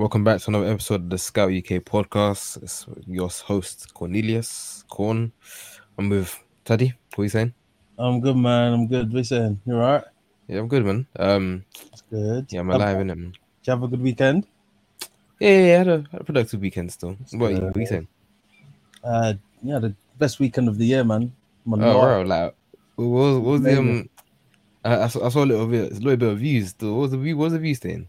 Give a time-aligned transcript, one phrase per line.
[0.00, 2.62] Welcome back to another episode of the Scout UK podcast.
[2.62, 5.30] It's your host Cornelius Corn.
[5.98, 6.94] I'm with Tadi.
[7.14, 7.52] What are you saying?
[7.98, 8.72] I'm good, man.
[8.72, 9.08] I'm good.
[9.08, 9.60] What are you saying?
[9.66, 10.04] You alright?
[10.48, 11.06] Yeah, I'm good, man.
[11.18, 12.46] Um, That's good.
[12.48, 13.32] yeah, I'm alive, innit, man?
[13.32, 14.46] Did you have a good weekend?
[15.38, 17.18] Yeah, yeah, yeah, I had a, had a productive weekend still.
[17.32, 17.64] What, are you- good.
[17.66, 18.08] what are you saying?
[19.04, 21.30] Uh, yeah, the best weekend of the year, man.
[21.66, 22.54] My Oh, wow, like,
[22.96, 24.08] what was, what was the um?
[24.82, 26.72] I, I saw, I saw a little bit, a little bit of views.
[26.72, 26.94] Though.
[26.94, 27.36] What was the view?
[27.36, 28.08] What was the view saying?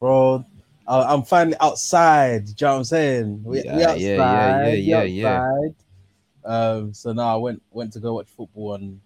[0.00, 0.44] bro.
[0.86, 2.46] I, I'm finally outside.
[2.46, 3.42] Do you know what I'm saying?
[3.44, 3.98] We, we Yeah, outside.
[3.98, 5.68] yeah, yeah, we yeah, yeah.
[6.44, 9.00] Um, so now I went went to go watch football on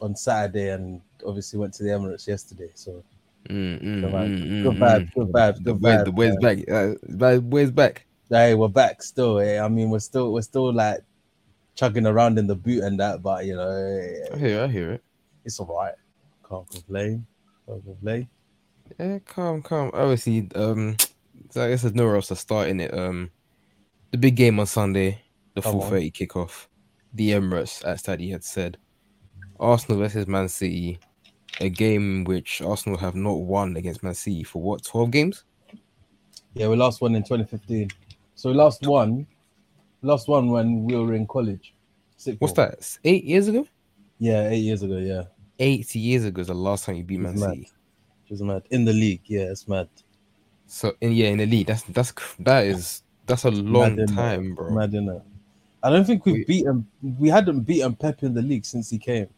[0.00, 2.70] on Saturday, and obviously went to the Emirates yesterday.
[2.74, 3.04] So
[3.48, 5.14] Mm, mm, Good vibe, mm, good mm, vibes, mm.
[5.14, 6.58] good vibes, good boys, vibes, the boys back.
[6.68, 8.06] Uh, the boys back.
[8.28, 9.38] hey, we're back still.
[9.38, 9.58] Eh?
[9.58, 11.00] I mean, we're still we're still like
[11.74, 14.92] chugging around in the boot and that, but you know, eh, I hear, I hear
[14.92, 15.04] it.
[15.44, 15.94] it's all right.
[16.46, 17.26] Can't complain.
[17.66, 18.28] Can't complain.
[18.98, 19.90] Yeah, calm, calm.
[19.94, 20.96] Obviously, um,
[21.50, 22.92] so I guess there's nowhere else to start in it.
[22.92, 23.30] Um,
[24.10, 25.22] the big game on Sunday,
[25.54, 26.66] the four thirty kickoff,
[27.12, 28.78] the Emirates, as Tadi had said,
[29.60, 30.98] Arsenal versus Man City,
[31.60, 35.44] a game which Arsenal have not won against Man City for what twelve games?
[36.54, 37.90] Yeah, we lost one in 2015.
[38.34, 39.26] So we lost one,
[40.02, 41.74] lost one when we were in college.
[42.38, 42.98] What's that?
[43.04, 43.66] Eight years ago?
[44.18, 44.96] Yeah, eight years ago.
[44.96, 45.24] Yeah,
[45.60, 47.36] Eight years ago is the last time you beat Man.
[47.36, 47.70] City.
[48.30, 49.22] It's mad in the league.
[49.26, 49.88] Yeah, it's mad.
[50.66, 54.14] So, in yeah, in the league, that's that's that is that's a long innit?
[54.14, 54.70] time, bro.
[54.70, 55.22] Mad innit?
[55.82, 56.86] I don't think we've We- beaten.
[57.18, 59.28] We hadn't beaten Pep in the league since he came.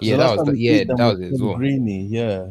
[0.00, 1.54] Yeah, that was the, yeah, that was it as well.
[1.56, 2.02] Greeny.
[2.06, 2.48] Yeah,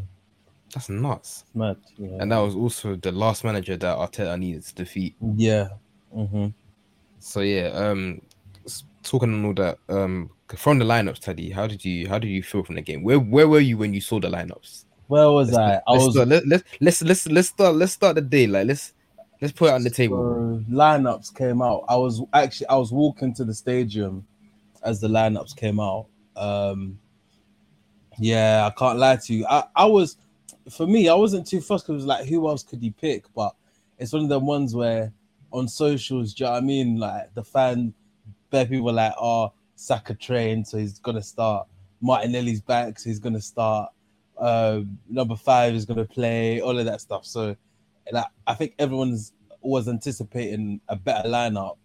[0.74, 1.44] That's nuts.
[1.48, 1.76] it's mad.
[1.98, 2.18] Yeah.
[2.22, 5.16] And that was also the last manager that Arteta needed to defeat.
[5.36, 5.68] yeah.
[6.14, 6.48] hmm
[7.20, 8.22] So yeah, um,
[9.04, 12.42] talking on all that, um, from the lineups, Tadi, how did you how did you
[12.44, 13.04] feel from the game?
[13.04, 14.86] Where where were you when you saw the lineups?
[15.14, 15.74] Where was Let's, I?
[15.86, 18.66] I let's was start, let, let's let's let's let's start let's start the day like
[18.66, 18.94] let's
[19.40, 20.18] let's put it on the table.
[20.18, 21.86] So lineups came out.
[21.88, 24.26] I was actually I was walking to the stadium
[24.82, 26.08] as the lineups came out.
[26.36, 26.98] Um
[28.18, 29.46] yeah, I can't lie to you.
[29.48, 30.18] I, I was
[30.72, 33.26] for me, I wasn't too fussed because like who else could he pick?
[33.36, 33.54] But
[34.00, 35.14] it's one of them ones where
[35.52, 36.98] on socials, do you know what I mean?
[36.98, 37.94] Like the fan
[38.50, 41.68] bare people were like, oh, Saka trained, so he's gonna start.
[42.02, 43.92] Martinelli's back, so he's gonna start.
[44.38, 47.26] Um, number five is gonna play, all of that stuff.
[47.26, 47.56] So
[48.12, 51.78] like I think everyone's was anticipating a better lineup,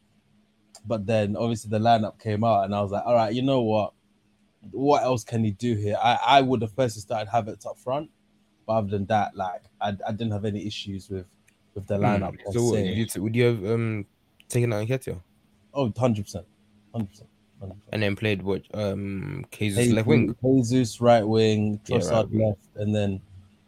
[0.85, 3.63] but then obviously the lineup came out, and I was like, all right, you know
[3.63, 3.93] what?
[4.73, 5.97] What else can he do here?
[6.03, 8.11] I, I would have personally started Havertz up front,
[8.67, 11.27] but other than that, like I, I didn't have any issues with
[11.75, 12.37] with the lineup.
[12.45, 14.07] Mm, So would you would you have um
[14.49, 15.21] taken out Nketiah
[15.75, 16.47] Oh, 100 percent,
[16.93, 17.29] hundred percent.
[17.93, 20.35] And then played what um Jesus left wing?
[20.45, 22.49] Jesus right wing, Yeah, right Trossard wing.
[22.49, 23.21] left, and then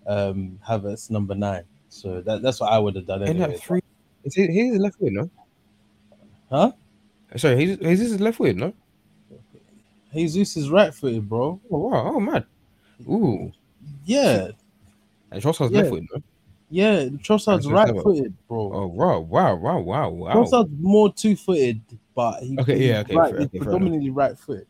[0.06, 1.64] um Havertz number nine.
[1.88, 3.22] So that, that's what I would have done.
[3.22, 3.52] And Anyway.
[3.54, 3.80] that three.
[4.24, 5.30] Is he, he's left wing, no?
[6.50, 6.72] Huh?
[7.36, 8.74] Sorry, he's he's left wing, no?
[10.12, 11.60] Jesus is right footed, bro.
[11.70, 12.44] Oh wow, oh mad.
[13.08, 13.52] Ooh,
[14.04, 14.48] Yeah,
[15.30, 15.78] and Trossard's Yeah.
[15.78, 16.22] left wing, no?
[16.68, 17.04] yeah.
[17.22, 18.72] Trossard's right footed, bro.
[18.72, 20.34] Oh wow, wow, wow, wow, wow.
[20.34, 21.80] Trossard's more two footed,
[22.20, 24.66] but he, Okay, he's yeah, okay, right, fair- he's okay, fair predominantly right foot.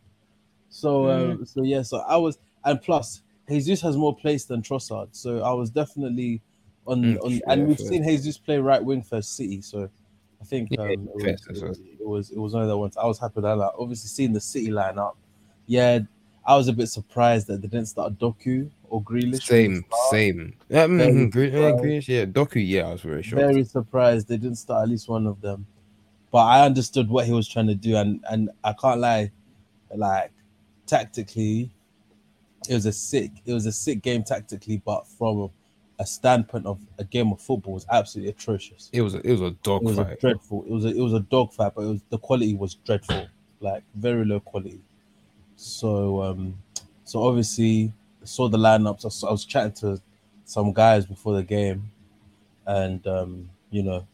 [0.69, 5.09] So, uh, so yeah, so I was, and plus Jesus has more place than Trossard,
[5.11, 6.41] so I was definitely
[6.87, 7.87] on, Mm, on yeah, and we've fair.
[7.89, 9.91] seen Jesus play right wing for City, so
[10.41, 12.69] I think Yeah, um, it, was, fair, it, was, it was it was one of
[12.69, 13.57] the ones I was happy with that.
[13.57, 15.15] Like, obviously, seeing the City lineup,
[15.67, 15.99] yeah,
[16.47, 19.43] I was a bit surprised that they didn't start Doku or Grealish.
[19.43, 20.55] Same, same.
[20.69, 21.73] Yeah, Very mm, Gre- yeah.
[21.73, 23.43] Grealish, yeah, Doku, yeah, I was very shocked.
[23.43, 25.67] very surprised they didn't start at least one of them.
[26.31, 29.31] But I understood what he was trying to do, and and I can't lie,
[29.95, 30.31] like
[30.87, 31.71] tactically,
[32.69, 35.51] it was a sick, it was a sick game tactically, but from
[35.99, 38.89] a standpoint of a game of football, it was absolutely atrocious.
[38.93, 40.21] It was a, it was a dog It was fight.
[40.21, 40.65] dreadful.
[40.65, 43.27] It was a it was a dog fight, but it was the quality was dreadful,
[43.61, 44.81] like very low quality.
[45.57, 46.57] So um,
[47.05, 47.93] so obviously
[48.25, 49.05] saw the lineups.
[49.25, 50.01] I, I was chatting to
[50.45, 51.91] some guys before the game,
[52.67, 54.07] and um, you know,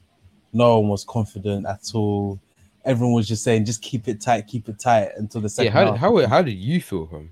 [0.57, 2.41] no one was confident at all.
[2.85, 5.73] Everyone was just saying, just keep it tight, keep it tight until the yeah, second
[5.73, 6.01] how did, half.
[6.01, 7.31] how how did you feel from?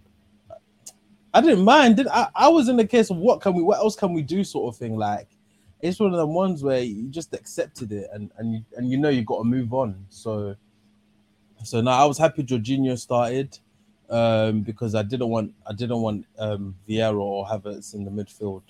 [1.33, 1.97] I didn't mind.
[1.97, 2.29] Did I?
[2.35, 4.73] I was in the case of what can we, what else can we do, sort
[4.73, 4.97] of thing.
[4.97, 5.29] Like
[5.81, 8.99] it's one of them ones where you just accepted it, and and you and you
[8.99, 10.07] know you got to move on.
[10.11, 10.55] So,
[11.63, 13.59] so now I was happy Jorginho started,
[14.11, 18.63] um, because I didn't want I didn't want um Vieira or Havertz in the midfield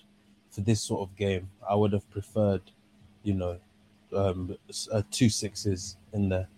[0.51, 1.51] for this sort of game.
[1.69, 2.63] I would have preferred,
[3.23, 3.59] you know,
[4.15, 4.57] um,
[4.93, 6.49] uh, two sixes in there.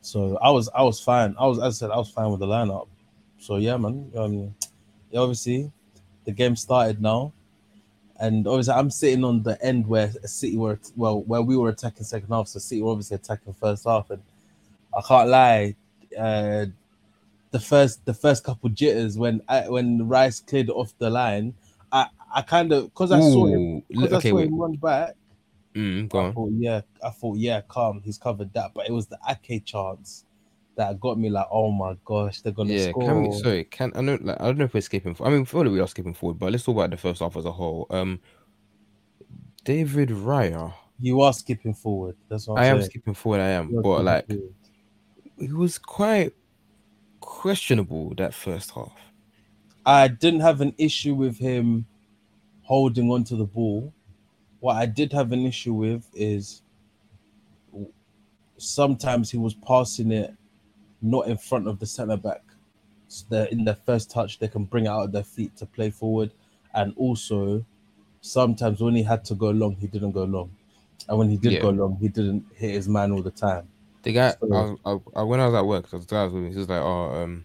[0.00, 1.34] So I was I was fine.
[1.38, 2.88] I was as I said I was fine with the lineup.
[3.38, 4.10] So yeah, man.
[4.16, 4.54] Um,
[5.10, 5.70] yeah, obviously
[6.24, 7.32] the game started now,
[8.20, 12.04] and obviously I'm sitting on the end where City were well where we were attacking
[12.04, 14.22] second half, so City were obviously attacking first half, and
[14.96, 15.74] I can't lie,
[16.18, 16.66] uh,
[17.50, 21.54] the first the first couple jitters when I, when Rice cleared off the line,
[21.92, 24.48] I I kind of because I saw him because I okay, saw wait.
[24.48, 25.14] him run back.
[25.74, 26.32] Mm, go I on.
[26.34, 28.72] thought, yeah, I thought, yeah, calm, he's covered that.
[28.74, 30.24] But it was the Ake chance
[30.76, 33.02] that got me like, oh my gosh, they're gonna Yeah, score.
[33.02, 33.38] can we?
[33.38, 34.18] Sorry, can I know?
[34.20, 35.14] Like, I don't know if we're skipping.
[35.14, 37.36] Forward I mean, we we are skipping forward, but let's talk about the first half
[37.36, 37.86] as a whole.
[37.90, 38.20] Um,
[39.64, 40.74] David Raya.
[41.00, 42.16] You are skipping forward.
[42.28, 43.40] That's what I'm I am skipping forward.
[43.40, 44.54] I am, You are but like forward.
[45.38, 46.32] he was quite
[47.20, 48.92] questionable that first half.
[49.86, 51.86] I didn't have an issue with him
[52.62, 53.92] holding on to the ball.
[54.64, 56.62] What I did have an issue with is
[58.56, 60.34] sometimes he was passing it
[61.02, 62.40] not in front of the centre back.
[63.08, 65.66] So they're in their first touch, they can bring it out of their feet to
[65.66, 66.30] play forward.
[66.72, 67.62] And also,
[68.22, 70.50] sometimes when he had to go long, he didn't go long.
[71.10, 71.60] And when he did Yeah.
[71.60, 73.68] go long, he didn't hit his man all the time.
[74.02, 74.78] The guy, So- I, was-
[75.14, 76.52] I, I, when I was at work, the guy was with me.
[76.52, 77.44] He was like, "Oh, um,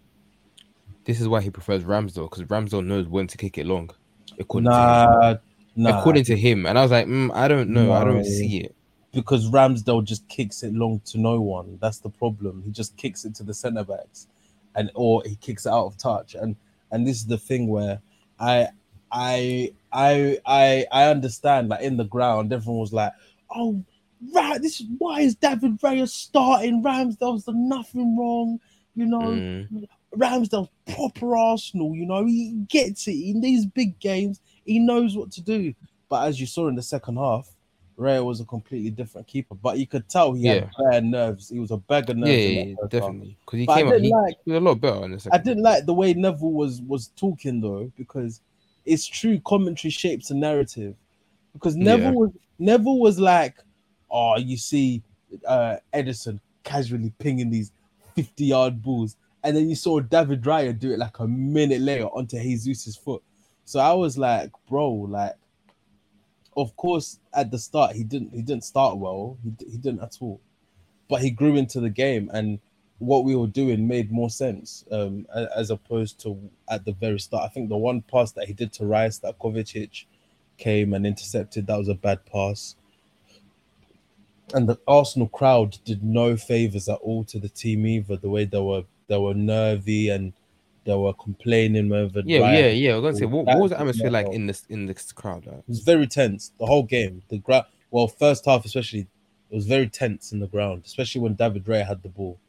[1.04, 3.90] this is why he prefers Ramsdale because Ramsdale knows when to kick it long."
[4.38, 4.64] Him.
[4.64, 5.36] Nah,
[5.76, 6.00] nah.
[6.00, 7.92] according to him, and I was like, mm, "I don't know.
[7.92, 8.76] I don't see it."
[9.12, 11.78] because Ramsdale just kicks it long to no one.
[11.82, 12.62] That's the problem.
[12.66, 14.28] He just kicks it to the centre backs,
[14.76, 16.36] and or he kicks it out of touch.
[16.36, 16.56] And
[16.92, 18.02] and this is the thing where
[18.40, 18.68] I
[19.12, 23.14] I I I I understand that in the ground everyone was like,
[23.56, 23.84] oh
[24.34, 26.84] right, this is why is David Raya starting?
[26.84, 28.60] Ramsdale's done nothing wrong,
[28.96, 29.20] you know.
[29.20, 29.88] Mm.
[30.16, 35.32] Ramsdale's proper Arsenal, you know, he gets it in these big games, he knows what
[35.34, 35.74] to do.
[36.10, 37.50] But as you saw in the second half,
[37.98, 39.56] Raya was a completely different keeper.
[39.56, 41.50] But you could tell he had bad nerves.
[41.50, 42.44] He was a bag of nerves.
[42.44, 43.38] yeah, yeah, definitely.
[43.46, 45.30] Because he But I came up, he, like- he was a lot better in the
[45.34, 48.42] I didn't like the way Neville was was talking though, because
[48.86, 50.96] it's true commentary shapes a narrative.
[51.54, 52.12] Because Neville Yeah.
[52.12, 53.56] was Neville was like,
[54.10, 55.02] oh, you see
[55.46, 57.72] uh Ederson casually pinging these
[58.16, 62.06] 50 yard balls, and then you saw David Raya do it like a minute later
[62.08, 63.22] onto Jesus's foot.
[63.70, 65.36] So I was like, bro, like,
[66.58, 69.38] of course, at the start he didn't he didn't start well.
[69.44, 70.42] He, he didn't at all,
[71.08, 72.58] but he grew into the game and
[72.98, 77.44] what we were doing made more sense um, as opposed to at the very start.
[77.44, 80.06] I think the one pass that he did to Rice that Kovacic
[80.58, 82.76] came and intercepted, that was a bad pass.
[84.56, 88.18] And the Arsenal crowd did no favors at all to the team either.
[88.18, 90.34] The way they were they were nervy and
[90.90, 92.94] they were complaining whether Yeah, yeah, yeah.
[92.94, 95.46] I was gonna say, what, what was the atmosphere like in this in this crowd?
[95.46, 95.60] Like?
[95.60, 97.22] It was very tense the whole game.
[97.30, 99.02] The ground, well, first half especially,
[99.52, 102.40] it was very tense in the ground, especially when David Raya had the ball.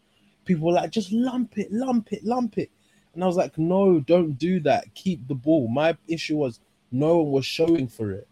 [0.45, 2.71] People were like, "Just lump it, lump it, lump it,"
[3.15, 4.95] and I was like, "No, don't do that.
[4.95, 6.61] Keep the ball." My issue was
[6.91, 8.27] no one was showing for it,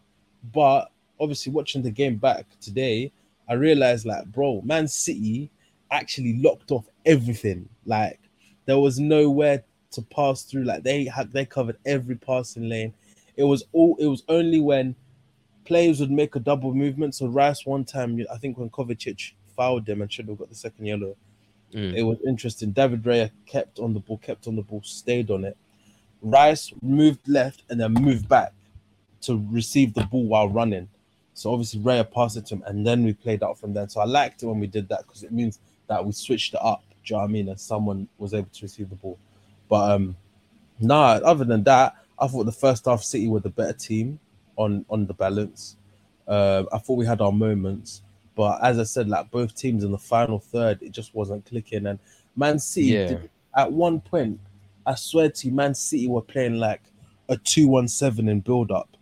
[0.55, 0.91] but
[1.21, 3.13] obviously watching the game back today,
[3.49, 5.51] I realized like, bro, Man City
[5.91, 7.69] actually locked off everything.
[7.85, 8.21] Like
[8.67, 10.65] there was nowhere to pass through.
[10.65, 12.95] Like they had they covered every passing lane.
[13.37, 13.97] It was all.
[13.99, 14.95] It was only when
[15.65, 17.15] players would make a double movement.
[17.15, 20.55] So Rice one time, I think when Kovacic fouled them and should have got the
[20.55, 21.17] second yellow.
[21.75, 21.95] Mm.
[21.95, 22.71] It was interesting.
[22.71, 25.57] David Raya kept on the ball, kept on the ball, stayed on it.
[26.23, 28.53] Rice moved left and then moved back
[29.23, 30.89] to receive the ball while running.
[31.35, 33.89] So obviously Raya passed it to him, and then we played out from there.
[33.89, 36.61] So I liked it when we did that because it means that we switched it
[36.63, 36.83] up.
[37.05, 37.49] Do you know what I mean?
[37.49, 39.19] And someone was able to receive the ball.
[39.69, 40.17] But um,
[40.81, 41.21] nah.
[41.25, 44.19] Other than that, I thought the first half City were the better team
[44.57, 45.77] on on the balance.
[46.27, 48.03] Uh, I thought we had our moments,
[48.35, 51.87] but as I said, like both teams in the final third, it just wasn't clicking.
[51.87, 51.99] And
[52.37, 53.07] Man City, Yeah.
[53.07, 54.39] did, at one point,
[54.85, 56.83] I swear to you, Man City were playing like
[57.31, 58.97] a two-one-seven in build-up,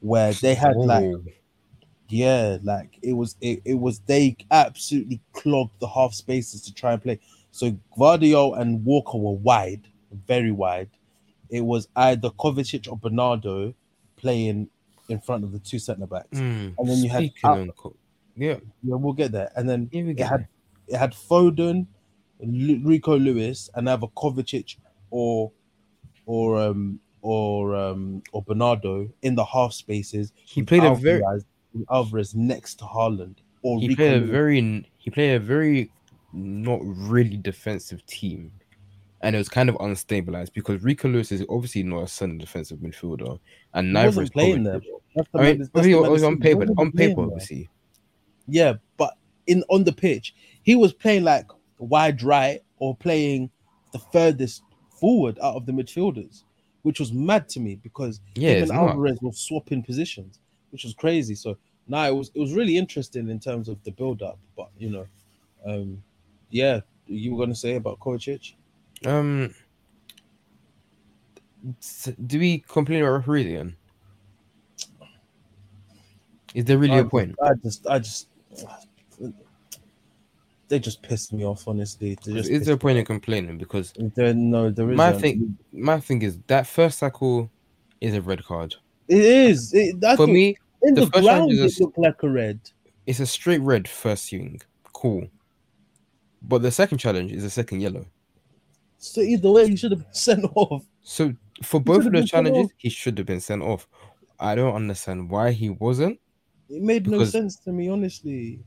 [0.00, 1.04] where they had like
[2.08, 6.92] yeah, like it was it, it was they absolutely clogged the half spaces to try
[6.92, 7.20] and play.
[7.52, 9.82] So Gvardiol and Walker were wide,
[10.26, 10.90] very wide.
[11.50, 13.74] It was either Kovacic or Bernardo
[14.16, 14.68] playing
[15.08, 16.38] in front of the two centre backs.
[16.38, 16.74] Mm.
[16.78, 17.94] And then you had co-
[18.36, 19.50] yeah, Yeah, we'll get there.
[19.56, 20.48] And then it had there.
[20.88, 21.86] it had Foden,
[22.40, 24.76] Lu- Rico Lewis, and either Kovacic
[25.10, 25.52] or
[26.26, 30.32] or um or um or Bernardo in the half spaces.
[30.36, 31.44] He played a very Alvarez,
[31.90, 34.30] Alvarez next to Haaland or he Rico played a Lewis.
[34.30, 35.90] very he played a very
[36.32, 38.50] not really defensive team,
[39.22, 42.78] and it was kind of unstabilized because Rico Lewis is obviously not a centre defensive
[42.78, 43.38] midfielder,
[43.74, 44.80] and He neither wasn't playing there.
[45.14, 47.68] That's the I mean, that's obviously, the on paper, on paper, obviously.
[48.48, 49.14] Yeah, but
[49.46, 51.46] in on the pitch, he was playing like
[51.78, 53.50] wide right or playing
[53.92, 54.62] the furthest
[55.00, 56.44] forward out of the midfielders.
[56.82, 58.72] which was mad to me because Yeah, even.
[58.72, 61.34] Alvarez was swapping positions, which was crazy.
[61.34, 64.38] So now it was it was really interesting in terms of the build up.
[64.56, 65.06] But you know,
[65.64, 66.02] um,
[66.50, 68.54] yeah, you were gonna say about Kovacic?
[69.06, 69.54] Um,
[72.26, 73.76] do we complain about referees again?
[76.54, 77.34] Is there really I a point?
[77.42, 78.28] I just, I just,
[80.68, 81.66] they just pissed me off.
[81.66, 83.58] Honestly, Is there a point in complaining?
[83.58, 83.92] Because.
[83.96, 84.96] There, no, there isn't.
[84.96, 87.50] my thing, my thing is that first tackle
[88.00, 88.76] is a red card
[89.08, 89.72] it is.
[89.74, 90.56] It, for me.
[90.82, 92.60] in the the, ground, is a it looked like a red.
[93.06, 94.60] It's a straight red first swing,
[94.92, 95.26] cool.
[96.42, 98.06] But the second challenge is a second yellow.
[99.04, 100.84] So either way, he should have been sent off.
[101.02, 103.88] So for both of those challenges, he should have been sent off.
[104.38, 106.20] I don't understand why he wasn't.
[106.68, 108.60] It made no sense to me, honestly.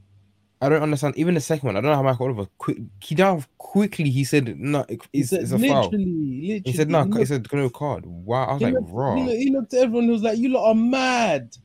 [0.62, 1.18] I don't understand.
[1.18, 2.78] Even the second one, I don't know how Michael Oliver quick.
[3.02, 4.10] He down quickly.
[4.10, 4.86] He said no.
[4.90, 5.84] it- He It's, said, it's a foul.
[5.86, 6.62] literally, literally.
[6.66, 7.04] He said no.
[7.04, 8.06] he looked- said no card.
[8.06, 8.46] Wow.
[8.46, 9.16] I was like, looked, raw.
[9.16, 10.04] he, looked, he looked at everyone.
[10.06, 11.56] He was like, "You lot are mad.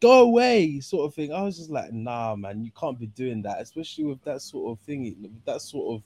[0.00, 1.32] Go away," sort of thing.
[1.32, 4.72] I was just like, "Nah, man, you can't be doing that, especially with that sort
[4.72, 6.00] of thing, with that sort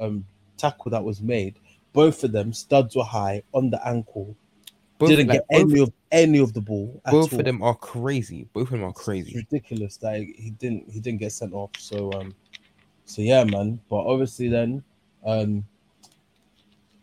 [0.00, 0.24] of um
[0.56, 1.58] tackle that was made.
[1.92, 4.36] Both of them studs were high on the ankle.
[4.98, 7.00] Both, didn't like, get both, any of any of the ball.
[7.10, 8.48] Both of them are crazy.
[8.52, 9.36] Both of them are It's crazy.
[9.36, 11.70] ridiculous that he didn't he didn't get sent off.
[11.78, 12.34] So um,
[13.04, 13.80] so yeah, man.
[13.88, 14.82] But obviously then
[15.24, 15.64] um,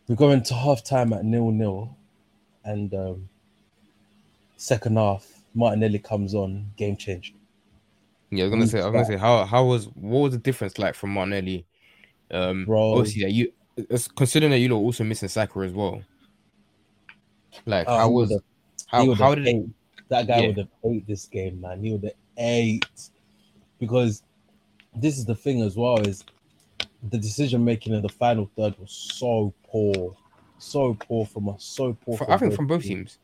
[0.07, 1.95] we go into half time at nil nil,
[2.63, 3.29] and um,
[4.57, 7.35] second half Martinelli comes on, game changed.
[8.29, 8.79] Yeah, I was gonna say.
[8.79, 11.65] I was gonna say how how was what was the difference like from Martinelli?
[12.31, 12.93] Um, Bro.
[12.97, 13.51] obviously that you
[14.15, 16.01] considering that you lot also missing Saka as well.
[17.65, 18.41] Like Oh, how was
[18.87, 19.65] how how did it.
[20.09, 20.47] That guy Yeah.
[20.47, 21.83] would have ate this game, man.
[21.83, 22.85] He would have ate
[23.79, 24.23] because
[24.95, 26.23] this is the thing as well is
[27.09, 30.15] the decision making in the final third was so poor,
[30.57, 32.17] so poor from us, so poor.
[32.17, 33.17] for, I think from both teams.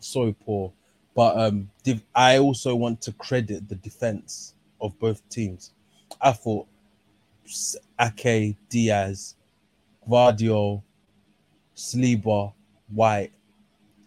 [0.00, 0.72] so poor.
[1.14, 5.72] But um, div- I also want to credit the defense of both teams.
[6.20, 6.66] I thought
[8.00, 9.36] Ake, Dias,
[10.08, 10.82] Gvardiol,
[11.76, 12.52] Saliba,
[12.88, 13.32] White,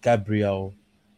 [0.02, 0.74] Gabriel,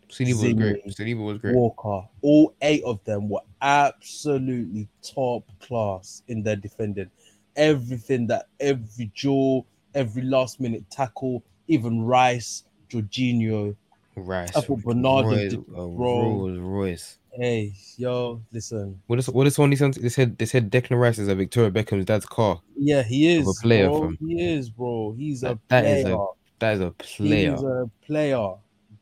[0.10, 0.86] Saliba was great.
[0.88, 1.56] Saliba was great.
[1.56, 7.10] Walker, all eight of them were absolutely top class in their defending.
[7.56, 13.76] Everything that every duel, every last minute tackle, even Rice, Jorginho,
[14.16, 14.56] Rice.
[14.56, 16.48] I thought Bernardo Royce, did- uh, bro.
[16.48, 17.18] Royce, Royce.
[17.40, 19.00] Hey, yo, listen.
[19.06, 19.56] What is what is?
[19.58, 22.60] They said they said they said Declan Rice is a Victoria Beckham's dad's car.
[22.76, 23.48] Yeah, he is.
[23.48, 24.12] a player, bro.
[24.20, 25.14] He is, bro.
[25.16, 25.98] He's a That- that player.
[25.98, 26.26] is a
[26.58, 27.52] That is a player.
[27.52, 28.54] He's a player.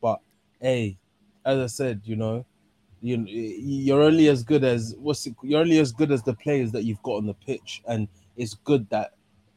[0.02, 0.20] But
[0.60, 0.98] hey,
[1.46, 2.44] as I said, you know,
[3.00, 6.72] you you're only as good as what's it, you're only as good as the players
[6.72, 9.14] that you've got on the pitch, and it's good that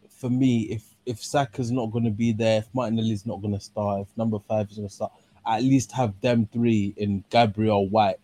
[0.09, 3.59] for me, if if Saka's not going to be there, if Martinelli's not going to
[3.59, 5.11] start, if number five is going to start,
[5.45, 8.19] at least have them three in Gabriel White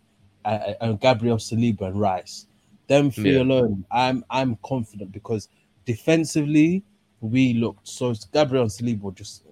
[0.45, 2.47] uh, and Gabriel Saliba and Rice.
[2.87, 3.41] Them three Yeah.
[3.41, 5.49] alone, I'm I'm confident because
[5.85, 6.83] defensively
[7.21, 9.43] we looked so Gabriel and Saliba just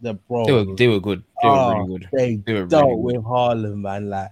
[0.00, 0.44] the bro.
[0.46, 1.22] They were they were good.
[1.42, 2.08] They were Ah, really good.
[2.12, 3.16] They They were dealt really good.
[3.16, 4.10] with Haaland, man.
[4.10, 4.30] Like,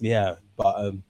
[0.00, 1.02] yeah, but um,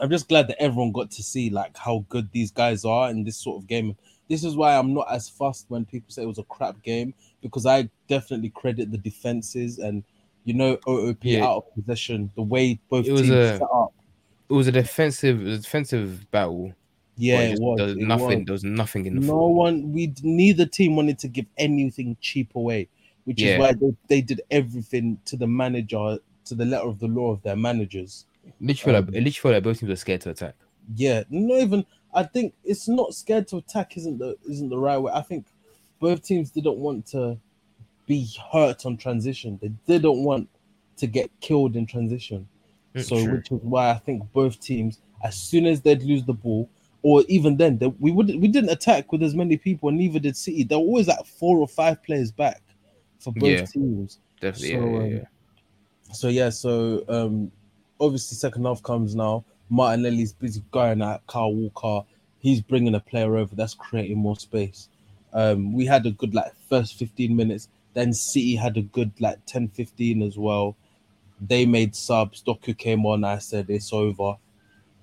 [0.00, 3.24] I'm just glad that everyone got to see like how good these guys are in
[3.24, 3.96] this sort of game.
[4.28, 7.14] This is why I'm not as fussed when people say it was a crap game
[7.40, 10.02] because I definitely credit the defenses and
[10.46, 11.44] you know OOP Yeah.
[11.44, 12.30] out of position.
[12.36, 13.92] the way both teams a- set up.
[14.48, 16.72] It was a defensive, a defensive battle.
[17.18, 17.80] Yeah, it it was.
[17.80, 18.38] Was it nothing.
[18.40, 18.46] was.
[18.46, 22.54] There was nothing in the No one, we neither team wanted to give anything cheap
[22.54, 22.88] away,
[23.24, 23.54] which Yeah.
[23.54, 27.32] is why they, they did everything to the manager, to the letter of the law
[27.32, 28.24] of their managers.
[28.60, 30.54] Literally, Um, like, it literally like both teams were scared to attack.
[30.94, 31.84] Yeah, not even.
[32.14, 33.96] I think it's not scared to attack.
[33.96, 35.10] Isn't the isn't the right way?
[35.12, 35.46] I think
[35.98, 37.36] both teams didn't want to
[38.06, 39.58] be hurt on transition.
[39.60, 40.48] They didn't want
[40.98, 42.48] to get killed in transition.
[42.94, 43.34] Mm, so, true.
[43.34, 46.68] which is why I think both teams, as soon as they'd lose the ball,
[47.02, 50.18] or even then, they, we would we didn't attack with as many people, and neither
[50.18, 50.64] did City.
[50.64, 52.62] They were always like four or five players back
[53.20, 53.64] for both Yeah.
[53.66, 54.18] teams.
[54.40, 54.70] Definitely.
[54.70, 55.26] so, yeah, yeah, um.
[56.12, 57.50] So yeah, so um
[58.00, 59.44] obviously second half comes now.
[59.70, 62.06] Martinelli's busy going at Kyle Walker.
[62.38, 64.88] He's bringing a player over that's creating more space.
[65.32, 67.68] Um we had a good like first 15 minutes.
[67.96, 70.76] Then City had a good like 10 15 as well.
[71.40, 72.42] They made subs.
[72.46, 73.24] Doku came on.
[73.24, 74.34] I said it's over.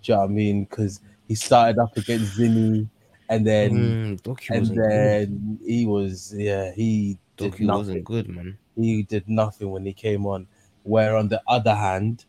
[0.04, 0.66] Do you know what I mean?
[0.66, 2.88] Because he started up against Zinni
[3.30, 4.76] and then Mm, Doku and good.
[4.76, 8.58] then he was yeah, he did Doku nothing wasn't good, man.
[8.76, 10.46] he did nothing when he came on.
[10.84, 12.26] Where on the other hand,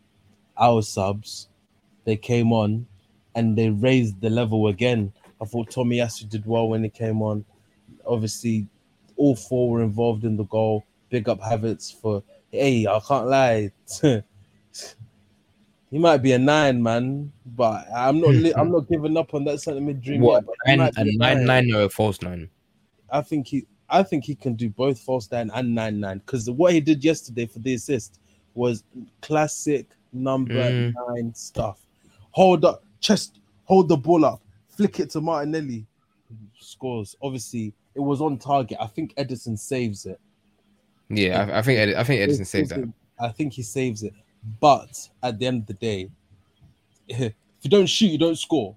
[0.57, 1.47] our subs,
[2.05, 2.87] they came on
[3.35, 5.13] and they raised the level again.
[5.39, 7.45] I thought Tomiyasu did well when he came on.
[8.07, 8.67] Obviously,
[9.17, 10.85] all four were involved in the goal.
[11.09, 12.23] big up Havertz for.
[12.51, 13.71] Hey, I can't lie.
[15.91, 18.35] he might be a nine, man, but I'm not.
[18.35, 20.21] Li- I'm not giving up on that centre mid dream.
[20.21, 22.49] What yet, but nine, might a be a nine nine or a false nine?
[23.09, 23.65] I think he.
[23.89, 27.03] I think he can do both false nine and nine nine because what he did
[27.03, 28.19] yesterday for the assist
[28.55, 28.83] was
[29.21, 30.93] classic number Mm.
[31.09, 31.85] nine stuff.
[32.31, 35.85] Hold up, chest, hold the ball up, flick it to Martinelli,
[36.59, 37.15] scores.
[37.21, 38.77] Obviously, it was on target.
[38.79, 40.19] I think Ederson saves it.
[41.09, 42.91] Yeah, I, I think Edi- I think Ederson saves that.
[43.19, 44.13] I think he saves it.
[44.59, 46.09] But at the end of the day,
[47.07, 48.75] if you don't shoot, you don't score.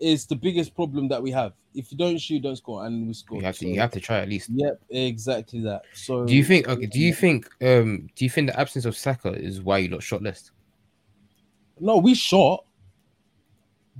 [0.00, 1.52] It's the biggest problem that we have.
[1.74, 3.38] If you don't shoot, you don't score, and we score.
[3.38, 4.50] You have to So, you have to try at least.
[4.52, 5.82] Yep, exactly that.
[5.94, 6.68] So Do you think?
[6.68, 6.86] Okay.
[6.86, 7.48] Do you think?
[7.62, 8.08] Um.
[8.16, 10.50] Do you think the absence of Saka is why you lot shot list?
[11.78, 12.64] No, we shot.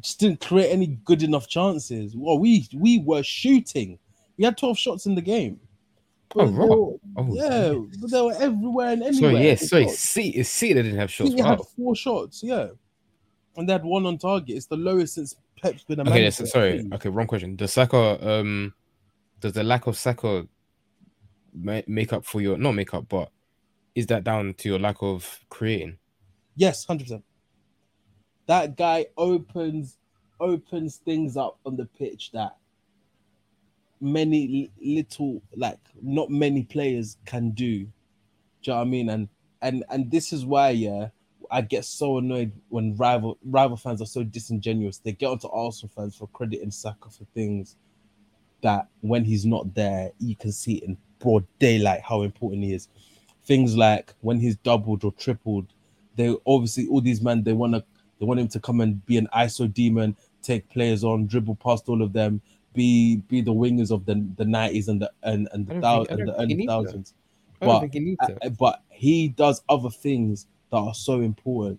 [0.00, 2.16] Just didn't create any good enough chances.
[2.16, 3.98] Well, we we were shooting.
[4.42, 5.60] We had 12 shots in the game.
[6.34, 6.68] Oh, But they right.
[6.68, 9.30] were- Oh, yeah, but they were everywhere and anywhere.
[9.34, 9.44] Sorry.
[9.44, 9.60] Yes.
[9.60, 9.88] The Sorry.
[9.90, 11.30] See, it's see that didn't have shots.
[11.30, 12.68] think we had four shots, yeah.
[13.56, 14.56] And they had one on target.
[14.56, 16.10] It's the lowest since Pep's been a Okay.
[16.10, 16.46] manager.
[16.46, 16.84] Sorry.
[16.92, 17.08] Okay.
[17.08, 17.54] Wrong question.
[17.54, 18.18] Does Saka?
[18.28, 18.74] Um.
[19.38, 20.48] Does the lack of Saka
[21.54, 23.30] make up for your not make up, but
[23.94, 25.98] is that down to your lack of creating?
[26.56, 27.24] Yes, hundred percent.
[28.46, 29.98] That guy opens
[30.40, 32.56] opens things up on the pitch that
[34.02, 37.84] many little like not many players can do.
[37.84, 39.08] Do you know what I mean?
[39.08, 39.28] And
[39.62, 41.08] and and this is why yeah,
[41.50, 44.98] I get so annoyed when rival rival fans are so disingenuous.
[44.98, 47.76] They get onto Arsenal fans for credit and Saka for things
[48.62, 52.88] that when he's not there, you can see in broad daylight how important he is.
[53.44, 55.66] Things like when he's doubled or tripled,
[56.16, 57.84] they obviously all these men they want to
[58.18, 61.88] they want him to come and be an ISO demon, take players on, dribble past
[61.88, 62.40] all of them,
[62.74, 66.10] be be the wingers of the the nineties and the and, and the thou- think-
[66.20, 67.14] and the early thousands.
[67.66, 67.80] But-
[68.42, 68.48] he.
[68.58, 71.78] But he does other things that are so important.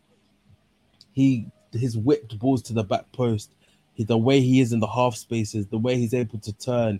[1.14, 3.52] He his whipped balls to the back post,
[3.94, 7.00] he, the way he is in the half spaces, the way he's able to turn,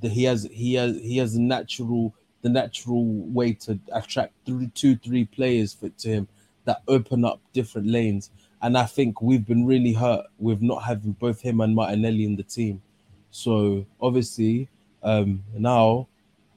[0.00, 4.68] the, he has he has he has a natural the natural way to attract three,
[4.74, 6.28] two three players for to him
[6.64, 8.30] that open up different lanes.
[8.62, 12.36] And I think we've been really hurt with not having both him and Martinelli in
[12.36, 12.80] the team.
[13.32, 14.68] So obviously,
[15.02, 16.06] um, now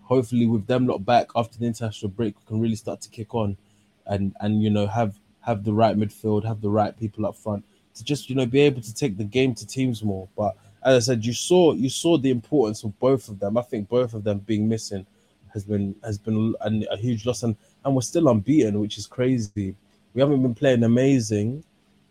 [0.04, 3.34] hopefully with them lot back after the international break, we can really start to kick
[3.34, 3.58] on,
[4.06, 7.64] and and you know have have the right midfield, have the right people up front
[7.96, 10.28] to just you know be able to take the game to teams more.
[10.38, 13.58] But as I said, you saw you saw the importance of both of them.
[13.58, 15.06] I think both of them being missing
[15.54, 19.08] has been has been a, a huge loss, and and we're still unbeaten, which is
[19.08, 19.76] crazy.
[20.14, 21.64] We haven't been playing amazing,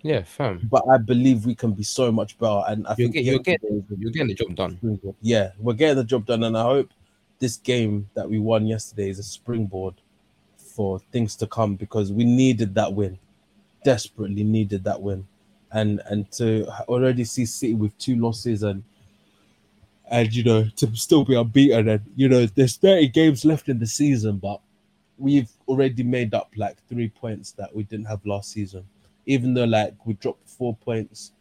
[0.05, 0.69] Yeah, fam.
[0.71, 2.63] but I believe we can be so much better.
[2.69, 5.15] And I You're, think get, you're getting yesterday was a you're getting the job done.
[5.23, 6.91] Yeah, we're getting the job done, and I hope
[7.39, 9.95] this game that we won yesterday is a springboard
[10.59, 13.19] for things to come because we needed that win,
[13.83, 15.27] desperately needed that win,
[15.73, 18.85] and and to already see City with two losses and
[20.11, 23.79] and you know to still be unbeaten and you know there's 30 games left in
[23.79, 24.61] the season, but
[25.17, 28.85] we've already made up like three points that we didn't have last season,
[29.27, 31.33] even though like we dropped four points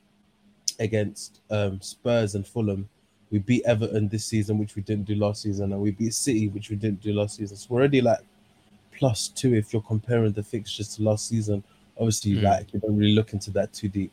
[0.79, 2.87] against um, Spurs and Fulham.
[3.31, 6.49] We beat Everton this season, which we didn't do last season, and we beat City,
[6.49, 7.57] which we didn't do last season.
[7.57, 8.19] So we're already like
[8.95, 11.63] plus two if you're comparing the fixtures to last season.
[11.97, 12.43] Obviously, Mm.
[12.43, 14.11] like you don't really look into that too deep.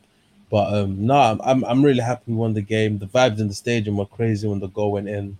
[0.49, 2.97] But um no, I'm, I'm I'm really happy we won the game.
[2.97, 5.37] The vibes in the stadium were crazy when the goal went in.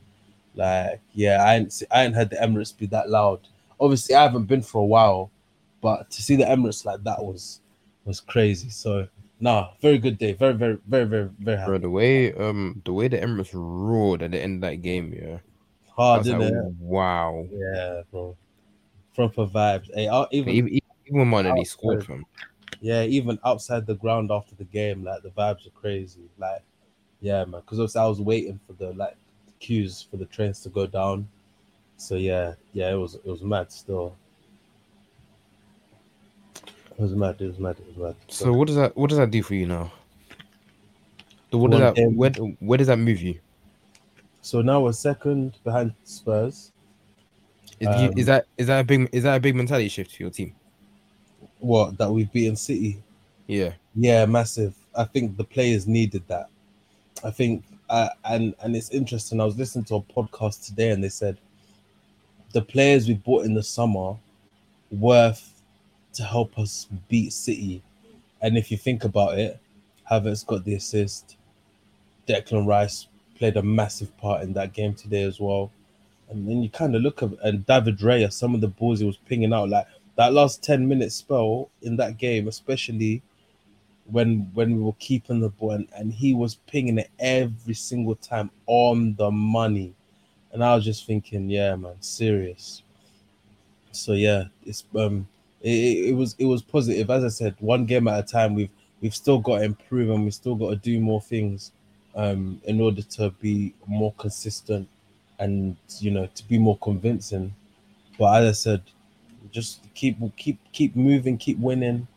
[0.54, 3.40] Like, yeah, I ain't see, I ain't heard the Emirates be that loud.
[3.80, 5.32] Obviously, I haven't been for a while,
[5.82, 7.61] but to see the Emirates like that was
[8.06, 8.70] was crazy.
[8.70, 9.08] So
[9.40, 10.34] nah, very good day.
[10.34, 11.70] Very, very, very, very, very happy.
[11.70, 15.14] Bro, the way um the way the Emirates roared at the end of that game,
[15.14, 15.40] yeah.
[15.96, 16.74] Hard, isn't like, it?
[16.80, 17.46] wow.
[17.52, 18.36] Yeah, bro.
[19.14, 19.94] Proper vibes.
[19.94, 21.68] Hey, I'll even Even, even, when Outside.
[21.68, 22.26] scored from
[22.80, 26.22] yeah, even outside the ground after the game, like the vibes are crazy.
[26.40, 26.64] Like,
[27.20, 27.62] yeah, man.
[27.62, 29.16] Because I was waiting for the like
[29.60, 31.28] queues for the trains to go down.
[31.98, 34.18] So yeah, yeah, it was it was mad still.
[37.02, 37.42] It was mad.
[37.42, 37.78] It was mad.
[37.80, 38.16] It was mad.
[38.28, 39.92] So what does that what does that do for you now?
[41.50, 43.40] What does that where where does that move you?
[44.44, 46.72] so now we're second behind Spurs.
[47.80, 50.16] Is, you- Um, is that is that a big is that a big mentality shift
[50.16, 50.54] for your team?
[51.58, 53.02] What that we've beaten City.
[53.48, 53.74] Yeah.
[53.96, 54.76] Yeah, massive.
[54.96, 56.50] I think the players needed that.
[57.24, 59.42] I think, uh, and and it's interesting.
[59.42, 61.40] I was listening to a podcast today, and they said
[62.54, 64.16] the players we bought in the summer
[64.92, 65.51] worth
[66.14, 67.82] to help us beat City.
[68.42, 69.60] And if you think about it,
[70.10, 71.38] Havertz got the assist.
[72.28, 75.72] Declan Rice played a massive part in that game today as well.
[76.30, 79.06] And then you kind of look at and David Raya, some of the balls he
[79.06, 83.22] was pinging out, like that last 10 minute spell in that game, especially
[84.06, 88.16] when when we were keeping the ball and, and he was pinging it every single
[88.16, 89.94] time on the money.
[90.52, 92.84] And I was just thinking, yeah, man, serious.
[93.92, 95.28] So yeah, it's um
[95.62, 97.10] it, it was it was positive.
[97.10, 98.56] As I said, one game at a time.
[98.56, 98.70] We've
[99.02, 101.72] we've still got to improve and we've still got to do more things
[102.16, 104.88] um in order to be more consistent
[105.40, 107.54] and you know to be more convincing.
[108.18, 108.82] But as I said,
[109.52, 112.08] just keep keep keep moving, keep winning.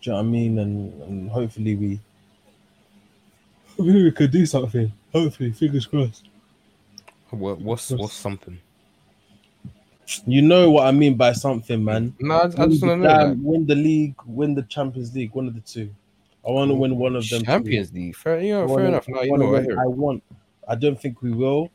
[0.00, 0.58] Do you know what I mean?
[0.58, 2.00] And and hopefully we
[3.76, 4.92] hopefully we could do something.
[5.12, 6.28] Hopefully, fingers crossed.
[7.30, 8.58] What, what's what's something?
[10.26, 12.14] You know what I mean by something, man.
[12.18, 13.36] No, I, I just want to know.
[13.42, 15.90] Win the league, win the Champions League, one of the two.
[16.46, 17.44] I want to win one of them.
[17.44, 18.16] Champions League.
[18.16, 19.06] Fair, I fair enough.
[19.08, 20.22] No, I you know, I win- I want.
[20.68, 21.70] I don't think we will,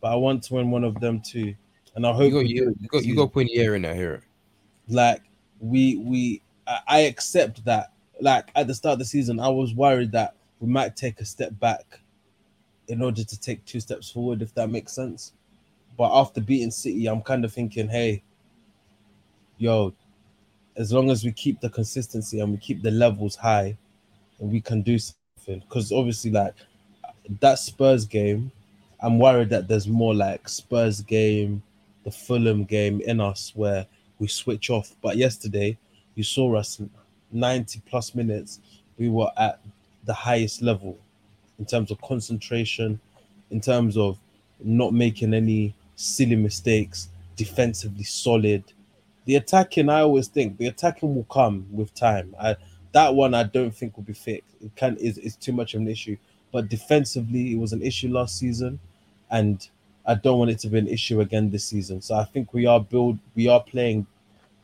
[0.00, 1.54] but I want to win one of them too.
[1.94, 3.74] And I hope You got, you, you got, you got to put in the air
[3.74, 3.92] in there.
[3.92, 4.22] I hear it.
[4.88, 5.22] like
[5.60, 7.92] we we I- I accept that.
[8.20, 11.24] Like at the start of the season, I was worried that we might take a
[11.24, 12.00] step back
[12.88, 15.32] in order to take two steps forward, if that makes sense.
[15.98, 18.22] But after beating City, I'm kind of thinking, hey,
[19.58, 19.92] yo,
[20.76, 23.76] as long as we keep the consistency and we keep the levels high,
[24.38, 25.58] and we can do something.
[25.58, 26.54] Because obviously, like
[27.40, 28.52] that Spurs game,
[29.00, 31.62] I'm worried that there's more like Spurs game,
[32.04, 33.84] the Fulham game in us where
[34.20, 34.94] we switch off.
[35.02, 35.76] But yesterday,
[36.14, 36.80] you saw us
[37.32, 38.60] 90 plus minutes,
[38.98, 39.60] we were at
[40.04, 40.96] the highest level
[41.58, 43.00] in terms of concentration,
[43.50, 44.18] in terms of
[44.62, 48.62] not making any silly mistakes, defensively solid.
[49.24, 52.34] The attacking, I always think the attacking will come with time.
[52.40, 52.56] I,
[52.92, 54.54] that one I don't think will be fixed.
[54.62, 56.16] It can is is too much of an issue.
[56.52, 58.78] But defensively, it was an issue last season,
[59.30, 59.68] and
[60.06, 62.00] I don't want it to be an issue again this season.
[62.00, 64.06] So I think we are build we are playing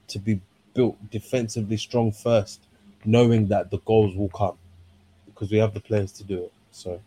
[0.08, 0.40] to be
[0.72, 2.60] built defensively strong first,
[3.04, 4.56] knowing that the goals will come
[5.26, 6.52] because we have the players to do it.
[6.70, 7.00] So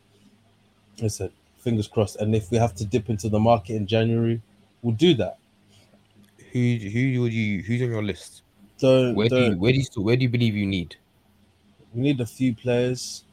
[1.01, 1.31] listen,
[1.67, 2.15] fingers crossed.
[2.21, 4.41] And if we have to dip into the market in January,
[4.81, 5.37] we'll do that.
[6.51, 6.59] Who
[6.93, 8.43] who would you who's on your list?
[8.79, 10.95] Don't, Where do you don't where do you still, where do you believe you need?
[11.93, 13.23] we need a few players.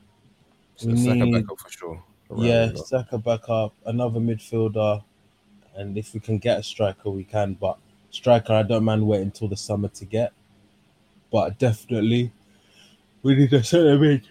[0.77, 2.03] So We Saka need- backup for sure.
[2.37, 2.79] Yeah, that.
[2.89, 5.03] Saka back up, another midfielder,
[5.77, 7.55] and if we can get a striker, we can.
[7.55, 7.77] But
[8.11, 10.33] striker, I don't mind waiting until the summer to get.
[11.31, 12.33] But definitely,
[13.23, 14.23] we need a centre mid.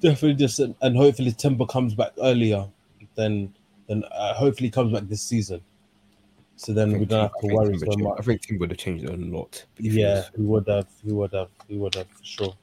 [0.00, 2.68] Definitely, just and hopefully Timber comes back earlier.
[3.14, 3.54] Then,
[3.88, 5.60] then uh, hopefully comes back this season.
[6.56, 8.20] So then we don't have to worry so much.
[8.20, 9.64] I think Tim would have changed a lot.
[9.78, 10.86] Yeah, he would have.
[11.04, 11.48] He would have.
[11.68, 12.56] He would have for sure.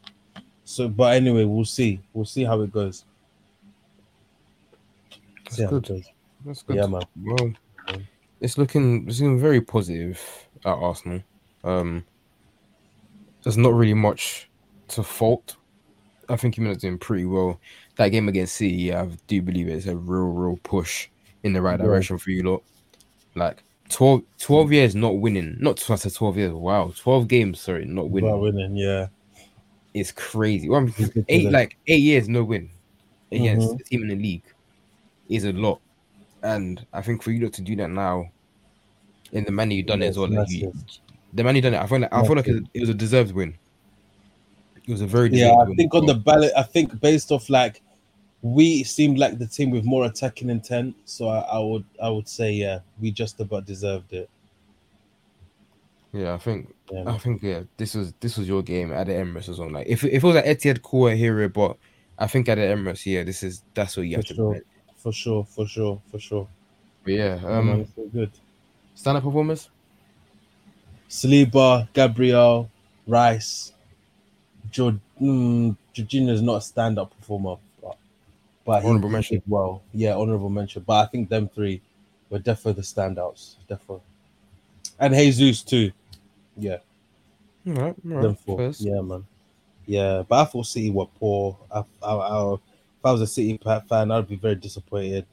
[0.64, 2.00] So, but anyway, we'll see.
[2.14, 3.04] We'll see how it goes.
[5.44, 5.88] That's See good.
[5.88, 6.06] goes.
[6.46, 6.78] That's good.
[6.78, 7.04] Yeah, man.
[7.22, 7.54] Well,
[8.40, 10.20] it's looking it's looking very positive
[10.64, 11.22] at Arsenal.
[11.64, 12.06] Um,
[13.44, 14.50] there's not really much
[14.90, 15.58] to fault.
[16.30, 17.60] I think Jimenez doing pretty well.
[18.02, 21.08] That game against City, I do believe it's a real, real push
[21.44, 21.86] in the right Yeah.
[21.86, 22.64] direction for you lot.
[23.36, 26.52] Like 12, 12 years not winning, not tw- I said 12 years.
[26.52, 28.32] Wow, 12 games, sorry, not winning.
[28.32, 29.10] Well, winning, yeah.
[29.94, 30.68] It's crazy.
[30.68, 32.72] Well, I mean, eight like eight years no win
[33.32, 33.80] against Mhm.
[33.80, 34.46] a team in the league
[35.30, 35.80] is a lot,
[36.42, 38.32] and I think for you lot to do that now,
[39.32, 40.74] in the manner you've done it as well, like you,
[41.34, 41.82] the man you've done it.
[41.82, 43.54] I feel like I feel like it, it was a deserved win.
[44.88, 45.76] It was a very Yeah, I win.
[45.76, 47.84] think on the ballot, I think based off like
[48.42, 50.96] we seemed like the team with more attacking intent.
[51.06, 54.30] So I, I would I would say yeah, we just about deserved it.
[56.14, 59.14] yeah, I think Yeah, I think yeah, this was this was your game at the
[59.14, 59.70] Emirates as well.
[59.72, 61.78] Like if if it was at Etihad, cool, hear but
[62.18, 64.34] I think at the Emirates, yeah, this is that's what you for have to.
[64.36, 64.62] sure, do.
[64.96, 66.48] for sure, for sure, for sure.
[67.04, 68.32] But yeah, Um, so good.
[68.96, 69.70] stand up performance.
[71.10, 72.70] Saliba, Gabriel,
[73.06, 73.74] Rice,
[74.72, 77.58] Jord, mm, Jorginho's not a stand-up performer,
[78.72, 79.44] but, but he Honourable did mention.
[79.48, 80.84] Well, yeah, honorable mention.
[80.88, 81.82] But I think them three
[82.30, 84.04] were definitely the standouts, definitely,
[85.00, 85.92] and Jesus too.
[86.56, 86.78] Yeah.
[87.68, 87.96] All right,
[88.48, 88.58] all.
[88.58, 88.82] First.
[88.82, 89.26] Yeah, man.
[89.86, 91.58] Yeah, but I thought City were poor.
[91.70, 92.60] I, I, I, if
[93.04, 95.26] I was a City fan, I'd be very disappointed.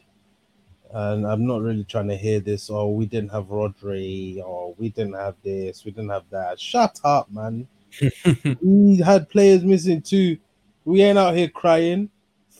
[0.90, 2.70] And I'm not really trying to hear this.
[2.70, 4.42] Oh, we didn't have Rodri.
[4.42, 5.84] Or we didn't have this.
[5.84, 6.58] We didn't have that.
[6.58, 7.68] Shut up, man.
[8.62, 10.38] we had players missing too.
[10.84, 12.10] We ain't out here crying.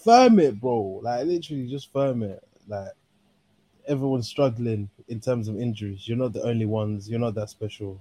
[0.09, 1.01] Firm it, bro.
[1.03, 2.43] Like literally, just firm it.
[2.67, 2.93] Like
[3.87, 6.09] everyone's struggling in terms of injuries.
[6.09, 7.11] You're not the only ones.
[7.11, 8.01] You're not that special.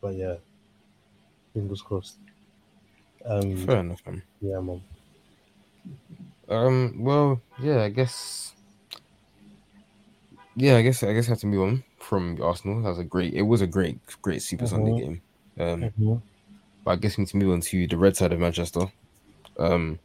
[0.00, 0.34] But yeah,
[1.54, 2.18] fingers crossed.
[3.24, 4.22] Um, Fair enough, man.
[4.40, 4.82] yeah, man.
[6.48, 8.54] Um, well, yeah, I guess
[10.56, 12.82] yeah, I guess I guess I have to move on from Arsenal.
[12.82, 13.34] That was a great.
[13.34, 14.98] It was a great, great Super Sunday Mhm.
[14.98, 15.22] game.
[15.60, 16.22] Um, Mhm.
[16.82, 18.90] but I guess we need to move on to the red side of Manchester.
[19.60, 20.00] Um,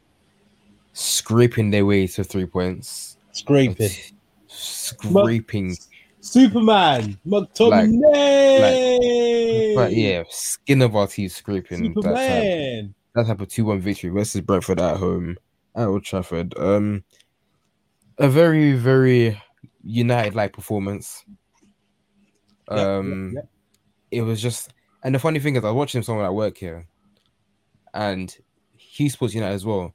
[0.94, 3.18] scraping their way to three points.
[3.32, 3.90] Scraping.
[4.48, 5.76] Scraping,
[6.22, 9.76] Superman, McTominay.
[9.76, 12.94] but yeah, skin of our teeth scraping that type, Superman.
[13.16, 15.36] that type of two one victory versus Brentford at home
[15.76, 16.54] at Old Trafford.
[16.58, 17.04] Um,
[18.20, 19.42] a very very
[19.84, 21.26] United like performance.
[22.70, 23.50] Yep, yep, Um, yep.
[24.12, 26.88] it was just, and the funny thing is, I was watching someone at work here,
[27.94, 28.36] and
[28.78, 29.94] he supports United as well,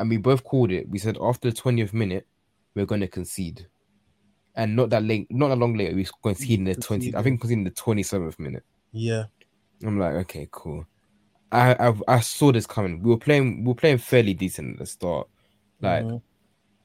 [0.00, 0.88] and we both called it.
[0.88, 2.26] We said after the twentieth minute,
[2.74, 3.66] we're going to concede,
[4.56, 7.14] and not that late, not that long later, we conceded in the twenty.
[7.14, 8.64] I think conceded in the twenty seventh minute.
[8.92, 9.24] Yeah.
[9.84, 10.84] I'm like, okay, cool.
[11.52, 13.02] I, I I saw this coming.
[13.02, 15.28] We were playing, we were playing fairly decent at the start.
[15.80, 16.22] Like Mhm.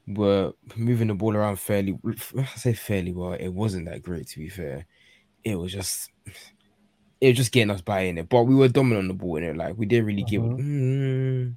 [0.08, 1.98] we're moving the ball around fairly.
[2.38, 3.34] I say fairly well.
[3.34, 4.86] It wasn't that great, to be fair.
[5.44, 6.10] It was just,
[7.20, 8.28] it was just getting us by in it.
[8.28, 9.56] But we were dominant on the ball in it.
[9.56, 10.42] Like we didn't really give.
[10.42, 11.54] Mm,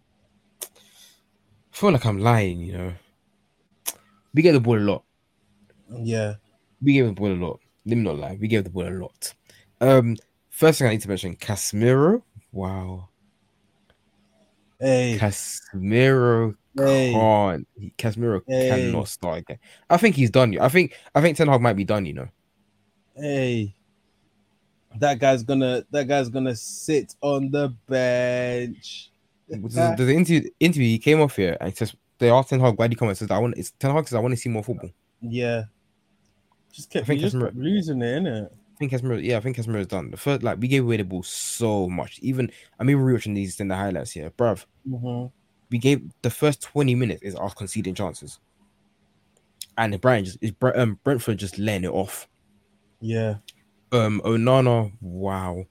[1.80, 2.60] feel like I'm lying.
[2.60, 2.94] You know,
[4.34, 5.04] we get the ball a lot.
[6.04, 6.36] yeah.
[6.82, 7.60] We gave the ball a lot.
[7.86, 8.38] Let me not lie.
[8.40, 9.34] We gave the ball a lot.
[9.82, 10.16] Um,
[10.50, 12.22] first thing I need to mention, Casemiro.
[12.52, 13.10] Wow,
[14.80, 15.18] Hey.
[15.20, 17.12] Casemiro Hey.
[17.14, 17.68] can't.
[17.98, 18.70] Casemiro Hey.
[18.70, 19.60] cannot start again.
[19.90, 20.54] I think he's done.
[20.54, 20.62] You.
[20.62, 20.94] I think.
[21.14, 22.06] I think Ten Hag might be done.
[22.06, 22.28] You know.
[23.16, 23.76] Hey.
[25.00, 29.09] That guy's gonna that guy's gonna sit on the bench.
[29.50, 32.78] There's an interview, interview he came off here and he says they asked Ten Hag
[32.78, 34.38] why did he come and says I want it's Ten Hag says I want to
[34.38, 34.92] see more football.
[35.22, 35.64] Yeah.
[36.72, 38.46] Just kept, I think just Casemiro- losing it, innit?
[38.46, 40.12] I think Casemiro, yeah, I think Casemiro is done.
[40.12, 42.20] The first like we gave away the ball so much.
[42.20, 44.66] Even I mean we're rewatching these in the highlights here, bruv.
[44.88, 45.28] Mm-hmm.
[45.72, 48.40] We gave the first 20 minutes is us conceding chances.
[49.78, 52.28] And Brian just is um, Brentford just laying it off.
[53.02, 53.36] Yeah.
[53.92, 55.66] Um Onana, wow.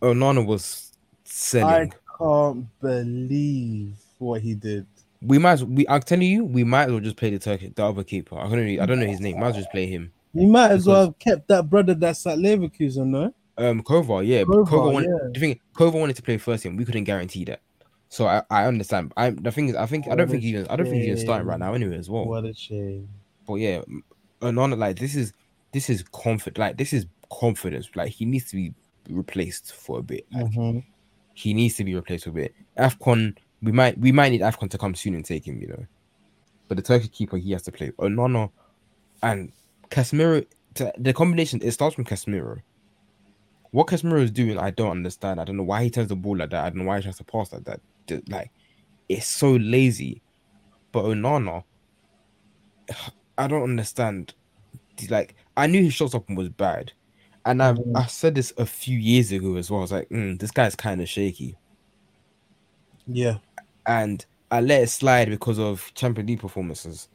[0.00, 0.92] Onana was
[1.24, 1.92] selling.
[1.92, 4.86] I can't believe what he did.
[5.22, 7.70] We might as we I'm telling you, we might as well just play the Turkish
[7.74, 8.36] the other keeper.
[8.38, 9.38] I don't know, I don't know his name.
[9.40, 10.12] Might as well just play him.
[10.32, 13.34] You might as well have kept that brother that's at Leverkusen, no?
[13.58, 15.10] Um, Kovar, yeah, Kovar, Kovar wanted.
[15.10, 15.28] yeah.
[15.34, 16.76] The thing, Kovar wanted to play first team.
[16.76, 17.60] We couldn't guarantee that,
[18.08, 19.12] so I, I understand.
[19.16, 21.20] I the thing is, I think I don't think a he, I don't think he's
[21.20, 22.26] starting right now anyway as well.
[22.26, 23.08] What a shame.
[23.46, 23.82] But yeah,
[24.40, 25.34] Onana, like this is
[25.72, 26.58] this is confident.
[26.58, 27.90] Like this is confidence.
[27.94, 28.72] Like he needs to be
[29.10, 30.26] replaced for a bit.
[30.32, 30.84] Like, Mhm.
[31.34, 32.54] He needs to be replaced with it.
[32.78, 35.60] Afcon, we might we might need Afcon to come soon and take him.
[35.60, 35.86] You know,
[36.68, 37.90] but the Turkey keeper he has to play.
[37.98, 38.50] Onana
[39.22, 39.52] and
[39.90, 40.46] Casemiro.
[40.74, 42.60] The combination it starts from Casemiro.
[43.72, 45.40] What Casemiro is doing, I don't understand.
[45.40, 46.64] I don't know why he turns the ball like that.
[46.64, 47.80] I don't know why he tries to pass like that.
[48.28, 48.50] Like,
[49.08, 50.22] it's so lazy.
[50.92, 51.64] But Onana,
[53.38, 54.34] I don't understand.
[55.08, 56.92] Like, I knew his shot stopping was bad,
[57.46, 57.96] and I Mhm.
[57.96, 59.80] I said this a few years ago as well.
[59.80, 61.56] I was like, mm, this guy's kind of shaky,
[63.06, 63.38] Yeah.
[63.86, 67.08] and I let it slide because of Champions League performances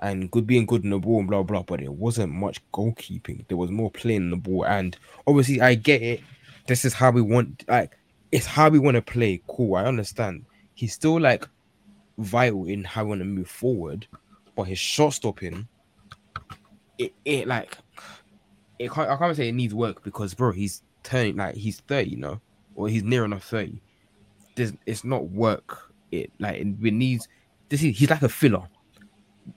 [0.00, 1.62] and good being good in the ball and blah blah.
[1.62, 3.46] But it wasn't much goalkeeping.
[3.48, 6.20] There was more playing in the ball, and obviously I get it.
[6.66, 7.64] This is how we want.
[7.68, 7.96] Like,
[8.32, 9.40] it's how we want to play.
[9.48, 10.44] Cool, I understand.
[10.74, 11.46] He's still like
[12.18, 14.06] vital in how we want to move forward,
[14.54, 15.66] but his shot stopping,
[16.98, 17.76] it it like
[18.78, 19.08] it can't.
[19.10, 22.40] I can't say it needs work because bro, he's turning like he's thirty, you know,
[22.74, 23.80] or he's near enough thirty.
[24.54, 25.92] There's it's not work.
[26.12, 27.28] It like it, needs.
[27.68, 28.66] This is he's like a filler.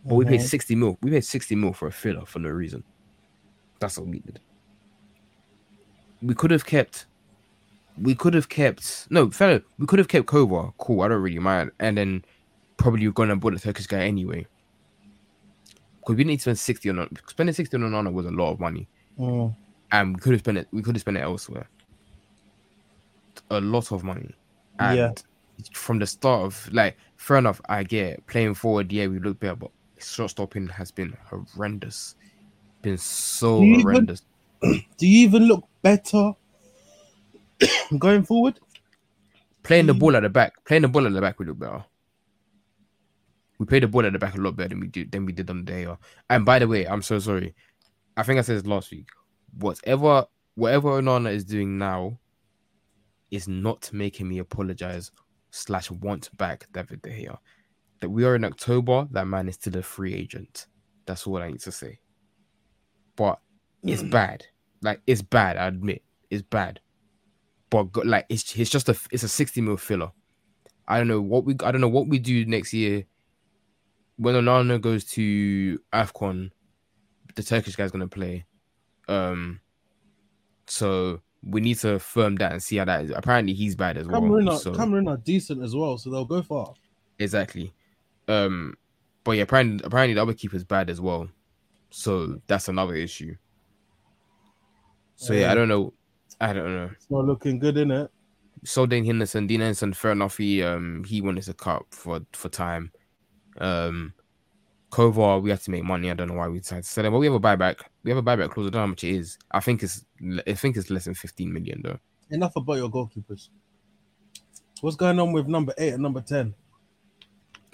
[0.05, 0.43] But we paid Mhm.
[0.43, 0.97] 60 mil.
[1.01, 2.83] We paid 60 mil for a filler for no reason.
[3.79, 4.39] That's what we did.
[6.21, 7.07] We could have kept.
[7.99, 9.07] We could have kept.
[9.09, 10.73] No, fellow, we could have kept Kova.
[10.77, 11.71] Cool, I don't really mind.
[11.79, 12.23] And then
[12.77, 14.45] probably you're going to bought a Turkish guy anyway.
[15.99, 18.87] Because we didn't spend 60 on Spending 60 on Onana was a lot of money.
[19.19, 19.55] Mm.
[19.91, 20.67] And we could have spent it.
[20.71, 21.67] We could have spent it elsewhere.
[23.49, 24.33] A lot of money.
[24.79, 25.11] And Yeah.
[25.73, 28.91] from the start of like, fair enough, I get playing forward.
[28.91, 32.15] Yeah, we look better, but shot stopping has been horrendous.
[32.81, 34.21] Been so Do you even- horrendous.
[34.61, 36.33] Do you even look better
[37.97, 38.59] going forward?
[39.63, 41.83] Playing the ball at the back, playing the ball at the back, we look better.
[43.57, 45.33] We played the ball at the back a lot better than we did than we
[45.33, 45.87] did on the day.
[46.29, 47.53] And by the way, I'm so sorry.
[48.19, 49.07] I think I said this last week.
[49.57, 52.19] Whatever whatever Onana is doing now
[53.31, 55.09] is not making me apologize
[55.51, 57.37] slash want back David De Gea.
[58.01, 60.67] That we are in October, that man is still a free agent.
[61.05, 61.99] That's all I need to say.
[63.15, 63.39] But
[63.83, 64.11] it's mm.
[64.11, 64.45] bad.
[64.81, 65.55] Like it's bad.
[65.55, 66.81] I admit it's bad.
[67.69, 70.11] But like it's it's just a it's a sixty mil filler.
[70.89, 73.05] I don't know what we I don't know what we do next year
[74.17, 76.51] when Onana goes to Afcon.
[77.35, 78.45] The Turkish guy's gonna play.
[79.07, 79.59] Um,
[80.67, 83.11] so we need to firm that and see how that is.
[83.15, 84.21] Apparently, he's bad as well.
[84.21, 86.73] Cameroon are, so- Cameroon are decent as well, so they'll go far.
[87.17, 87.73] Exactly.
[88.27, 88.75] Um,
[89.23, 91.29] but yeah, apparently, apparently the other keeper's bad as well.
[91.91, 93.35] So that's another issue.
[95.15, 95.51] So yeah, Yeah.
[95.51, 95.93] I don't know.
[96.39, 96.89] I don't know.
[96.93, 98.09] It's not looking good, in it.
[98.63, 100.37] So Dean Henderson, Dean Henderson, fair enough.
[100.37, 102.91] He um he wanted to cup for for time.
[103.57, 104.13] Um,
[104.91, 106.09] Kovar, we have to make money.
[106.09, 107.81] I don't know why we decided to sell him, but we have a buyback.
[108.03, 108.67] We have a buyback clause.
[108.67, 109.37] I don't know how much it is.
[109.51, 110.03] I think it's
[110.47, 111.99] I think it's less than fifteen million though.
[112.31, 113.49] Enough about your goalkeepers.
[114.81, 116.55] What's going on with number eight and number ten?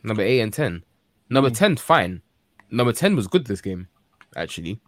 [0.03, 0.83] Number eight and ten.
[1.29, 1.57] Number Mm.
[1.57, 2.21] ten, fine.
[2.69, 3.87] Number ten was good this game,
[4.35, 4.79] actually.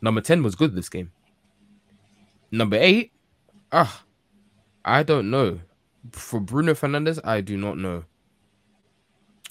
[0.00, 1.12] Number ten was good this game.
[2.50, 3.12] Number eight,
[3.72, 4.04] ah,
[4.84, 5.60] I don't know.
[6.12, 8.04] For Bruno Fernandes, I do not know.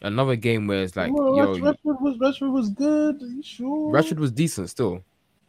[0.04, 3.22] Another game where it's like, Well, yo, Rashford was Rashford was good.
[3.22, 3.92] Are you sure?
[3.92, 5.02] Rashford was decent still.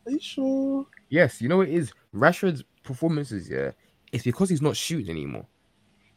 [0.07, 0.87] Are you sure?
[1.09, 1.93] Yes, you know what it is.
[2.15, 3.73] Rashford's performances, yeah,
[4.13, 5.47] it's because he's not shooting anymore.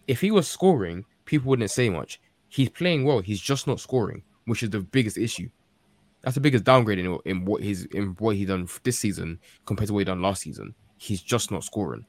[0.08, 2.22] If he was scoring, people wouldn't say much.
[2.48, 3.20] He's playing well.
[3.20, 5.50] He's just not scoring, which is the biggest issue.
[6.22, 9.88] That's the biggest downgrade in, in what he's in what he done this season compared
[9.88, 10.76] to what he done last season.
[10.98, 12.06] He's just not scoring.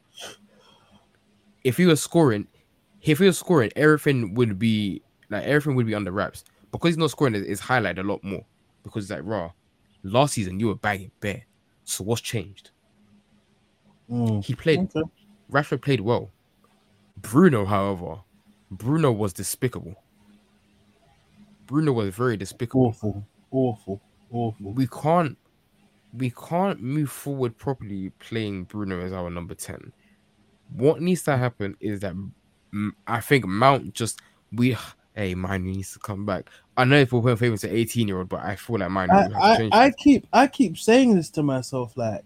[1.64, 2.46] If he was scoring,
[3.02, 6.44] if he was scoring, everything would be like everything would be under wraps.
[6.70, 8.44] Because he's not scoring, it- it's highlighted a lot more.
[8.82, 9.50] Because it's like raw.
[10.02, 11.44] Last season you were bagging bare.
[11.84, 12.70] So what's changed?
[14.10, 14.44] Mm.
[14.44, 15.02] He played Okay.
[15.50, 16.30] Rashford played well.
[17.16, 18.20] Bruno, however,
[18.70, 19.94] Bruno was despicable.
[21.66, 22.86] Bruno was very despicable.
[22.86, 24.72] Awful, awful, awful.
[24.72, 25.36] We can't
[26.14, 29.92] we can't move forward properly playing Bruno as our number 10.
[30.72, 32.14] What needs to happen is that
[33.06, 34.20] I think Mount just
[34.52, 34.76] we
[35.18, 36.48] hey mine needs to come back.
[36.76, 39.10] I know if we're playing favorites to 18 year old, but I feel like mine
[39.10, 39.84] I, will have to I.
[39.86, 42.24] I keep I keep saying this to myself, like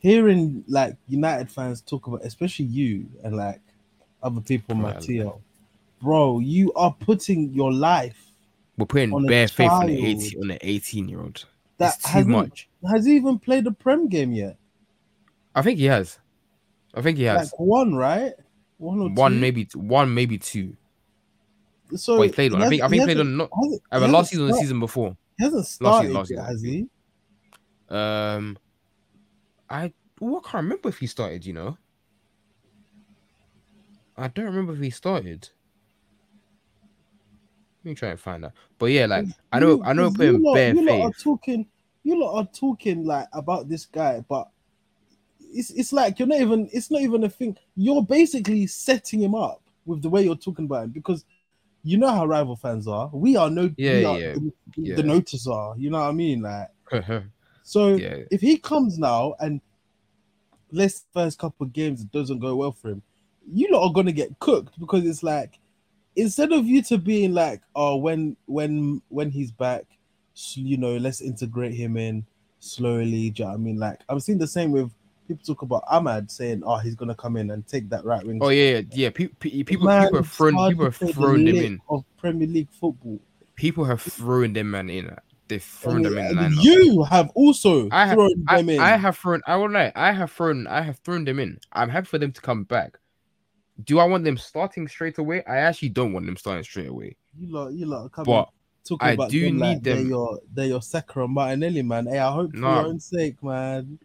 [0.00, 3.60] hearing like United fans talk about, especially you and like
[4.22, 5.32] other people on my
[6.00, 6.38] bro.
[6.40, 8.24] You are putting your life
[8.76, 11.44] we're putting bare faith on the 18 on the 18 year old.
[11.78, 12.68] that It's too much.
[12.92, 14.56] has he even played a prem game yet.
[15.54, 16.18] I think he has.
[16.94, 17.52] I think he has.
[17.52, 18.32] Like one, right?
[18.78, 19.38] One or one two?
[19.38, 20.76] maybe one maybe two.
[21.96, 22.62] So Well, he played on.
[22.62, 23.50] I think I think he played on not
[23.92, 25.16] uh, last season or the season before.
[25.38, 26.88] He hasn't started Last season, last yet, season.
[26.88, 26.88] has
[27.90, 27.94] he?
[27.94, 28.58] Um,
[29.68, 29.92] I
[30.22, 31.44] oh, I can't remember if he started.
[31.44, 31.78] You know,
[34.16, 35.48] I don't remember if he started.
[37.84, 38.52] Let me try and find out.
[38.78, 41.22] But yeah, like I know, I know, putting lot- bare you lot are faith.
[41.22, 41.66] talking,
[42.02, 44.48] you lot are talking like about this guy, but
[45.40, 46.68] it's it's like you're not even.
[46.72, 47.56] It's not even a thing.
[47.76, 51.26] You're basically setting him up with the way you're talking about him because
[51.84, 53.10] you know how rival fans are.
[53.12, 53.70] We are no.
[53.76, 54.96] Yeah, we are, yeah, The, yeah.
[54.96, 55.74] the notice are.
[55.76, 56.42] You know what I mean?
[56.42, 56.70] Like
[57.62, 57.94] so.
[57.94, 59.60] yeah, If he comes now and
[60.72, 63.02] let's first couple of games it doesn't go well for him,
[63.46, 65.60] you lot are gonna get cooked because it's like
[66.16, 69.84] instead of you to being like, oh, when when when he's back,
[70.54, 72.24] you know, let's integrate him in
[72.60, 73.30] slowly.
[73.30, 73.78] Do you know what I mean?
[73.78, 74.90] Like I'm seeing the same with
[75.26, 78.38] people talk about Amad saying, oh, he's gonna come in and take that right wing.
[78.42, 78.82] Oh yeah, yeah.
[78.92, 79.10] yeah.
[79.10, 81.80] People, people, Man, people have thrown, people have thrown them in.
[81.88, 83.20] of Premier League football.
[83.56, 85.14] People have thrown them man in.
[85.46, 86.26] They've thrown them in.
[86.38, 86.64] And lineup.
[86.64, 88.80] you have also I have, thrown I, them in.
[88.80, 89.42] I have thrown.
[89.46, 89.92] I will lie.
[89.94, 90.66] I have thrown.
[90.66, 91.58] I have thrown them in.
[91.72, 92.98] I'm happy for them to come back.
[93.84, 95.44] Do I want them starting straight away?
[95.46, 97.16] I actually don't want them starting straight away.
[97.38, 98.48] you lot, you lot are coming But
[98.88, 102.06] talking I about do them like need they're them- your they're your Saka Martinelli, man.
[102.06, 102.80] Hey, I hope for Nah.
[102.80, 103.98] your own sake, man.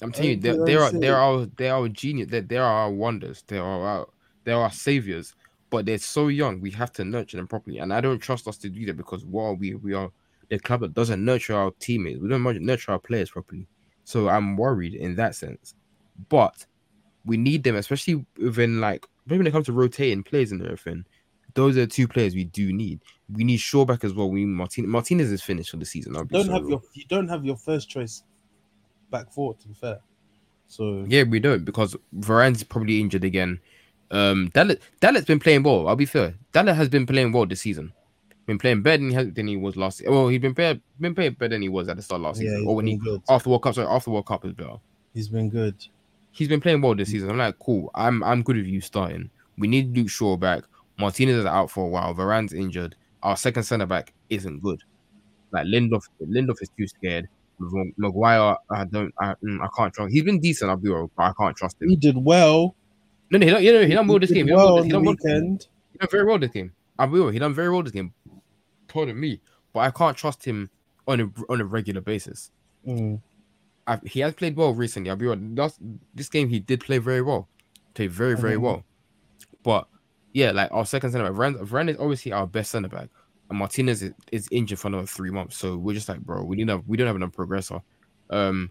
[0.00, 2.30] I'm telling you, they, they are own they are our, they are our genius.
[2.30, 3.42] They, they are our wonders.
[3.46, 4.08] They are our
[4.44, 5.34] they are our saviors.
[5.70, 6.60] But they're so young.
[6.60, 7.78] We have to nurture them properly.
[7.78, 10.10] And I don't trust us to do that because while we we are
[10.48, 13.66] the club that doesn't nurture our teammates, we don't nurture- nurture our players properly.
[14.04, 15.74] So I'm worried in that sense.
[16.28, 16.66] But
[17.24, 21.04] we need them, especially within like maybe when it comes to rotating players and everything.
[21.54, 23.00] Those are the two players we do need.
[23.32, 24.30] We need Shaw back as well.
[24.30, 24.88] We need Martinez.
[24.88, 26.16] Martinez is finished for the season.
[26.16, 26.70] I'll Don't so have real.
[26.70, 28.22] your you don't have your first choice
[29.10, 29.58] back forward.
[29.60, 29.98] To be fair,
[30.66, 33.60] so Yeah, we don't because Varane's probably injured again.
[34.10, 35.88] Um, Dalot Dalot's been playing well.
[35.88, 36.34] I'll be fair.
[36.52, 37.92] Dalot has been playing well this season.
[38.46, 40.02] Been playing better than he, has, than he was last.
[40.06, 42.40] Well, he's been better, been playing better than he was at the start of last
[42.40, 42.66] yeah, season.
[42.66, 43.22] Or when he good.
[43.28, 44.76] after World Cup, sorry, after World Cup is better.
[45.12, 45.74] He's been good.
[46.30, 47.28] He's been playing well this season.
[47.28, 47.90] I'm like, cool.
[47.94, 49.28] I'm I'm good with you starting.
[49.58, 50.64] We need Luke Shaw back.
[50.98, 52.14] Martinez is out for a while.
[52.14, 52.96] Varane's injured.
[53.22, 54.82] Our second centre back isn't good.
[55.52, 57.28] Like Lindelof, Lindelof is too scared.
[57.58, 60.12] Mag- Maguire, I don't, I, mm, I can't trust.
[60.12, 61.88] He's been decent, I'll be real, but I can't trust him.
[61.90, 62.74] He did well.
[63.30, 64.46] No, no, he don't, you know, he done well this did game.
[64.48, 65.66] He well done, on he the done well, weekend.
[65.92, 66.72] he done very well this game.
[66.98, 68.12] I'll be real, he done very well this game.
[68.88, 69.40] Pardon me,
[69.72, 70.70] but I can't trust him
[71.06, 72.50] on a on a regular basis.
[72.86, 73.20] Mm.
[73.86, 75.10] I, he has played well recently.
[75.10, 75.58] I'll be honest.
[75.58, 75.78] Last,
[76.14, 77.48] this game he did play very well,
[77.94, 78.60] played very very Mhm.
[78.60, 78.84] well.
[79.62, 79.88] But
[80.32, 83.08] yeah, like our second centre back, Varane, Varane is obviously our best centre back, and
[83.50, 85.56] Martinez is, is injured for another three months.
[85.56, 87.82] So we're just like, bro, we need a we don't have enough progressor.
[88.30, 88.70] Um,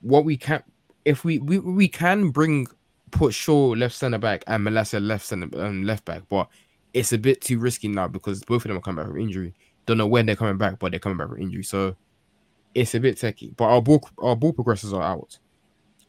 [0.00, 0.62] what we can,
[1.04, 2.66] if we we, we can bring
[3.10, 6.48] put Shaw left centre back and Malacia left centre um, left back, but
[6.94, 9.54] it's a bit too risky now because both of them are coming back from injury.
[9.86, 11.64] Don't know when they're coming back, but they're coming back from injury.
[11.64, 11.96] So
[12.74, 13.56] it's a bit techie.
[13.56, 15.38] But our ball our ball progressors are out.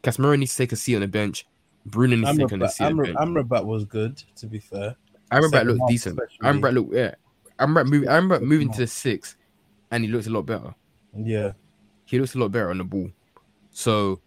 [0.03, 1.47] Casemiro needs to take a seat on the bench.
[1.85, 3.17] Bruno needs to take Amrabat, seat on the bench.
[3.17, 4.95] Amrabat was good, to be fair.
[5.31, 6.19] I remember it second looked decent.
[6.39, 7.15] Remember looked yeah.
[7.59, 8.09] I remember moving.
[8.09, 9.35] I remember moving to the six,
[9.91, 10.73] and he looks a lot better.
[11.15, 11.53] Yeah.
[12.05, 13.09] He looks a lot better on the ball.
[13.71, 14.19] So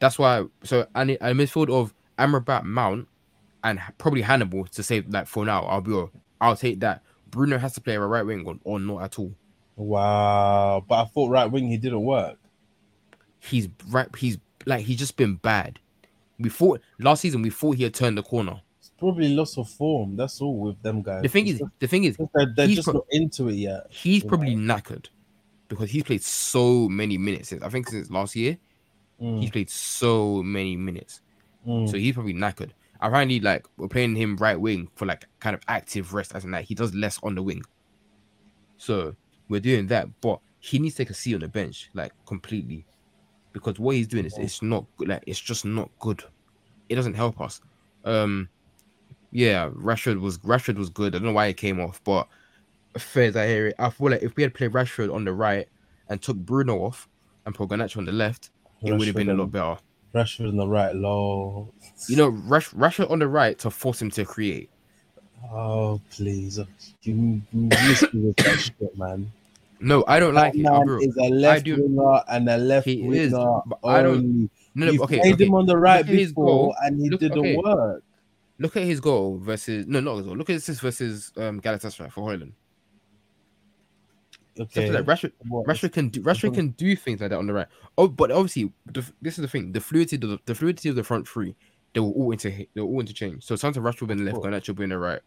[0.00, 0.44] that's why.
[0.62, 3.08] So and a midfield of Amrabat, Mount,
[3.62, 5.64] and probably Hannibal to say like for now.
[5.64, 6.04] I'll be.
[6.40, 7.02] I'll take that.
[7.30, 9.34] Bruno has to play a right wing or, or not at all.
[9.76, 10.84] Wow.
[10.86, 12.38] But I thought right wing he didn't work.
[13.40, 14.08] He's right.
[14.16, 15.78] He's like he's just been bad.
[16.38, 18.60] We thought last season we thought he had turned the corner.
[19.04, 20.16] Probably loss of form.
[20.16, 21.22] That's all with them guys.
[21.22, 23.54] The thing It's is, just- the thing is, they're, they're just pro- not into it
[23.56, 23.86] yet.
[23.90, 25.08] he's probably knackered
[25.68, 28.56] because he's played so many minutes since I think since last year.
[29.20, 31.20] Mm, He's played so many minutes.
[31.66, 31.88] mm.
[31.88, 32.70] So he's probably knackered.
[33.00, 36.50] Apparently, like we're playing him right wing for like kind of active rest, as in
[36.52, 37.62] that he does less on the wing.
[38.76, 39.14] So
[39.48, 42.86] we're doing that, but he needs to take a seat on the bench, like completely,
[43.52, 45.08] because what he's doing is it's not good.
[45.08, 46.24] Like it's just not good.
[46.88, 47.60] It doesn't help us.
[48.04, 48.48] Um,
[49.34, 51.14] yeah, Rashford was Rashford was good.
[51.14, 52.28] I don't know why he came off, but
[52.96, 55.32] fair as I hear it, I feel like if we had played Rashford on the
[55.32, 55.68] right
[56.08, 57.08] and took Bruno off
[57.44, 58.50] and put Garnacho on the left,
[58.82, 59.76] it would have been a Rashford lot better.
[60.14, 61.68] Rashford on the right, low.
[62.08, 64.70] You know, Rash, Rashford on the right to force him to create.
[65.52, 66.58] Oh please,
[67.02, 69.30] you miss me with that shit, man.
[69.80, 70.66] No, I don't like that it.
[70.66, 71.08] I'll man be real.
[71.10, 74.48] is a left do- winger and a left He winger is, I don't-.
[74.76, 75.44] No, no, You've okay, played okay.
[75.46, 76.76] him on the right Look before, goal.
[76.82, 77.56] and he Look- didn't okay.
[77.56, 78.02] work.
[78.58, 80.36] Look at his goal versus no, not his goal.
[80.36, 82.52] Look at this versus um Galatasaray for Hojlund.
[84.60, 85.32] Okay, Like Rashford,
[85.66, 87.66] Rashford can do Rashford can do things like that on the right.
[87.98, 91.02] Oh, but obviously, the, this is the thing: the fluidity, the, the fluidity of the
[91.02, 91.56] front three,
[91.92, 93.42] they will all inter they will all interchange.
[93.42, 94.44] So sometimes Rashford will be in the left, Cool.
[94.44, 95.20] Garnacho will be in the right.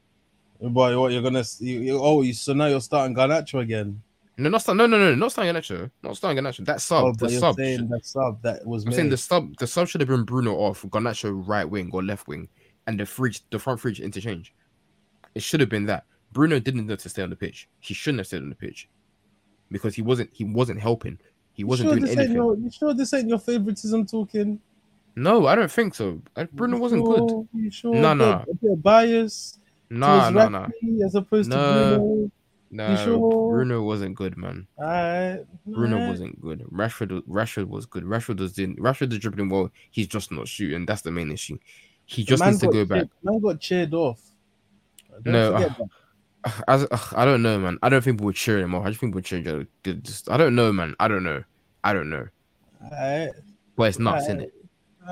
[0.61, 1.43] Boy, what you're gonna?
[1.59, 4.01] You, you, oh, you, so now you're starting Garnacho again.
[4.39, 6.63] No, not start, no, no, no, not starting Garnacho, not starting Garnacho.
[6.65, 7.57] That sub, oh, the sub.
[7.59, 8.95] should- that sub that was I'm made.
[8.95, 12.27] saying the sub, the sub should have been Bruno off, Garnacho right wing or left
[12.27, 12.47] wing,
[12.87, 14.53] and the fridge, the front fridge interchange.
[15.35, 16.05] It should have been that.
[16.31, 17.67] Bruno didn't need to stay on the pitch.
[17.79, 18.89] He shouldn't have stayed on the pitch
[19.71, 20.29] because he wasn't.
[20.33, 21.19] He wasn't helping.
[21.53, 22.35] He wasn't sure doing anything.
[22.35, 24.59] your, you sure this ain't your favoritism talking?
[25.15, 26.21] No, I don't think so.
[26.53, 27.29] Bruno You wasn't good.
[27.29, 27.47] sure?
[27.55, 27.93] You sure?
[27.93, 28.43] Bit, nah.
[28.43, 29.57] a bit of bias
[29.89, 30.67] No, nah, nah,
[31.03, 32.31] as opposed to Bruno.
[32.69, 32.95] nah.
[33.03, 33.49] sure?
[33.51, 34.67] Bruno wasn't good, man.
[34.77, 36.63] Alright, Bruno wasn't good.
[36.71, 38.03] Rashford, was- Rashford was good.
[38.03, 38.75] Rashford was doing.
[38.75, 39.71] Rashford is dribbling well.
[39.89, 40.85] He's just not shooting.
[40.85, 41.57] That's the main issue.
[42.07, 43.07] He just needs to go cheered- back.
[43.23, 44.19] Man got cheered off.
[45.25, 46.49] No, uh.
[46.67, 47.77] As, ugh, I don't know, man.
[47.83, 48.85] I don't think we're cheer him off.
[48.85, 49.67] I just think we're cheering.
[49.83, 50.95] Just, I don't know, man.
[50.99, 51.43] I don't know.
[51.83, 52.27] I don't know.
[52.83, 53.31] Alright,
[53.75, 54.53] But it's nuts, isn't it?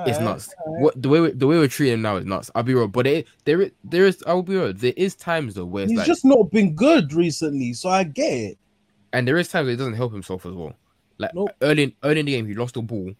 [0.06, 0.54] It's nuts.
[0.66, 0.82] alright.
[0.82, 2.50] What the way we, the way we're treating him now is nuts.
[2.54, 4.22] I'll be real, but it, there is there is.
[4.26, 4.72] I'll be real.
[4.72, 8.04] There is times though where it's He's like, just not been good recently, so I
[8.04, 8.58] get it.
[9.14, 10.74] and there is times where he doesn't help himself as well.
[11.18, 11.50] Like Nope.
[11.62, 13.10] early in, early in the game, he lost the ball,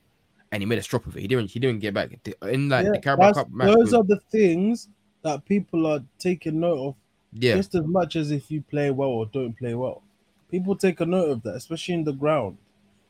[0.53, 1.21] and he made a strop of it.
[1.21, 2.11] He didn't he didn't get back
[2.43, 3.67] in like Yeah, the Carabao Cup match.
[3.75, 4.89] those with- are the things
[5.23, 6.95] that people are taking note of
[7.33, 10.03] yeah, just as much as if you play well or don't play well.
[10.51, 12.57] People take a note of that, especially in the ground.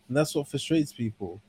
[0.09, 1.41] And that's what frustrates people.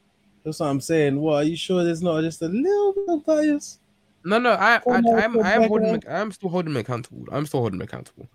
[0.44, 1.20] That's what I'm saying.
[1.20, 3.80] What are you sure there's not just a little bit of bias?
[4.26, 6.04] No, no, I, I, Oh, no, I'm, I'm holding.
[6.10, 7.26] I'm still holding him accountable.
[7.32, 8.28] I'm still holding him accountable.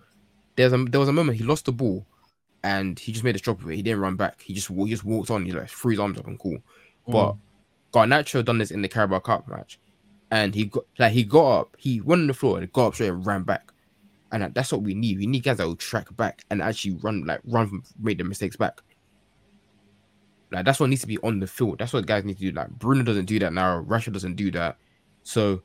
[0.56, 2.06] There's a, there was a moment he lost the ball,
[2.64, 3.76] and he just made a drop of it.
[3.76, 4.40] He didn't run back.
[4.40, 5.44] He just, he just walked on.
[5.44, 6.58] He like threw his arms up and cool.
[7.06, 7.36] But.
[7.92, 9.78] Garnacho done this in the Carabao Cup match,
[10.30, 12.94] and he got like he got up, he went on the floor and got up
[12.94, 13.70] straight and ran back,
[14.32, 15.18] and that- that's what we need.
[15.18, 18.24] We need guys that will track back and actually run, like run, from, make the
[18.24, 18.80] mistakes back.
[20.50, 21.80] Like that's what needs to be on the field.
[21.80, 22.52] That's what guys need to do.
[22.52, 23.82] Like Bruno doesn't do that now.
[23.82, 24.78] Rashford doesn't do that.
[25.22, 25.62] So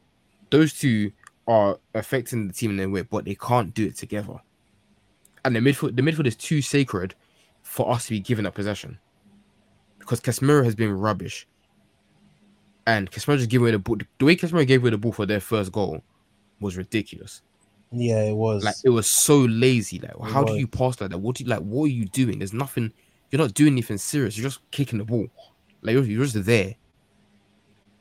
[0.49, 1.11] those two
[1.47, 4.35] are affecting the team in their way, but they can't do it together.
[5.45, 7.15] And the midfield, the midfield is too sacred
[7.63, 8.99] for us to be giving up possession
[10.07, 11.47] because Casemiro has been rubbish.
[12.85, 13.97] And Casemiro just gave away the ball.
[14.17, 16.01] The way Casemiro gave away the ball for their first goal
[16.61, 17.41] was ridiculous.
[17.91, 18.63] Yeah, it was.
[18.63, 19.99] Like it was so lazy.
[19.99, 21.17] Like how do you pass like that?
[21.17, 21.59] What do you like?
[21.59, 22.39] What are you doing?
[22.39, 22.91] There's nothing.
[23.29, 24.37] You're not doing anything serious.
[24.37, 25.27] You're just kicking the ball.
[25.81, 26.75] Like you're, you're just there.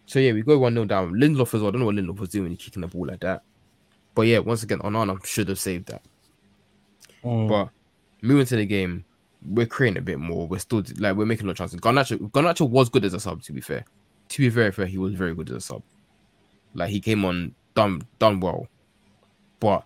[0.07, 1.15] So yeah, we go one 0 down.
[1.15, 1.69] Lindelof as well.
[1.69, 3.43] I don't know what Lindelof was doing when he kicking the ball like that.
[4.15, 6.03] But yeah, once again, Onana should have saved that.
[7.25, 7.49] Mm.
[7.49, 7.71] But
[8.23, 9.05] moving to the game,
[9.45, 10.47] we're creating a bit more.
[10.47, 11.81] We're still like we're making a lot of chances.
[11.81, 13.43] Garnacho, Garnacho was good as a sub.
[13.43, 13.85] To be fair,
[14.31, 15.83] to be very fair, he was very good as a sub.
[16.75, 18.67] Like he came on done done well,
[19.61, 19.85] but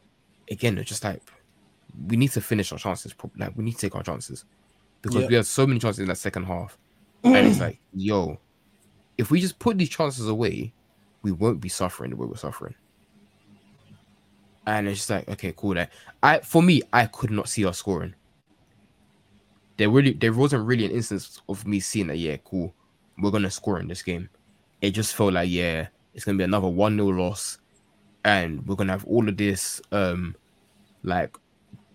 [0.50, 1.20] again, it's just like
[2.06, 3.14] we need to finish our chances.
[3.36, 4.44] Like we need to take our chances
[5.02, 5.28] because Yeah.
[5.28, 6.78] we had so many chances in that second half,
[7.24, 8.38] and it's like, yo,
[9.18, 10.72] if we just put these chances away,
[11.22, 12.74] we won't be suffering the way we're suffering.
[14.66, 15.74] And it's just like, okay, cool.
[15.74, 15.90] That
[16.22, 18.14] I, for me, I could not see us scoring.
[19.80, 22.18] There really, there wasn't really an instance of me seeing that.
[22.18, 22.74] Yeah, cool,
[23.16, 24.28] we're gonna score in this game.
[24.82, 27.60] It just felt like, yeah, it's gonna be another one 0 loss,
[28.22, 30.36] and we're gonna have all of this, um,
[31.02, 31.34] like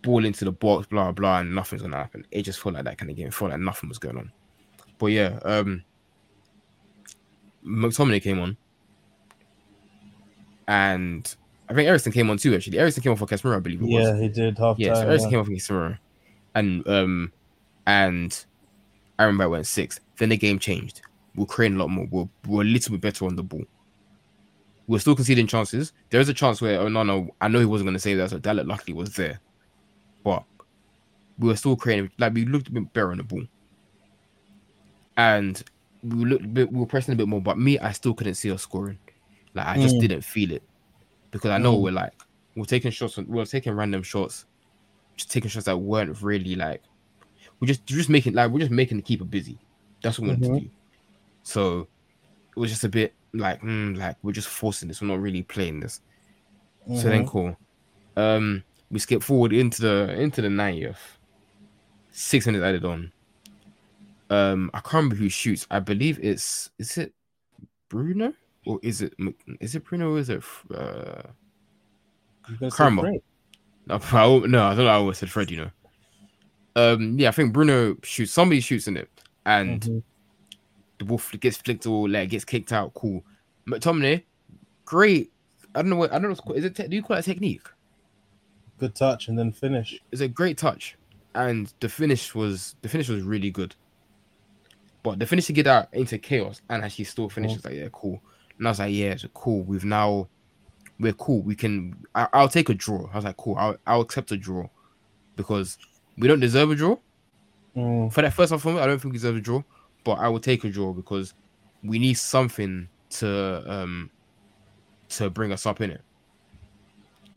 [0.01, 2.25] ball into the box, blah blah, and nothing's gonna happen.
[2.31, 3.27] It just felt like that kind of game.
[3.27, 4.31] It felt like nothing was going on.
[4.97, 5.83] But yeah, um,
[7.63, 8.57] McTominay came on,
[10.67, 11.35] and
[11.69, 12.55] I think Eriksen came on too.
[12.55, 13.93] Actually, Eriksen came on for Casemiro, I believe it was.
[13.93, 15.01] Yeah, he did half Yeah, so.
[15.01, 15.29] Eriksen yeah.
[15.29, 15.99] came off against Casemiro,
[16.55, 17.31] and um,
[17.87, 18.45] and
[19.19, 19.99] I remember White went six.
[20.17, 21.01] Then the game changed.
[21.35, 22.07] We're creating a lot more.
[22.09, 23.63] We're, we're a little bit better on the ball.
[24.87, 25.93] We're still conceding chances.
[26.09, 28.13] There is a chance where oh no no, I know he wasn't going to say
[28.15, 29.39] that, so Dalot luckily was there,
[30.23, 30.43] but
[31.39, 33.43] we were still creating like we looked a bit better on the ball,
[35.17, 35.61] and
[36.03, 37.41] we looked a bit, we were pressing a bit more.
[37.41, 38.99] But me, I still couldn't see us scoring.
[39.53, 40.01] Like I just Mm.
[40.01, 40.63] didn't feel it
[41.31, 41.81] because I know Mm.
[41.81, 42.13] we're like
[42.55, 43.17] we're taking shots.
[43.17, 44.45] We're taking random shots,
[45.17, 46.83] just taking shots that weren't really like.
[47.59, 49.57] We're just just making like we're just making the keeper busy.
[50.01, 50.55] That's what we wanted Mhm.
[50.55, 50.69] to do.
[51.43, 51.87] So
[52.55, 55.01] it was just a bit like mm, like we're just forcing this.
[55.01, 56.01] We're not really playing this.
[56.93, 57.29] So then Mhm.
[57.29, 57.57] cool.
[58.17, 61.17] Um, we skip forward into the into the 90th.
[62.11, 63.11] Six minutes added on.
[64.29, 65.67] Um, I can't remember who shoots.
[65.69, 67.13] I believe it's is it
[67.89, 68.33] Bruno
[68.65, 69.13] or is it
[69.59, 70.43] is it Bruno or is it
[70.73, 71.21] uh
[72.69, 73.01] Karma.
[73.87, 74.87] No, I no, I don't know.
[74.87, 75.71] I always said Fred, you know.
[76.75, 78.31] Um, yeah, I think Bruno shoots.
[78.31, 79.09] Somebody shoots in it,
[79.45, 80.03] and Mhm.
[80.99, 82.93] the ball fl- gets flicked or like gets kicked out.
[82.93, 83.23] Cool.
[83.67, 84.23] McTominay,
[84.83, 85.31] great.
[85.73, 86.29] I don't know what I don't know.
[86.29, 86.57] What's called.
[86.57, 86.75] Is it?
[86.75, 87.61] Te- do you call that technique?
[88.77, 89.99] Good touch and then finish.
[90.11, 90.97] It's a great touch,
[91.33, 93.73] and the finish was the finish was really good.
[95.01, 97.59] But the finish to get out into chaos and actually still finishes Mhm.
[97.59, 98.21] is like yeah, cool.
[98.57, 99.63] And I was like, yeah, it's cool.
[99.63, 100.27] We've now
[100.99, 101.41] we're cool.
[101.41, 101.95] We can.
[102.15, 103.09] I, I'll take a draw.
[103.11, 103.55] I was like, cool.
[103.57, 104.67] I'll I'll accept a draw
[105.35, 105.77] because
[106.17, 106.97] we don't deserve a draw
[107.75, 108.11] Mm.
[108.13, 108.65] for that first half.
[108.65, 109.61] I don't think we deserve a draw,
[110.05, 111.33] but I will take a draw because
[111.83, 114.09] we need something to um
[115.09, 116.01] to bring us up in it.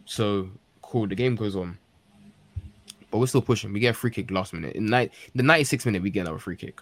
[0.04, 0.50] So
[0.82, 1.06] cool.
[1.06, 1.76] The game goes on,
[3.10, 3.72] but we're still pushing.
[3.72, 4.76] We get a free kick last minute.
[4.76, 6.80] In night, the ninety six minute, we get another free kick,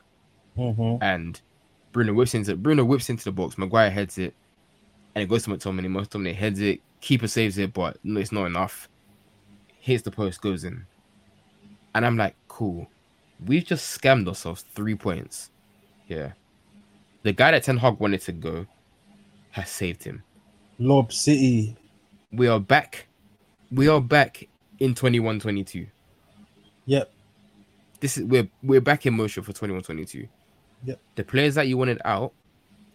[0.56, 0.98] Mhm.
[1.02, 1.40] and
[1.92, 3.56] Bruno whips into Bruno whips into the box.
[3.58, 4.34] Maguire heads it,
[5.14, 5.86] and it goes to McTominay.
[5.88, 6.80] McTominay heads it.
[7.00, 8.88] Keeper saves it, but it's not enough.
[9.80, 10.84] Hits the post, goes in,
[11.96, 12.86] and I'm like, cool.
[13.44, 15.50] We've just scammed ourselves three points.
[16.08, 16.32] Yeah,
[17.22, 18.66] the guy that Ten Hag wanted to go
[19.50, 20.22] has saved him.
[20.78, 21.74] Lob City.
[22.32, 23.08] We are back.
[23.72, 24.46] We are back
[24.78, 25.88] in 21-22.
[26.84, 27.10] Yep.
[28.00, 30.28] This is we're we're back in motion for 21-22.
[30.84, 31.00] Yep.
[31.14, 32.32] The players that you wanted out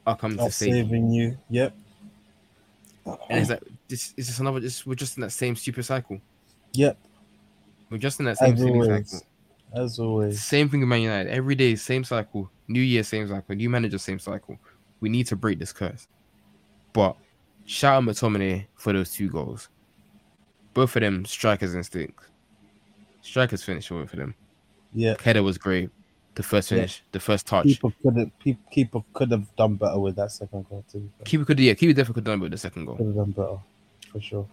[0.06, 0.84] are coming to save you.
[0.84, 1.38] saving you.
[1.50, 1.76] Yep.
[3.06, 6.22] And it's like this is just another just we're just in that same stupid cycle.
[6.74, 6.98] Yep.
[7.92, 9.12] We're just in that same As always.
[9.12, 9.28] cycle.
[9.74, 10.44] As always.
[10.44, 11.30] Same thing with Man United.
[11.30, 12.50] Every day, same cycle.
[12.68, 13.56] New year, same cycle.
[13.56, 14.58] New manager, same cycle.
[15.02, 16.08] We need to break this curse.
[16.94, 17.18] But
[17.66, 19.68] shout out McTominay for those two goals.
[20.74, 22.24] Both of them strikers instinct.
[23.22, 24.36] Strikers finish for them.
[24.94, 25.16] Yeah.
[25.22, 25.90] Header was great.
[26.36, 26.78] The first Yeah.
[26.78, 27.66] finish, the first touch.
[27.66, 28.32] Keeper could have
[28.72, 31.10] keeper could have done better with that second goal too.
[31.26, 32.96] Keeper could yeah, Keeper definitely could have done it with the second goal.
[32.96, 33.58] Could have done better
[34.14, 34.48] for sure.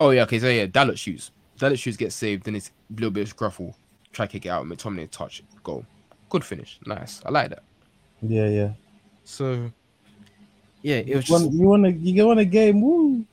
[0.00, 1.30] Oh yeah, okay, so yeah, Dalot shoots.
[1.58, 3.74] Dalot shoots gets saved, then it's a little bit of scruffle.
[4.12, 5.84] Try kick it out, McTominay touch, goal.
[6.28, 6.78] Good finish.
[6.86, 7.20] Nice.
[7.24, 7.62] I like that.
[8.22, 8.72] Yeah, yeah.
[9.24, 9.70] So
[10.82, 12.80] yeah, it was You just want, you want to you want a game?
[12.80, 13.24] Woo!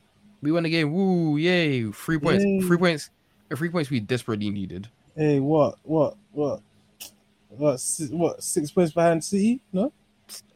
[0.41, 0.91] We won the game.
[0.93, 1.37] Woo!
[1.37, 1.91] Yay!
[1.91, 2.43] Three points.
[2.43, 2.61] Yay.
[2.61, 3.09] Three points.
[3.51, 4.87] uh, Three points we desperately needed.
[5.15, 6.61] Hey, what, what, what,
[7.49, 8.41] what, si- what?
[8.41, 9.61] Six points behind City?
[9.73, 9.91] No.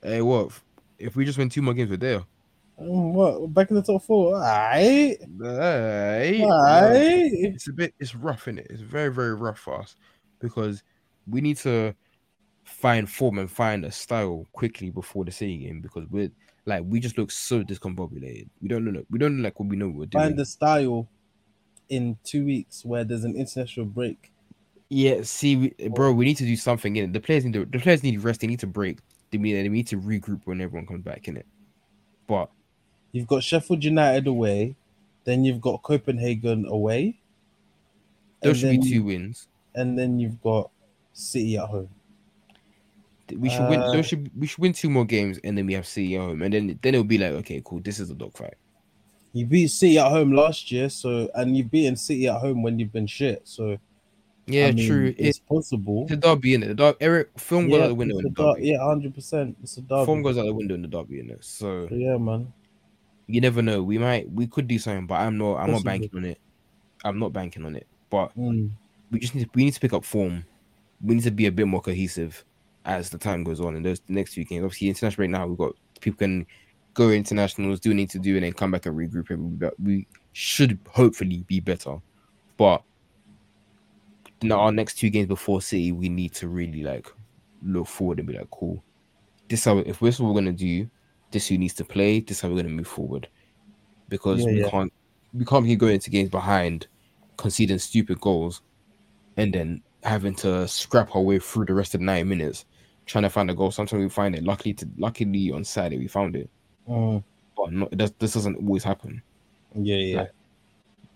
[0.01, 0.51] Hey, what?
[0.97, 2.23] If we just win two more games, we're there.
[2.77, 3.53] What?
[3.53, 4.35] Back in the top four?
[4.35, 6.91] Alright, Hey, alright.
[6.91, 7.93] Um, it's a bit.
[7.99, 8.67] It's rough, in it?
[8.69, 9.95] It's very, very rough for us
[10.39, 10.83] because
[11.27, 11.95] we need to
[12.63, 16.31] find form and find a style quickly before the City game because we're
[16.65, 18.49] like we just look so discombobulated.
[18.61, 19.05] We don't look.
[19.09, 20.23] We don't look like what we know we're doing.
[20.23, 21.07] Find the style
[21.89, 24.31] in two weeks where there's an international break.
[24.89, 27.13] Yeah, see, we, bro, we need to do something in it.
[27.13, 28.41] The players need to, the players need rest.
[28.41, 28.99] They need to break.
[29.31, 31.45] They need, they need to regroup when everyone comes back in it.
[32.27, 32.49] But
[33.15, 34.75] You've got Sheffield United away,
[35.23, 37.17] then you've got Copenhagen away.
[38.41, 39.47] those and should be two wins.
[39.73, 40.69] and then you've got
[41.13, 41.87] City at home.
[43.33, 43.79] We should win.
[43.81, 46.21] Uh, There should we should win two more games, and then we have City at
[46.21, 47.79] home, and then then it'll be like, okay, cool.
[47.79, 48.55] This is a dogfight.
[49.31, 52.77] You beat City at home last year, so and you've beaten City at home when
[52.79, 53.41] you've been shit.
[53.45, 53.77] So
[54.45, 55.07] Yeah, I mean, true.
[55.17, 56.05] It's It's possible.
[56.05, 56.67] the derby in it.
[56.67, 58.67] The derby, Eric film goes out the window in a the der- derby.
[58.67, 59.55] yeah, hundred percent.
[59.63, 60.05] It's a derby.
[60.05, 61.43] Form goes out the window in the derby in it.
[61.43, 62.51] So yeah, man.
[63.27, 63.83] You never know.
[63.83, 66.39] We might we could do something, but I'm not I'm not banking on it.
[67.03, 67.87] I'm not banking on it.
[68.09, 68.71] But Mm.
[69.11, 70.45] we just need we need to pick up form.
[71.01, 72.43] We need to be a bit more cohesive
[72.85, 74.63] as the time goes on in those next few games.
[74.63, 76.45] Obviously, international right now we've got people can
[76.93, 79.29] go internationals, do what need to do, and then come back and regroup.
[79.29, 80.07] And we,
[80.37, 81.97] should hopefully be better.
[82.57, 82.83] But
[84.41, 87.11] now our next two games before City, we need to really like
[87.63, 88.83] look forward and be like, cool.
[89.47, 90.89] This how if this is what we're gonna do,
[91.35, 92.21] this who needs to play.
[92.21, 93.27] This is how we're gonna move forward.
[94.09, 94.69] Because Yeah, we yeah.
[94.69, 94.93] can't
[95.33, 96.87] we can't keep going into games behind,
[97.37, 98.61] conceding stupid goals,
[99.35, 102.65] and then having to scrap our way through the rest of the 90 minutes
[103.05, 103.69] trying to find a goal.
[103.69, 104.43] Sometimes we find it.
[104.45, 106.49] Luckily, to, luckily on Saturday we found it,
[106.89, 107.21] Mm.
[107.57, 109.21] but not, it does, this doesn't always happen.
[109.75, 110.17] Yeah, yeah.
[110.21, 110.31] Like,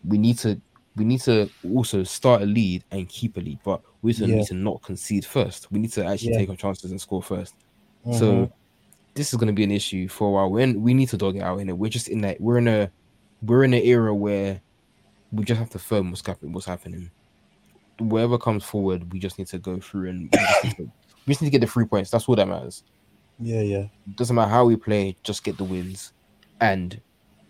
[0.06, 0.60] We need to
[0.96, 4.36] we need to also start a lead and keep a lead, but we also Yeah.
[4.36, 5.72] need to not concede first.
[5.72, 6.40] We need to actually Yeah.
[6.40, 7.56] take our chances and score 1st
[8.06, 8.20] Mhm.
[8.20, 8.52] So
[9.20, 10.50] this is going to be an issue for a while.
[10.50, 11.78] We need to dog it out in it.
[11.78, 12.40] We're just in that.
[12.40, 12.90] We're in a
[13.42, 14.62] we're in an era where
[15.34, 16.54] we just have to firm what's happening.
[16.54, 17.12] What's happening.
[17.98, 20.84] Whatever comes forward, we just need to go through and we just, need to,
[21.26, 22.10] we just need to get the three points.
[22.10, 22.84] That's all that matters.
[23.40, 23.86] yeah, yeah.
[24.16, 26.14] Doesn't matter how we play, just get the wins,
[26.62, 27.00] and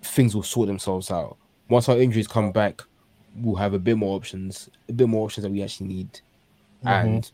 [0.01, 1.38] things will sort themselves out.
[1.70, 2.82] Once our injuries come back,
[3.36, 6.20] we'll have a bit more options, a bit more options that we actually need,
[6.84, 7.05] Mhm.
[7.05, 7.32] and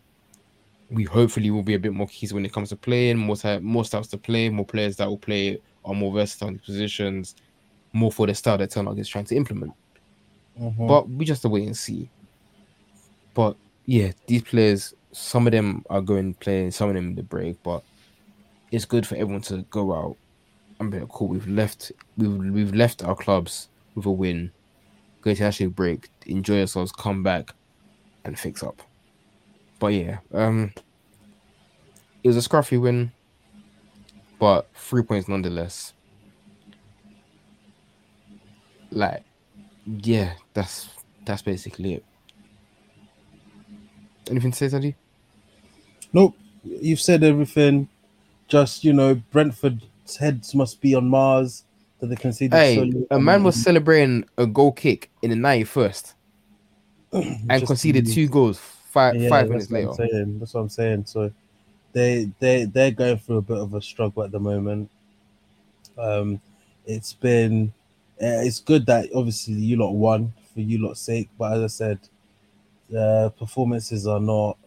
[0.90, 3.62] we hopefully will be a bit more keys when it comes to playing, more type,
[3.62, 7.36] more styles to play, more players that will play are more versatile in positions,
[7.94, 9.74] more for the style that Ten Hag is trying to implement.
[10.60, 10.88] Mhm.
[10.88, 12.10] But we just have to wait and see.
[13.34, 17.24] But yeah, these players, some of them are going playing, some of them in the
[17.24, 17.84] break, but
[18.72, 20.18] it's good for everyone to go out
[20.80, 21.28] and be like, cool.
[21.28, 24.52] We've left, we've we've left our clubs with a win.
[25.22, 27.54] Go to actually break, enjoy ourselves, come back,
[28.24, 28.82] and fix up.
[29.86, 30.74] But yeah, um,
[32.24, 33.12] it was a scruffy win,
[34.40, 35.94] but three points nonetheless.
[38.90, 39.22] Like,
[39.86, 40.90] yeah, that's
[41.24, 42.06] that's basically it.
[44.28, 44.96] Anything to say, Tadi?
[46.12, 46.36] Nope.
[46.64, 47.88] You've said everything.
[48.48, 51.64] Just you know, Brentford's heads must be on Mars
[52.00, 52.58] that they conceded.
[52.58, 56.16] Hey, so- a man was celebrating a goal kick in the 91st
[57.14, 59.92] and conceded two goals five Yeah, five minutes later.
[59.94, 60.40] saying.
[60.40, 61.06] That's what I'm saying.
[61.06, 61.32] So
[61.94, 64.90] they they they're going through a bit of a struggle at the moment.
[65.98, 66.42] Um,
[66.86, 67.74] it's been
[68.22, 71.68] uh, it's good that obviously you lot won for you lot's sake, but as I
[71.68, 72.00] said,
[72.90, 74.58] the performances are not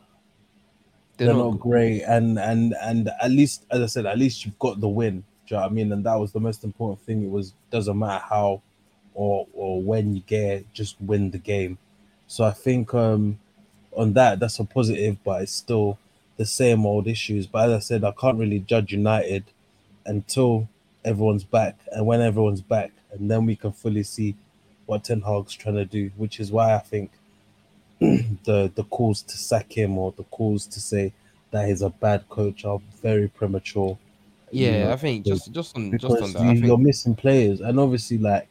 [1.16, 4.45] They're they're, not not, great, and and and at least as I said, at least
[4.45, 5.24] you've got the win.
[5.47, 5.93] Do you know what I mean?
[5.93, 7.24] And that was the most important thing.
[7.24, 8.62] It was doesn't matter how
[9.14, 11.79] or or when you get it, just win the game.
[12.26, 13.39] So I think um
[13.99, 15.99] on that that's a positive, but it's still
[16.37, 17.47] the same old issues.
[17.47, 19.45] But as I said, I can't really judge United
[20.07, 20.69] until
[21.05, 24.37] everyone's back, and when everyone's back, and then we can fully see
[24.87, 26.11] what Ten Hag's trying to do.
[26.17, 27.11] Which is why I think
[28.01, 31.13] the the calls to sack him or the calls to say
[31.51, 33.99] that he's a bad coach are very premature.
[34.51, 37.61] Yeah, you know, I think just just on just on that, you, you're missing players,
[37.61, 38.49] and obviously, like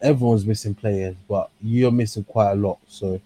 [0.00, 2.78] everyone's missing players, but you're missing quite a lot.
[2.86, 3.20] So,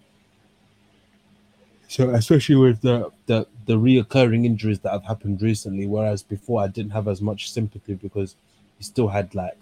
[1.87, 6.67] so especially with the the the reoccurring injuries that have happened recently, whereas before I
[6.67, 8.35] didn't have as much sympathy because
[8.79, 9.57] you still had like,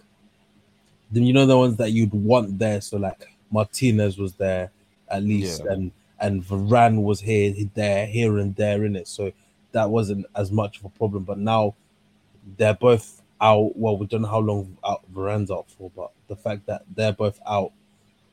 [1.11, 2.81] then you know the ones that you'd want there.
[2.81, 4.71] So like Martinez was there
[5.09, 5.73] at least, Yeah.
[5.73, 9.07] and and Varane was here, there, here and there in it.
[9.07, 9.31] So
[9.73, 11.23] that wasn't as much of a problem.
[11.23, 11.75] But now
[12.57, 13.77] they're both out.
[13.77, 17.11] Well, we don't know how long out Varane's out for, but the fact that they're
[17.11, 17.71] both out,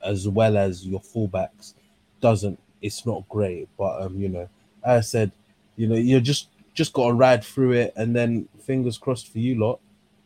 [0.05, 1.74] as well as your fullbacks,
[2.20, 2.59] doesn't.
[2.83, 4.49] It's not great, but um, you know,
[4.85, 5.33] as I said,
[5.76, 9.39] you know, you just just got to ride through it, and then fingers crossed for
[9.39, 9.80] you lot,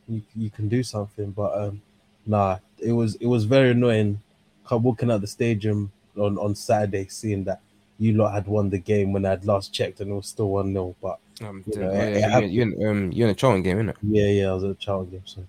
[0.08, 1.30] you you can do something.
[1.30, 1.82] But um,
[2.26, 4.20] nah, it was it was very annoying.
[4.68, 7.60] Walking out the stadium on on Saturday, seeing that
[7.98, 10.72] you lot had won the game when I'd last checked, and it was still one
[10.72, 12.52] 0 But um, you know, yeah, it you're, happened.
[12.52, 13.94] you're, in, um, you're in a Charlton game, innit?
[14.02, 15.22] Yeah, yeah, I was at a child game.
[15.24, 15.46] So,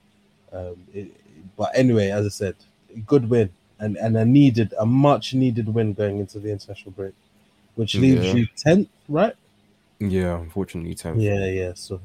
[0.53, 1.11] um, it,
[1.57, 2.55] but anyway, as I said,
[3.05, 3.49] good win
[3.79, 7.13] and and a needed, a much needed win going into the international break,
[7.75, 8.33] which leaves Yeah.
[8.33, 9.33] you tenth, right?
[9.99, 11.19] Yeah, unfortunately, tenth.
[11.19, 11.71] Yeah, yeah.
[11.75, 11.99] So,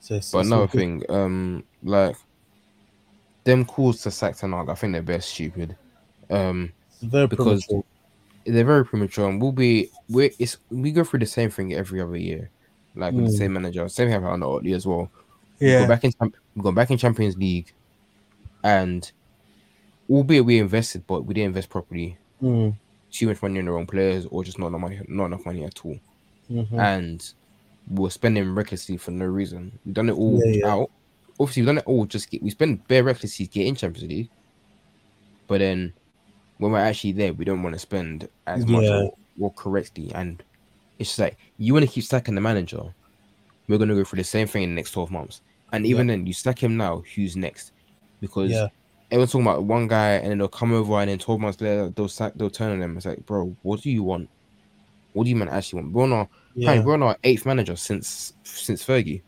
[0.00, 0.78] so, it's- But another good.
[0.78, 2.16] thing, um, like
[3.44, 5.76] them calls to sack Hag, I think they're best stupid.
[6.30, 7.84] Um, very because- premature.
[8.44, 12.00] they're very premature, and we'll be we it's we go through the same thing every
[12.00, 12.48] other year,
[12.94, 13.38] like with the Mm.
[13.38, 13.88] same manager.
[13.88, 15.10] Same thing happened under Otley as well.
[15.60, 16.12] We go back in
[16.54, 17.72] we go back in Champions League,
[18.62, 19.10] and
[20.10, 22.16] albeit we invested, but we didn't invest properly.
[22.42, 22.74] Mm,
[23.10, 25.64] Too much money on the wrong players, or just not enough money, not enough money
[25.64, 25.98] at all.
[26.50, 26.78] mhm.
[26.78, 27.32] And
[27.90, 29.78] we we're spending recklessly for no reason.
[29.84, 30.72] We've done it all Yeah, yeah.
[30.72, 30.90] out.
[31.38, 34.30] Obviously, we've done it all just get, we spend bare recklessly getting Champions League,
[35.46, 35.92] but then
[36.58, 40.10] when we're actually there, we don't want to spend as much or, or correctly.
[40.14, 40.42] And
[40.98, 42.82] it's just like you want to keep stacking the manager.
[43.68, 45.40] We're gonna go through the same thing in the next twelve months.
[45.72, 47.02] And even then, you stack him now.
[47.14, 47.72] Who's next?
[48.20, 48.68] Because Yeah.
[49.10, 51.88] Everyone's talking about one guy, and then they'll come over, and then twelve months later,
[51.90, 52.96] they'll sack, they'll turn on them.
[52.96, 54.28] It's like, bro, what do you want?
[55.12, 55.94] What do you man actually want?
[55.94, 59.22] We're on our yeah, Hey, we're on our eighth manager since since Fergie.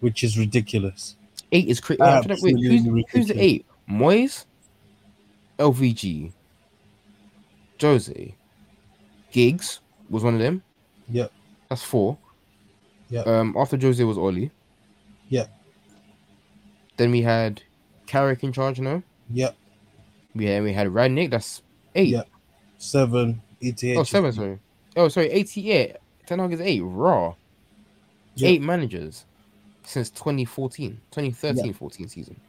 [0.00, 1.16] which is ridiculous.
[1.52, 2.02] Eight is crazy.
[2.02, 3.66] Who's, who's the eight?
[3.88, 4.46] Moyes,
[5.58, 6.32] LVG,
[7.80, 8.34] Jose,
[9.30, 9.80] Giggs
[10.10, 10.62] was one of them.
[11.08, 11.30] Yep.
[11.68, 12.18] That's four.
[13.10, 13.20] Yeah.
[13.20, 14.50] Um, after Jose was Oli.
[15.28, 15.46] Yeah.
[16.96, 17.62] Then we had
[18.06, 19.02] Carrick in charge now.
[19.30, 19.56] Yep,
[20.34, 21.30] We had we had Rangnick.
[21.30, 21.62] That's
[21.94, 22.08] eight.
[22.08, 22.28] Yep.
[22.78, 23.82] seven, ETH.
[23.96, 24.32] Oh, seven.
[24.32, 24.58] Sorry.
[24.96, 25.30] Oh, sorry.
[25.30, 25.96] Eighty-eight.
[26.26, 26.80] Ten Hag is eight.
[26.84, 27.34] Raw.
[28.36, 28.50] Yep.
[28.50, 29.24] Eight managers
[29.84, 32.40] since 2014, 2013 14 season.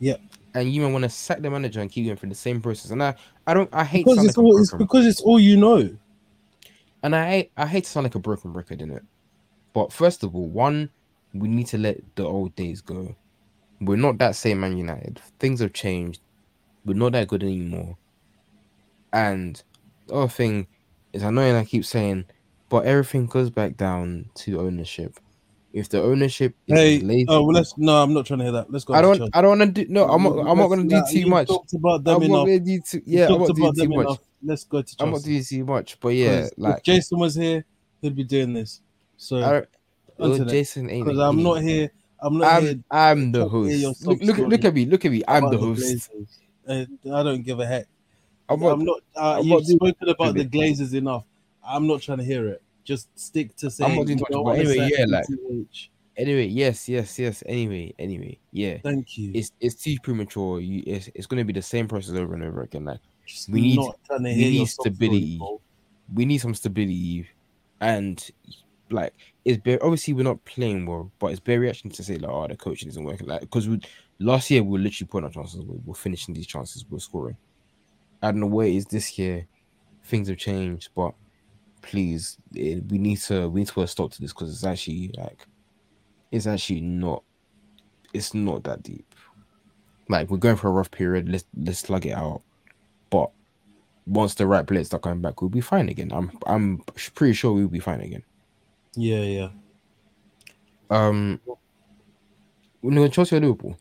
[0.00, 0.20] Yep.
[0.54, 2.90] And you want to sack the manager and keep going through the same process.
[2.90, 3.14] And I,
[3.46, 5.90] I don't, I hate Because it's like all it's because it's all you know.
[7.02, 9.02] and I, I hate to sound like a broken record in it.
[9.72, 10.90] But first of all, one,
[11.34, 13.14] we need to let the old days go.
[13.80, 15.20] We're not that same Man United.
[15.38, 16.20] Things have changed.
[16.84, 17.96] We're not that good anymore.
[19.12, 19.62] And
[20.06, 20.66] the other thing
[21.12, 22.26] is, I know, and I keep saying,
[22.68, 25.18] but everything goes back down to ownership.
[25.72, 28.52] If the ownership is Hey, lazy, oh well, let's no, I'm not trying to hear
[28.52, 28.72] that.
[28.72, 28.94] Let's go.
[28.94, 29.92] I don't, I don't want to do.
[29.92, 30.38] No, I'm not.
[30.38, 31.48] I'm not going to do too much.
[31.48, 32.46] Talked about them I'm not enough.
[32.46, 33.02] going to do too.
[33.04, 34.06] Yeah, I'm talked not doing too much.
[34.06, 34.18] enough.
[34.42, 36.00] Let's go to I'm not doing too much.
[36.00, 37.64] But yeah, like if Jason was here,
[38.00, 38.80] he'd be doing this.
[39.18, 39.66] So
[40.16, 41.90] well, Jason ain't because I'm not here,
[42.20, 42.62] I'm not.
[42.62, 44.04] I'm, I'm the host.
[44.06, 44.86] Look, look, look at me.
[44.86, 45.22] Look at me.
[45.28, 46.10] I'm the host.
[46.10, 46.38] Glazers.
[46.66, 47.86] Uh, I don't give a heck.
[48.48, 49.02] I'm I'm not.
[49.14, 49.24] not.
[49.24, 50.44] Uh, I'm you've not spoken about the.
[50.44, 51.24] Glazers enough.
[51.64, 52.62] I'm not trying to hear it.
[52.84, 53.96] Just stick to saying.
[53.96, 55.26] not doing you much, don't but wanna anyway, yeah, like-.
[56.16, 57.44] Anyway, yes, yes, yes.
[57.46, 58.78] Anyway, anyway, yeah.
[58.82, 59.30] Thank you.
[59.34, 60.60] It's it's too premature.
[60.60, 62.86] You, it's it's going to be the same process over and over again.
[62.86, 65.40] Like Just we need- not we need sob story, stability.
[66.12, 67.28] we need some stability,
[67.80, 68.30] and
[68.90, 69.14] like
[69.48, 72.56] it's obviously we're not playing well, but it's very reaction to say like, oh, the
[72.56, 73.26] coaching isn't working.
[73.26, 73.80] Like because we
[74.18, 77.36] last year we were literally putting our chances, we we're finishing these chances, we're scoring.
[78.22, 79.46] I don't know where it is this year.
[80.04, 81.14] Things have changed, but
[81.82, 84.64] please, eh, we need to we need to put a stop to this because it's
[84.64, 85.46] actually like
[86.30, 87.22] it's actually not
[88.12, 89.14] it's not that deep.
[90.10, 91.28] Like we're going for a rough period.
[91.28, 92.42] Let's let's slug it out,
[93.10, 93.30] but
[94.06, 96.10] once the right players start coming back, we'll be fine again.
[96.12, 96.78] I'm I'm
[97.14, 98.22] pretty sure we'll be fine again.
[98.94, 99.48] Yeah, yeah.
[100.90, 101.40] Um,
[102.80, 103.78] when we Chelsea or Liverpool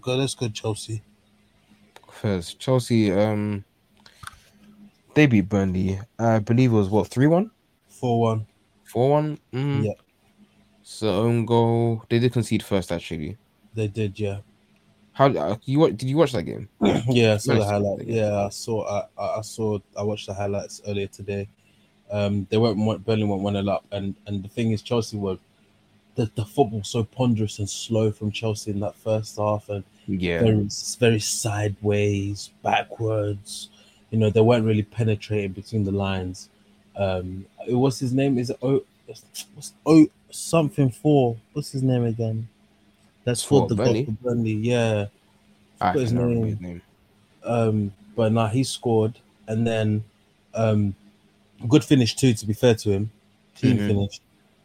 [0.00, 1.02] Go, let's go Chelsea.
[2.10, 3.64] first, Chelsea um
[5.14, 5.98] they beat Burnley.
[6.18, 7.50] I believe it was what three one,
[7.88, 8.46] Four one.
[8.84, 9.38] four one.
[9.52, 9.84] Mm.
[9.84, 9.92] Yeah.
[10.82, 12.04] So own goal.
[12.08, 13.36] They did concede first actually.
[13.74, 14.38] They did, yeah.
[15.12, 16.68] How uh, you what did you watch that game?
[16.82, 17.68] yeah, I saw the Nice.
[17.68, 18.06] highlight.
[18.06, 19.04] Yeah, I saw.
[19.18, 19.78] I I saw.
[19.96, 21.48] I watched the highlights earlier today.
[22.10, 25.16] Um, they went one- Burnley went one 0 up, and and the thing is, Chelsea
[25.16, 25.38] were
[26.16, 30.40] the the football so ponderous and slow from Chelsea in that first half, and Yeah,
[30.40, 33.68] very very sideways, backwards.
[34.10, 36.48] You know, they weren't really penetrating between the lines.
[36.96, 38.38] Um, what's his name?
[38.38, 38.82] Is it O?
[39.54, 41.36] What's O something for?
[41.52, 42.48] What's his name again?
[43.24, 44.04] That's For the goal Burnley?
[44.06, 44.52] for Burnley.
[44.52, 45.06] Yeah.
[45.80, 46.44] I his name.
[46.44, 46.82] his name.
[47.44, 50.04] Um, but now he scored, and then
[50.54, 50.94] um,
[51.68, 52.32] good finish too.
[52.34, 53.10] To be fair to him,
[53.56, 53.86] team Mhm.
[53.86, 54.20] finish.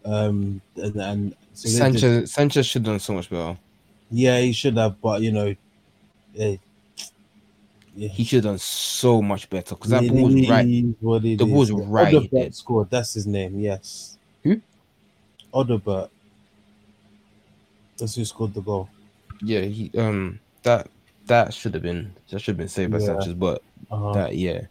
[0.05, 3.57] Um, and, and so they did- Sanchez Sanchez should have done so much better.
[4.11, 5.55] yeah, he should have, but you know,
[6.33, 6.55] yeah,
[7.95, 8.07] yeah.
[8.09, 10.67] He should have done so much better because that ball was right.
[10.67, 12.89] is What it The ball was right Odobert scored.
[12.89, 13.59] That's his name.
[13.59, 14.17] Yes.
[14.43, 14.61] Who?
[15.53, 16.09] Odobert.
[17.97, 18.89] That's who scored the goal.
[19.41, 20.87] Yeah, he um that
[21.27, 23.05] that should have been that should have been saved by Yeah.
[23.05, 24.13] Sanchez, but Uh-huh.
[24.13, 24.61] that yeah,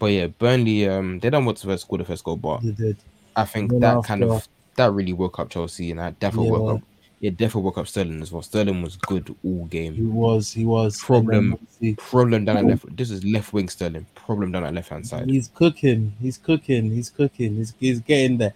[0.00, 2.96] but yeah, Burnley um they don't want to score the first goal, but They did.
[3.36, 6.58] I think that kind of that really woke up Chelsea, and that definitely Yeah.
[6.58, 6.82] woke up.
[7.20, 8.40] It definitely woke up Sterling as well.
[8.40, 9.92] Sterling was good all game.
[9.92, 10.50] He was.
[10.52, 10.98] He was.
[10.98, 11.58] Problem.
[11.98, 12.96] Problem down at left.
[12.96, 14.06] This is left wing Sterling.
[14.14, 15.28] Problem down at left hand side.
[15.28, 16.14] He's cooking.
[16.18, 16.90] He's cooking.
[16.90, 17.56] He's cooking.
[17.56, 18.54] He's, he's getting there.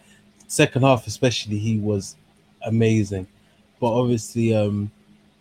[0.48, 2.16] Second half, especially, he was
[2.64, 3.26] amazing.
[3.80, 4.90] But obviously, um,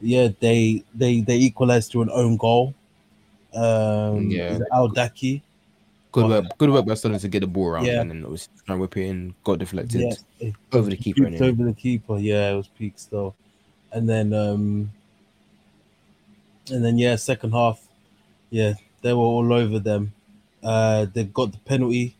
[0.01, 2.73] yeah, they they they equalized through an own goal.
[3.53, 4.59] Um, Yeah.
[4.73, 5.41] Al-Dakhil.
[6.13, 8.01] Good work, good work by Sterling to get the ball around Yeah.
[8.01, 11.23] and then obviously try and whip it in, got deflected it over the keeper.
[11.23, 11.41] innit?
[11.41, 12.17] over the keeper.
[12.19, 13.33] Yeah, it was peaks though.
[13.91, 14.91] And then um
[16.71, 17.81] and then yeah, second half,
[18.51, 20.13] yeah, they were all over them.
[20.63, 22.15] Uh they got the penalty,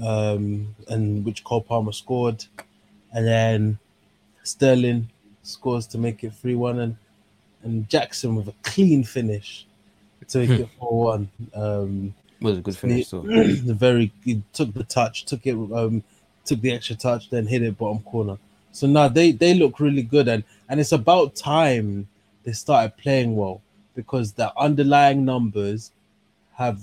[0.00, 2.44] um, and which Cole Palmer scored,
[3.12, 3.78] and then
[4.44, 5.08] Sterling
[5.42, 6.96] scores to make it 3-1 and
[7.64, 9.66] and Jackson with a clean finish
[10.28, 11.26] to make it 4-1.
[11.54, 13.08] Um Was a good finish.
[13.08, 16.04] So the very he took the touch, took it, um,
[16.44, 18.38] took the extra touch, then hit it bottom corner.
[18.70, 22.06] So now they they look really good, and and it's about time
[22.44, 23.60] they started playing well
[23.96, 25.90] because the underlying numbers
[26.54, 26.80] have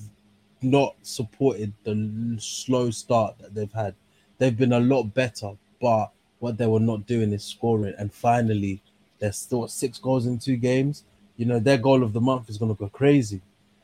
[0.61, 3.95] not supported the slow start that they've had.
[4.37, 7.93] They've been a lot better, but what they were not doing is scoring.
[7.97, 8.81] And finally,
[9.19, 11.03] they're still six goals in two games.
[11.37, 13.41] You know, their goal of the month is going to go crazy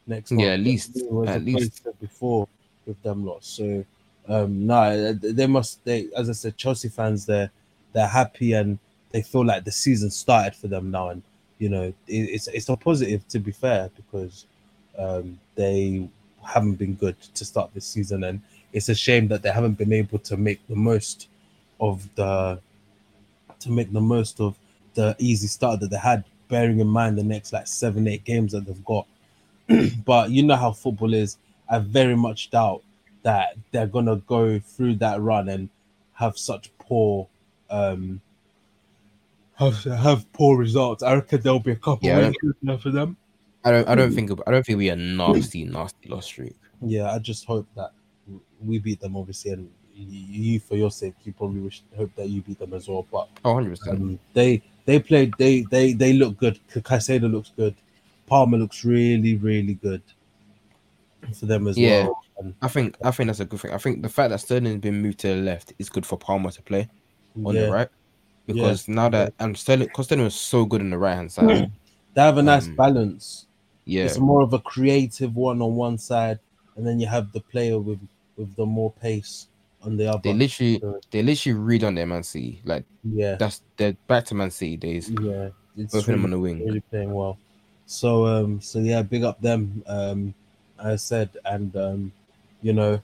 [0.07, 0.41] next month.
[0.43, 0.97] Yeah, at least-
[1.29, 1.87] at least.
[1.99, 2.47] before
[2.85, 3.43] with them lot.
[3.43, 3.85] So
[4.27, 7.51] um no, they must they as I said, Chelsea fans they're
[7.93, 8.77] they're happy and
[9.11, 11.21] they feel like the season started for them now, and
[11.59, 14.45] you know it, it's it's a positive to be fair because
[14.97, 16.07] um they
[16.43, 18.41] haven't been good to start this season, and
[18.73, 21.27] it's a shame that they haven't been able to make the most
[21.79, 22.59] of the
[23.59, 24.55] to make the most of
[24.95, 28.51] the easy start that they had, bearing in mind the next like seven eight games
[28.53, 29.05] that they've got.
[30.05, 31.37] but you know how football is.
[31.69, 32.83] I very much doubt
[33.23, 35.69] that they're gonna go through that run and
[36.13, 37.27] have such poor
[37.69, 38.21] um
[39.55, 41.03] have have poor results.
[41.03, 43.17] I reckon there'll be a couple Yeah, I of wins now for them.
[43.63, 46.55] I don't I don't think I don't think we a nasty nasty loss streak.
[46.81, 47.91] Yeah, I just hope that
[48.63, 52.41] we beat them obviously and you for your sake you probably wish hope that you
[52.41, 53.05] beat them as well.
[53.11, 53.97] But Oh, 100 percent.
[53.97, 56.59] um, they they played they they they look good.
[56.73, 57.75] Caicedo looks good.
[58.31, 60.01] Palmer looks really really good
[61.37, 62.03] for them as Yeah.
[62.05, 62.21] well.
[62.37, 63.73] And, I think I think that's a good thing.
[63.73, 66.49] I think the fact that Sterling's been moved to the left is good for Palmer
[66.51, 66.87] to play
[67.45, 67.89] on yeah, the right
[68.47, 71.69] because now that and Sterling, because Sterling was so good on the right hand side.
[72.13, 73.47] they have a nice um, balance.
[73.83, 76.39] Yeah, It's more of a creative one on one side,
[76.77, 77.99] and then you have the player with
[78.37, 79.47] with the more pace
[79.83, 80.21] on the other.
[80.23, 82.61] they literally So, they literally read on their Man City.
[82.63, 85.09] Like yeah, that's they're back to Man City days.
[85.09, 86.65] yeah, it's Both of them on the wing.
[86.65, 87.37] really playing well.
[87.91, 89.83] So um, so yeah, big up them.
[89.85, 90.33] Um,
[90.79, 92.11] as I said, and um,
[92.61, 93.01] you know,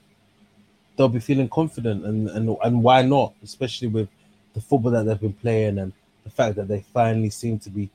[0.96, 3.34] they'll be feeling confident, and and and why not?
[3.42, 4.08] Especially with
[4.54, 5.92] the football that they've been playing, and
[6.24, 7.90] the fact that they finally seem to be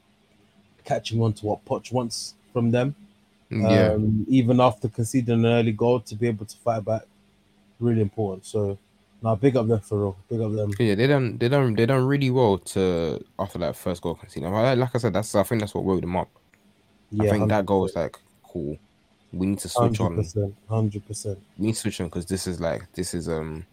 [0.85, 2.95] catching on to what Poch wants from them.
[3.49, 7.03] Yeah, um, even after conceding an early goal to be able to fight back,
[7.79, 8.45] really important.
[8.45, 8.77] So,
[9.23, 10.17] now big up them for real.
[10.29, 10.71] Big up them.
[10.77, 14.51] yeah, they done they done they done really well to after that first goal conceded.
[14.51, 16.29] Like, like I said, that's I think that's what woke them up.
[17.19, 18.77] I Yeah, think that goal was like cool.
[19.31, 20.15] We need to switch hundred on.
[20.15, 21.39] percent, hundred percent.
[21.57, 23.65] We need to switch on because this is like this is um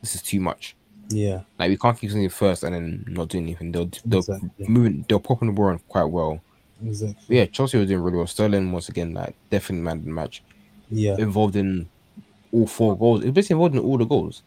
[0.00, 0.74] this is too much.
[1.08, 3.72] Yeah, Like we can't keep something first and then not doing anything.
[3.72, 6.40] They'll they'll exactly, moving they're popping the ball on quite well.
[6.84, 7.22] exactly.
[7.28, 8.26] But yeah, Chelsea was doing really well.
[8.26, 10.42] Sterling once again like definitely man the match.
[10.90, 11.88] Yeah, Involved in
[12.52, 13.22] all four goals.
[13.24, 14.42] It's basically involved in all the goals.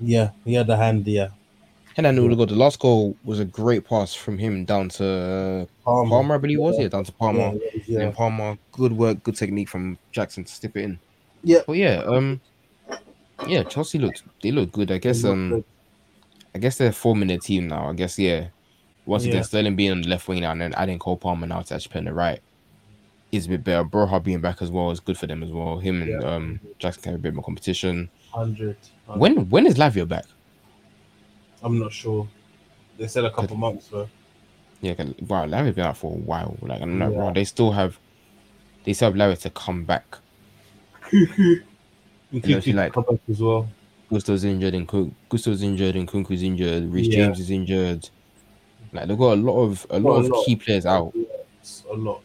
[0.00, 0.30] yeah.
[0.44, 1.06] He had a hand.
[1.06, 1.28] Yeah,
[1.96, 6.10] And then all the last goal was a great pass from him down to Palmer.
[6.10, 6.78] Palmer, I believe it was.
[6.78, 6.88] Yeah.
[6.88, 7.54] Down to Palmer.
[7.54, 10.98] Yeah, yeah, then Palmer, good work, good technique from Jackson to step it in.
[11.42, 11.60] Yeah.
[11.66, 12.40] But yeah, um,
[13.46, 14.90] yeah, Chelsea looked they look good.
[14.90, 15.64] I guess um, good.
[16.54, 17.88] I guess they're forming their team now.
[17.88, 18.48] I guess yeah.
[19.06, 21.62] Once again, Sterling being on the left wing now and then adding Cole Palmer now
[21.62, 22.40] to actually play on the right
[23.30, 23.84] is a bit better.
[23.84, 25.78] Broja being back as well is good for them as well.
[25.78, 28.10] Him and um Jackson can have a bit more competition.
[28.32, 28.76] hundred.
[29.06, 30.24] When when is Lavia back?
[31.66, 32.26] I'm not sure.
[32.98, 34.08] They said a couple months though.
[34.80, 34.94] Yeah,
[35.26, 36.56] wow, Lavia been out for a while.
[36.62, 37.18] Like I'm not Yeah.
[37.18, 37.34] wrong.
[37.34, 37.98] They still have
[38.84, 40.16] they still have Lavia to come back.
[42.32, 43.68] And know, she Kiki like- come back as well.
[44.10, 44.86] Gusto's injured and
[45.28, 46.92] Gusto's injured and Nkunku's injured.
[46.92, 47.26] Reece Yeah.
[47.26, 48.08] James is injured.
[48.92, 50.44] Like they've got a lot of a lot a of lot.
[50.46, 51.12] key players out.
[51.90, 52.22] A lot.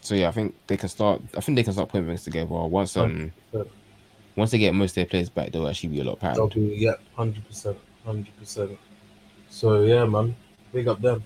[0.00, 1.22] So yeah, I think they can start.
[1.36, 2.46] I think they can start putting things together.
[2.46, 3.68] Once um, 100%.
[4.36, 6.54] once they get most of their players back, they'll actually be a lot They'll patterned.
[6.70, 8.78] be yeah, hundred percent, hundred percent.
[9.48, 10.34] So yeah, man,
[10.72, 11.22] big up them.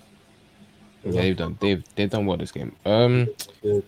[1.04, 1.56] Yeah, they've done.
[1.60, 2.74] They've they've done well this game.
[2.84, 3.28] Um,
[3.62, 3.84] Good.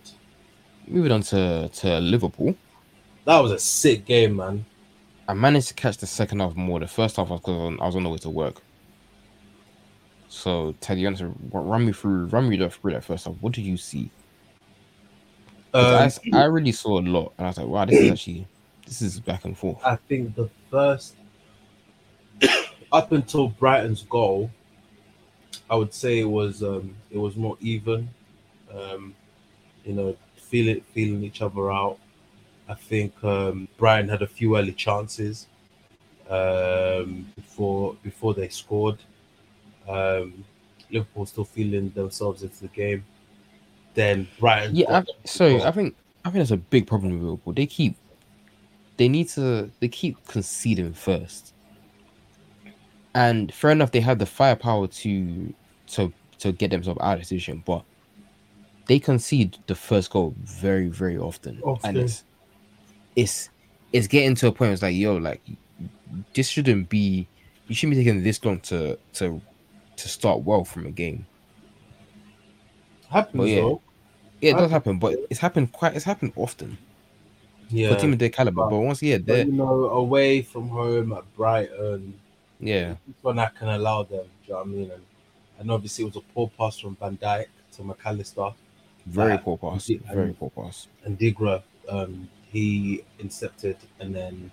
[0.87, 2.55] moving on to to Liverpool.
[3.25, 4.65] That was a sick game, man.
[5.27, 6.79] I managed to catch the second half more.
[6.79, 8.61] The first half I I was on, I was on the way to work.
[10.27, 13.35] So Tadi, honestly, run me through, run me through that first half.
[13.41, 14.09] What did you see?
[15.73, 18.47] Um, I, I really saw a lot, and I was like, wow, this is actually
[18.85, 19.77] this is back and forth.
[19.85, 21.15] I think the first
[22.91, 24.51] up until Brighton's goal,
[25.69, 28.09] I would say it was um it was more even.
[28.73, 29.15] Um,
[29.83, 31.97] you know, feeling feeling each other out.
[32.67, 35.47] I think um, Brighton had a few early chances
[36.29, 38.99] um, before before they scored.
[39.87, 40.45] Um,
[40.89, 43.03] Liverpool still feeling themselves into the game.
[43.93, 44.75] Then Brighton.
[44.75, 47.53] Yeah, I, so I think I think that's a big problem with Liverpool.
[47.53, 47.95] They keep
[48.97, 51.53] they need to they keep conceding first.
[53.13, 55.53] And fair enough, they have the firepower to
[55.87, 57.83] to to get themselves out of the position, but
[58.87, 61.61] they concede the first goal very, very often.
[61.61, 61.89] Often.
[61.89, 62.23] And it's
[63.15, 63.49] it's
[63.93, 65.41] it's getting to a point where it's like, yo, like
[66.33, 67.27] this shouldn't be
[67.67, 69.41] you shouldn't be taking this long to to
[69.97, 71.25] to start well from a game.
[73.09, 73.55] happens Well, yeah.
[73.61, 73.81] though.
[74.41, 76.77] Yeah, it does happen, but it's happened quite it's happened often
[77.69, 77.93] Yeah.
[77.93, 78.67] for team of their caliber.
[78.67, 82.19] But once yeah, but, they're you know, away from home at Brighton,
[82.61, 82.95] yeah.
[83.21, 84.25] one I can allow them.
[84.25, 84.91] Do you know what I mean?
[84.91, 85.03] And,
[85.59, 88.51] and obviously, it was a poor pass from Van Dijk to Mac Allister
[89.05, 89.89] Very poor pass.
[89.89, 90.87] and- Very poor pass.
[91.07, 91.63] Adingra.
[91.89, 94.51] Um, he intercepted and then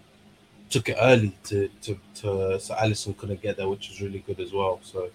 [0.70, 4.40] took it early to to, to so Alisson couldn't get there, which was really good
[4.40, 4.80] as well.
[4.82, 5.10] So,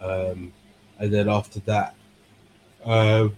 [0.00, 0.52] um,
[0.98, 1.94] and then after that,
[2.84, 3.28] uh,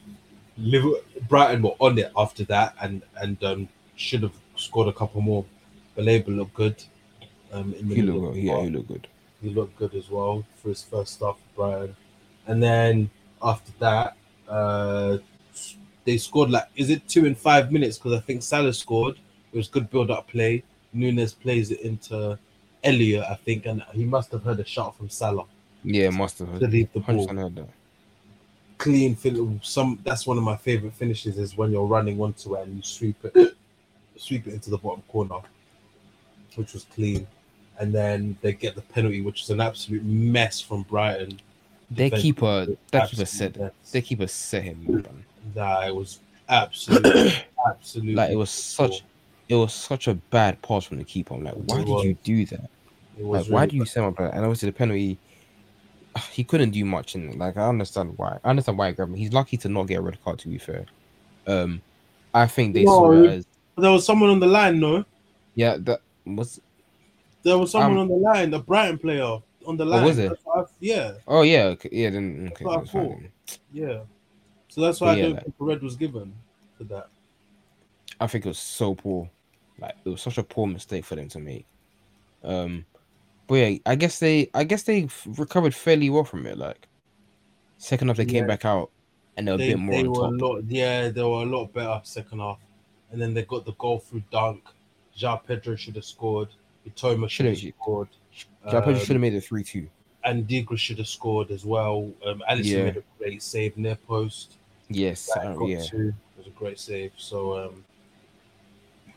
[0.59, 5.20] Liverpool, Brighton were on it after that, and and um, should have scored a couple
[5.20, 5.44] more.
[5.96, 6.82] Baleba looked good.
[7.53, 8.42] Um, in the He looked good.
[8.42, 9.07] Yeah, he looked good.
[9.42, 11.96] he looked good as well for his first start for Brighton.
[12.46, 13.11] And then
[13.42, 14.16] after that,
[14.48, 15.18] uh,
[16.05, 17.98] they scored like is it two in five minutes?
[17.98, 19.16] Because I think Salah scored.
[19.53, 20.62] It was good build up play.
[20.96, 22.38] Núñez plays it into
[22.82, 25.44] Elliott, I think, and he must have heard a shot from Salah
[25.84, 26.59] Yeah, must have.
[26.59, 27.28] to leave the ball.
[27.28, 27.68] heard that.
[28.78, 32.66] Clean fin- some that's one of my favorite finishes is when you're running onto it
[32.66, 33.55] and you sweep it
[34.16, 35.40] sweep it into the bottom corner,
[36.57, 37.26] which was clean.
[37.80, 41.40] And then they get the penalty, which is an absolute mess from Brighton.
[41.90, 43.72] Their Defense- keeper, that keeper said, mess.
[43.90, 44.84] their keeper set him.
[44.86, 45.24] man.
[45.54, 47.34] Nah, it was absolutely,
[47.66, 48.14] absolutely.
[48.14, 49.02] Like it was such,
[49.48, 51.34] it was such a bad pass from the keeper.
[51.34, 52.70] I'm like, why It did you do that?
[53.18, 54.34] Like, was why really do you send my brother?
[54.34, 55.18] And obviously the penalty,
[56.30, 57.38] he couldn't do much And.
[57.38, 58.38] Like I understand why.
[58.44, 59.16] I understand why he grabbed him.
[59.16, 60.38] He's lucky to not get a red card.
[60.40, 60.86] To be fair,
[61.46, 61.80] um,
[62.32, 63.46] I think they saw it as
[63.76, 65.04] There was someone on the line, no?
[65.54, 65.76] yeah.
[65.78, 66.60] That was
[67.43, 70.05] There was someone Um, on the line, the Brighton player on the line.
[70.05, 70.32] was it?
[70.55, 72.11] I- yeah, oh yeah, okay, yeah.
[72.11, 73.18] Then okay, I thought.
[73.72, 74.01] yeah.
[74.68, 76.34] So that's why But I yeah, don't like- think red was given
[76.78, 77.09] for that.
[78.20, 79.28] I think it was so poor.
[79.78, 81.66] Like it was such a poor mistake for them to make.
[82.45, 82.84] Um,
[83.49, 86.57] but yeah, I guess they, I guess they recovered fairly well from it.
[86.59, 86.86] Like
[87.78, 88.90] second half, they came back out
[89.36, 91.47] and they were They, a bit more they were a lot, yeah, they were a
[91.47, 92.59] lot better second half,
[93.11, 94.62] and then they got the goal through Dunk.
[95.18, 96.49] João Pedro should have scored.
[96.89, 98.09] Mitoma should have scored.
[98.68, 99.89] Japan Um, should have made it three two.
[100.24, 102.11] Adingra should have scored as well.
[102.24, 102.85] Um, Alisson Yeah.
[102.85, 104.57] made a great save near post.
[104.89, 105.83] Yes, uh, got yeah.
[105.87, 106.09] to.
[106.09, 107.12] It was a great save.
[107.16, 107.85] So um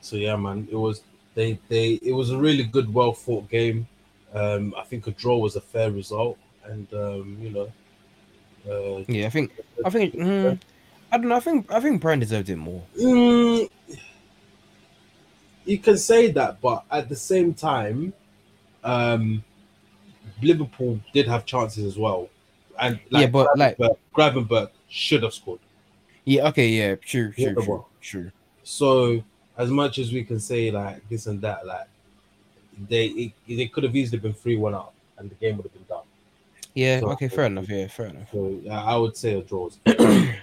[0.01, 1.01] so yeah man, it was
[1.33, 3.87] they they it was a really good, well fought game.
[4.33, 7.71] Um I think a draw was a fair result and um, you know
[8.69, 9.51] uh Yeah, I think,
[9.85, 10.59] I think, mm,
[11.11, 11.35] I don't know.
[11.35, 12.83] I think, I think Brian deserved it more.
[12.99, 13.69] mm,
[15.65, 18.13] you can say that, but at the same time,
[18.83, 19.43] um
[20.41, 22.29] Liverpool did have chances as well.
[22.79, 25.59] And Yeah, but, like- Gravenberch- Gravenberch should have scored.
[26.25, 26.47] Yeah.
[26.49, 26.67] Okay.
[26.69, 26.95] Yeah.
[26.95, 27.31] True.
[27.31, 27.55] True.
[27.67, 27.87] well.
[28.63, 29.23] So
[29.57, 31.87] as much as we can say like this and that, like
[32.89, 35.73] they it, they could have easily been three one up and the game would have
[35.73, 36.03] been done.
[36.73, 36.99] Yeah.
[36.99, 37.27] So- Okay.
[37.29, 37.69] Fair enough.
[37.69, 37.87] Yeah.
[37.87, 38.29] Fair enough.
[38.31, 39.67] So uh, I would say a draw.
[39.67, 39.79] is-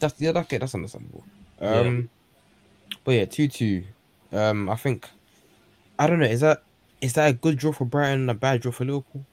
[0.00, 0.32] That's yeah.
[0.32, 0.58] That's okay.
[0.58, 1.24] That's understandable.
[1.60, 2.00] Yeah.
[3.04, 3.84] But yeah, two two.
[4.32, 4.68] Um.
[4.68, 5.08] I think.
[5.98, 6.26] I don't know.
[6.26, 6.62] Is that
[7.00, 9.24] is that a good draw for Brighton and a bad draw for Liverpool?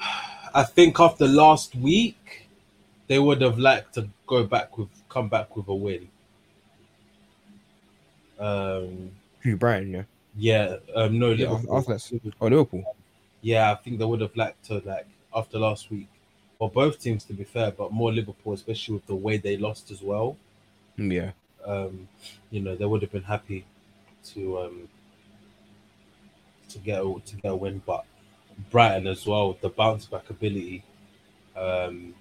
[0.54, 2.46] I think after last week,
[3.08, 6.08] they would have liked to go back with come back with a win.
[8.38, 9.10] Um.
[9.40, 9.90] Who Brighton?
[9.92, 10.02] Yeah.
[10.38, 10.76] Yeah.
[10.94, 11.18] Um.
[11.18, 11.30] No.
[11.30, 11.78] Yeah, Liverpool.
[11.78, 12.32] after that.
[12.40, 12.96] Oh, Liverpool.
[13.40, 16.08] Yeah, I think they would have liked to like after last week.
[16.58, 19.90] Well, both teams to be fair, but more Liverpool, especially with the way they lost
[19.90, 20.36] as well.
[20.98, 21.30] Mm, Yeah.
[21.66, 22.08] Um,
[22.50, 23.64] you know, they would have been happy
[24.32, 24.88] to um,
[26.68, 27.82] to get a, to get a win.
[27.84, 28.04] But
[28.70, 30.82] Brighton as well, the bounce back ability
[31.56, 32.14] um,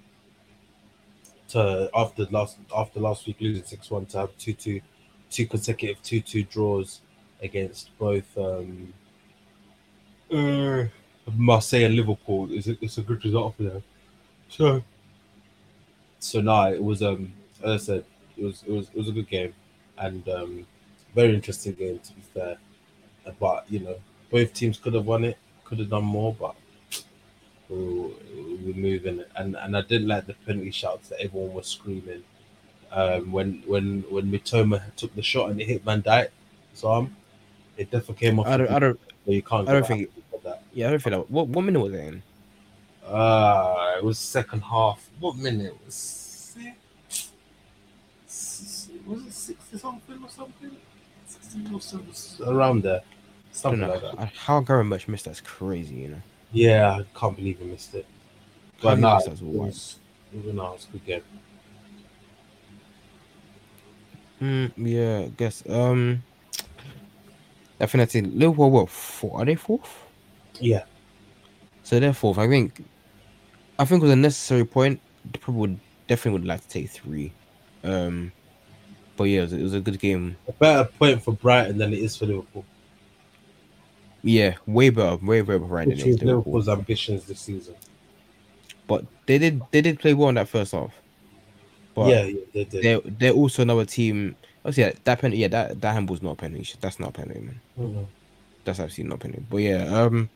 [1.49, 4.81] to after last after last week losing six one to have two two
[5.29, 7.01] two consecutive two two draws
[7.41, 8.93] against both um,
[10.31, 10.85] uh,
[11.33, 13.83] Marseille and Liverpool is it's a good result for them.
[14.49, 14.83] So
[16.19, 17.33] so no, it was um
[17.63, 18.05] as I said,
[18.37, 19.53] it was it was it was a good game
[19.97, 20.67] and um
[21.13, 22.57] very interesting game to be fair.
[23.39, 23.95] But you know,
[24.31, 26.55] both teams could have won it, could have done more, but
[27.69, 32.23] we we're moving and and I didn't like the penalty shouts that everyone was screaming.
[32.91, 37.15] um, when when when Mitoma took the shot and it hit Van Dijk's arm.
[37.77, 38.47] It definitely came off.
[38.47, 39.67] I don't, I don't, so you can't.
[39.67, 40.09] I don't think-
[40.45, 40.61] that.
[40.73, 41.29] yeah, I don't think that.
[41.29, 42.23] What, what minute was it in?
[43.05, 45.09] Uh, it was second half.
[45.19, 45.95] What minute was
[49.05, 50.71] Was it sixty something or something?
[51.27, 53.87] 60 or something, around there, I don't something know.
[53.89, 54.19] like that.
[54.19, 56.21] I- How Gary Much missed that's crazy, you know.
[56.51, 58.05] Yeah, I can't believe we missed it.
[58.77, 59.67] How But he nah, missed it that's wild.
[59.67, 59.99] was,
[60.33, 61.21] it was, nah, it was a good game.
[64.41, 65.63] Mm, yeah, I guess.
[65.69, 66.23] Um,
[67.79, 68.25] I think that's it.
[68.35, 69.41] Liverpool, what, four?
[69.41, 70.03] Are they fourth?
[70.59, 70.83] Yeah,
[71.83, 72.37] So they're fourth.
[72.37, 72.83] I think,
[73.79, 75.01] I think it was a necessary point.
[75.29, 77.33] They probably would, definitely would like to take three.
[77.83, 78.31] Um,
[79.17, 80.35] but yeah, it was, it was a good game.
[80.47, 82.65] a better point for Brighton than it is for Liverpool.
[84.23, 86.53] Yeah, way better, way better right than Which it is Liverpool.
[86.53, 87.75] Liverpool's ambitions this season.
[88.87, 90.93] But they did, they did play well in that first half.
[91.95, 92.83] But yeah, yeah, they did.
[92.83, 94.35] they're they're also another team.
[94.65, 95.37] Oh yeah, that penalty.
[95.41, 96.73] Yeah, that that handball's not a penalty.
[96.81, 97.61] That's not a penalty, man.
[97.79, 98.05] Mhm.
[98.65, 99.45] That's absolutely not a penalty.
[99.49, 100.29] But yeah, um,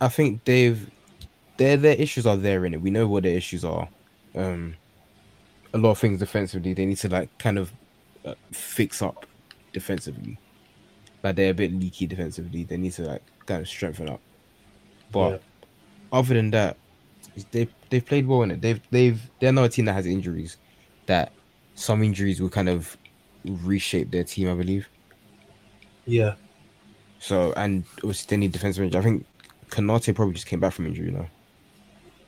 [0.00, 0.90] I think they've
[1.56, 2.82] their their issues are there in it.
[2.82, 3.88] We know what their issues are.
[4.34, 4.74] Um,
[5.74, 6.74] a lot of things defensively.
[6.74, 7.72] They need to like kind of
[8.24, 9.26] uh, fix up
[9.72, 10.40] defensively.
[11.22, 12.64] Like they're a bit leaky defensively.
[12.64, 14.22] They need to like kind of strengthen up.
[15.10, 15.38] But Yeah.
[16.12, 16.78] other than that,
[17.52, 18.62] they they've played well in it.
[18.62, 20.58] They've they've they're not a team that has injuries.
[21.06, 21.34] That
[21.74, 22.96] some injuries will kind of
[23.44, 24.90] reshape their team, I believe.
[26.06, 26.34] yeah,
[27.18, 29.00] So and obviously they need defensive injury.
[29.00, 29.26] I think
[29.70, 31.30] Konaté probably just came back from injury, you know.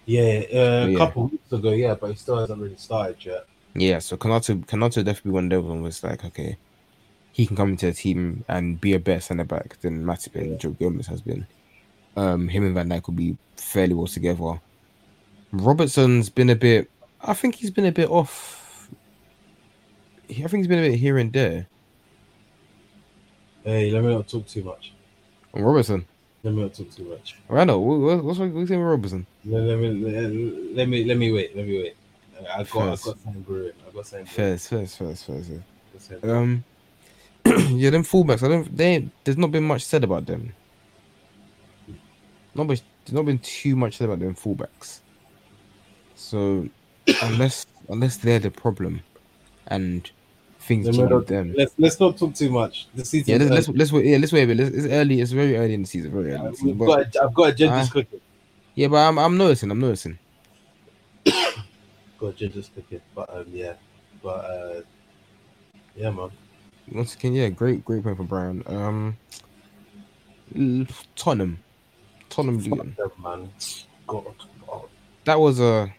[0.07, 0.43] Yeah.
[0.53, 0.99] Uh, a Yeah.
[0.99, 3.47] couple weeks ago, yeah, but he still hasn't really started yet.
[3.75, 6.57] Yeah, so Konaté would definitely of those ones was like, okay,
[7.33, 10.61] he can come into the team and be a better centre back than Matip and
[10.61, 11.47] Joe Gomez has been.
[12.17, 14.61] Um, him and Van Dijk will be fairly well together.
[15.53, 16.91] Robertson's been a bit.
[17.23, 18.89] I think he's been a bit off.
[20.29, 21.67] I think he's been a bit here and there.
[23.65, 24.93] Hey, let me not talk too much.
[25.55, 26.07] Robertson,
[26.45, 27.37] Let me not talk too much.
[27.49, 29.27] Randall, what, what, what's what's with Robertson?
[29.45, 31.57] Let, let me let, let me let me wait.
[31.57, 31.97] Let me wait.
[32.41, 33.05] I got I got First.
[33.05, 33.73] something brewing.
[33.87, 34.27] I've got something.
[34.27, 35.51] First, first, first, first.
[35.51, 36.25] I brewing.
[36.25, 36.65] Um,
[37.47, 38.43] yeah, them fullbacks.
[38.43, 38.77] I don't.
[38.77, 40.53] They there's not been much said about them.
[42.55, 42.83] Not much.
[43.05, 44.99] There's not been too much said about them fullbacks.
[46.17, 46.69] So
[47.23, 49.03] unless unless they're the problem,
[49.69, 50.11] and
[50.63, 51.55] things Let me change not- with them.
[51.57, 52.89] Let's let's not talk too much.
[52.95, 53.31] The season.
[53.33, 54.07] Yeah, let's, let's let's wait.
[54.07, 54.57] Yeah, let's wait a bit.
[54.57, 55.21] Let's, it's early.
[55.21, 56.11] It's very early in the season.
[56.13, 56.51] Very early.
[56.51, 56.79] The season.
[56.79, 57.01] But, got.
[57.17, 57.93] A, I've got a ginger's Ah.
[57.93, 58.21] cooking.
[58.75, 59.71] yeah, but I'm I'm noticing.
[59.71, 60.19] I'm noticing.
[61.27, 63.01] Got a ginger's cooking.
[63.15, 63.75] But um, yeah.
[64.23, 64.81] But uh,
[65.97, 66.31] yeah, man.
[66.91, 68.63] Once again, yeah, great great point for Brian.
[68.67, 69.17] Um,
[71.17, 71.59] Tottenham,
[72.29, 72.97] Tottenham Luton.
[73.23, 73.51] Man.
[74.07, 74.35] God.
[74.67, 74.85] God.
[75.25, 75.93] That was a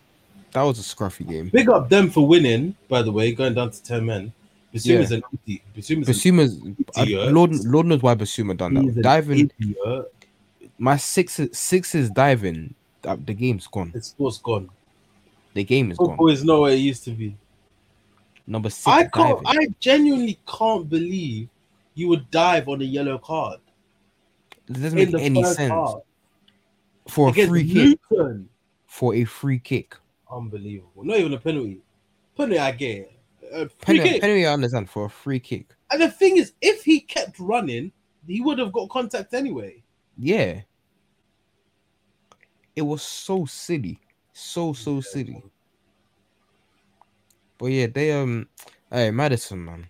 [0.51, 1.49] that was a scruffy game.
[1.49, 2.75] Big up them for winning.
[2.87, 4.31] By the way, going down to ten men.
[4.73, 5.61] Bissouma's an idiot.
[5.75, 7.31] Bissouma's an Bissouma's I- idiot.
[7.33, 8.83] Lord Lord knows why Bissouma done that.
[8.83, 10.11] an Diving idiot.
[10.77, 12.73] my six six is diving.
[13.05, 13.91] uh, The game's gone.
[13.93, 14.69] The sport's gone.
[15.53, 16.09] The game is gone.
[16.09, 17.35] Football is not where it used to be.
[18.47, 18.87] Number six.
[18.87, 19.43] I can't.
[19.43, 19.61] diving.
[19.61, 21.47] I genuinely can't believe
[21.93, 23.59] you would dive on a yellow card
[24.67, 25.95] It doesn't make any sense half
[27.07, 27.99] for a against free kick.
[28.87, 29.95] For a free kick.
[30.31, 31.03] Unbelievable.
[31.03, 31.79] Not even a penalty.
[32.35, 32.97] Penalty, I get.
[32.97, 33.12] it.
[33.53, 34.23] A free Penalty, kick.
[34.23, 34.89] I understand.
[34.89, 35.67] For a free kick.
[35.91, 37.91] And the thing is, if he kept running,
[38.27, 39.83] he would have got contact anyway.
[40.17, 40.61] Yeah.
[42.75, 43.99] It was so silly.
[44.33, 45.43] So so silly.
[47.59, 48.49] But yeah, they um
[48.91, 49.87] hey Maddison man.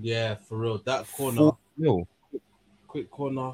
[0.00, 0.78] Yeah, for real.
[0.84, 2.08] That corner, Four nil.
[2.88, 3.52] quick corner.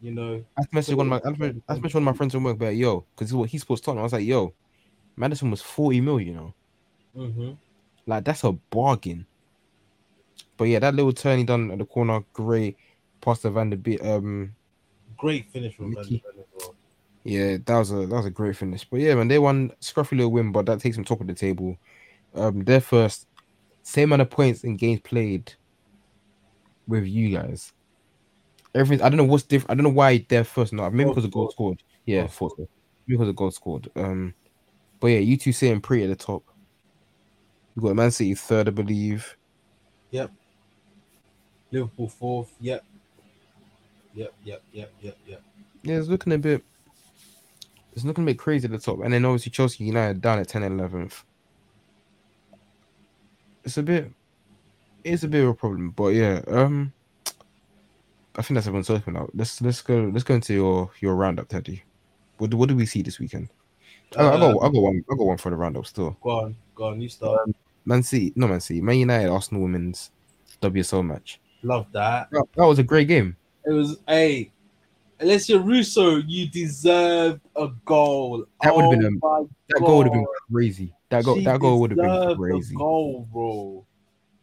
[0.00, 1.30] You know, I messaged one of my
[1.68, 3.90] I messaged one of my friends from work, but yo, because what he supposed to
[3.90, 3.98] talk.
[3.98, 4.54] I was like, yo,
[5.16, 6.54] Maddison was 40 mil, you know.
[7.14, 7.52] hmm
[8.06, 9.26] Like that's a bargain.
[10.56, 12.76] But yeah, that little turn he done at the corner, great.
[13.20, 14.54] Past the Van der Beek, um,
[15.16, 16.24] great finish from Van de Mickey.
[16.24, 16.74] Ven as well.
[17.24, 18.84] yeah, that was a that was a great finish.
[18.84, 21.34] But yeah, man, they won scruffy little win, but that takes them top of the
[21.34, 21.76] table.
[22.34, 23.28] Um, their first
[23.82, 25.52] same amount of points in games played
[26.86, 27.72] with you guys.
[28.74, 29.70] Everything I don't know what's different.
[29.70, 30.72] I don't know why they're first.
[30.72, 31.82] No, maybe because of goal scored.
[32.06, 32.54] Yeah, thought.
[32.58, 32.68] Maybe
[33.06, 33.90] because of goal scored.
[33.96, 34.34] Um,
[34.98, 36.42] but yeah, you two sitting pretty at the top.
[37.74, 39.36] You got Man City third, I believe.
[40.10, 40.30] Yep.
[41.70, 42.52] Liverpool fourth.
[42.60, 42.84] Yep.
[44.14, 44.34] Yep.
[44.44, 44.62] Yep.
[44.72, 44.92] Yep.
[45.00, 45.18] Yep.
[45.26, 45.42] Yep.
[45.82, 46.62] Yeah, it's looking a bit.
[47.94, 50.48] It's looking a bit crazy at the top, and then obviously Chelsea United down at
[50.48, 51.24] 10 and 11th.
[53.64, 54.10] It's a bit.
[55.04, 56.40] It's a bit of a problem, but yeah.
[56.46, 56.92] Um,
[58.36, 59.30] I think that's everyone's talking about.
[59.34, 60.10] Let's let's go.
[60.12, 61.82] Let's go into your your roundup, Tadi.
[62.38, 63.48] What do, what do we see this weekend?
[64.16, 66.16] I, I got I got one I got one for the roundup still.
[66.22, 66.56] Go on.
[66.74, 67.00] Go on.
[67.00, 67.48] You start.
[67.84, 70.10] Man City, no Man City, Man United, Arsenal women's
[70.60, 71.40] WSL match.
[71.62, 72.28] Love that.
[72.30, 73.36] That, that was a great game.
[73.64, 74.50] It was a.
[75.20, 78.44] Alessia Russo, you deserve a goal.
[78.60, 80.92] That would have been Oh a- That goal would have been crazy.
[81.10, 82.74] That goal, She that goal would have been crazy.
[82.74, 83.86] Goal, bro.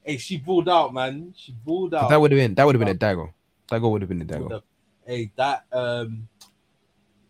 [0.04, 1.34] Hey, she balled out, man.
[1.36, 2.10] She balled out.
[2.10, 3.34] That would have been that would have been a dagger.
[3.70, 4.62] That goal would have been a dagger.
[5.06, 6.28] Hey, that um,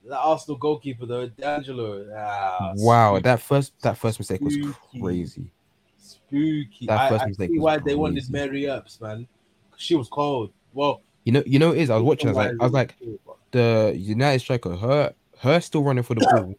[0.06, 2.06] that Arsenal goalkeeper though, D'Angelo.
[2.16, 4.56] Ah, Wow, that first that first mistake was
[5.00, 5.52] crazy.
[6.30, 6.86] Spooky.
[6.88, 8.32] that I, first I mistake see why they wanted crazy.
[8.32, 9.28] Mary Earps, man.
[9.78, 10.52] She was cold.
[10.74, 11.90] Well, You know, you know, it is.
[11.90, 12.30] I was watching.
[12.30, 12.96] I was like, I was like,
[13.52, 16.56] the United striker, her, her still running for the ball,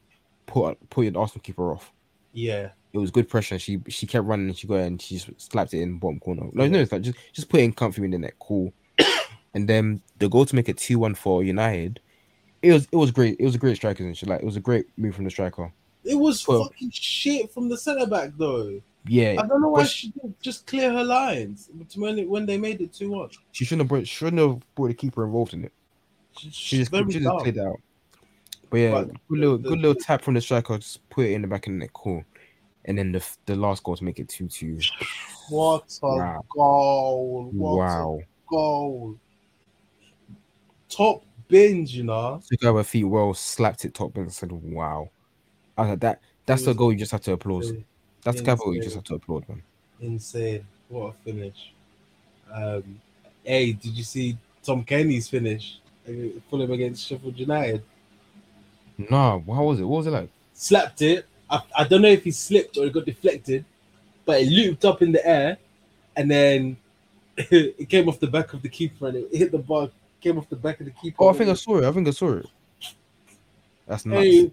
[0.46, 1.92] put put the Arsenal keeper off.
[2.32, 3.58] yeah, It was good pressure.
[3.58, 4.48] She she kept running.
[4.48, 6.48] and She got and she just slapped it in bottom corner.
[6.52, 8.72] No, no, it's like just just put in comfy in the net, cool.
[9.54, 12.00] and then the goal to make it two one for United.
[12.62, 13.36] It was it was great.
[13.38, 15.30] It was a great striker and she Like it was a great move from the
[15.30, 15.72] striker.
[16.04, 18.80] it was Well- fucking shit from the centre back though.
[19.06, 22.44] Yeah, I don't know why but she didn't just clear her lines when it, when
[22.46, 23.30] they made it two one.
[23.52, 25.72] she shouldn't have brought, shouldn't have brought the keeper involved in it.
[26.36, 27.80] She, She just, she just cleared out.
[28.68, 31.32] But yeah, But good little the- good little tap from the striker, just put it
[31.32, 32.22] in the back of the net, cool.
[32.84, 34.78] And then the the last goal to make it two two.
[35.48, 36.44] What a Wow.
[36.54, 37.50] goal!
[37.52, 38.20] What Wow.
[38.20, 39.18] a goal!
[40.88, 42.40] Top binge, you know.
[42.50, 45.10] Took out her feet well, slapped it top and said, "Wow."
[45.76, 47.84] I was like, "That that's the goal you just have to applaud.
[48.22, 49.62] That's the goal you just have to applaud, man."
[50.00, 50.66] Insane!
[50.88, 51.72] What a finish!
[52.52, 53.00] Um,
[53.44, 55.78] hey, did you see Tom Cairney's finish?
[56.08, 57.82] Uh, Fulham against Sheffield United.
[58.98, 59.84] No, how was it?
[59.84, 60.28] What was it like?
[60.54, 61.26] Slapped it.
[61.48, 63.64] I, I don't know if he slipped or it got deflected,
[64.24, 65.58] but it looped up in the air,
[66.16, 66.76] and then
[67.36, 69.90] it came off the back of the keeper and it hit the bar.
[70.20, 71.16] Came off the back of the keeper.
[71.20, 71.84] Oh, I think I saw it.
[71.84, 72.46] I think I saw it.
[73.86, 74.22] That's nuts.
[74.22, 74.52] Hey,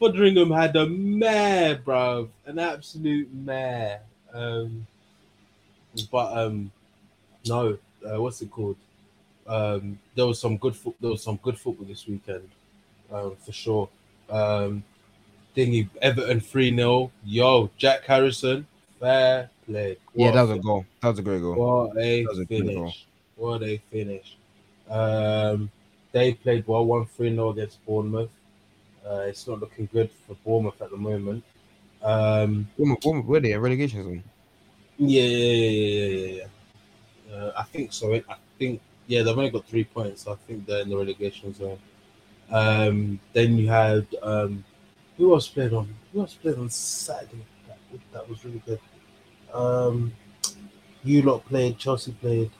[0.00, 2.28] Foderingham had a mare, bruv.
[2.46, 4.00] An absolute mare.
[4.32, 4.86] Um,
[6.12, 6.70] but um,
[7.46, 8.76] no, uh, what's it called?
[9.46, 10.94] Um, there was some good foot.
[11.00, 12.48] There was some good football this weekend,
[13.12, 13.88] um, for sure.
[14.28, 14.84] Um,
[15.56, 18.66] thingy Everton three 0 Yo, Jack Harrison,
[19.00, 19.96] fair play.
[20.14, 20.84] yeah, that was a goal.
[21.00, 21.54] That was a great goal.
[21.54, 22.74] What a That was a good goal.
[22.76, 23.06] finish!
[23.36, 24.36] What a finish!
[24.90, 25.70] Um,
[26.12, 28.30] they played well, one 3 0 against Bournemouth.
[29.08, 31.42] Uh, it's not looking good for Bournemouth at the moment.
[32.02, 34.24] Um, What, what, where they in relegation zone?
[34.98, 36.42] yeah, yeah, yeah, yeah, yeah,
[37.28, 37.34] yeah.
[37.34, 38.14] Uh, I think so.
[38.14, 38.22] I
[38.58, 40.22] think yeah, they've only got three points.
[40.22, 41.78] So I think they're in the relegation zone.
[42.50, 44.64] Um, then you had um,
[45.16, 45.94] who else played on?
[46.12, 47.44] Who else played on Saturday?
[47.66, 47.78] That,
[48.12, 48.80] that was really good.
[49.52, 50.12] Um,
[51.02, 51.78] you lot played.
[51.78, 52.50] Chelsea played.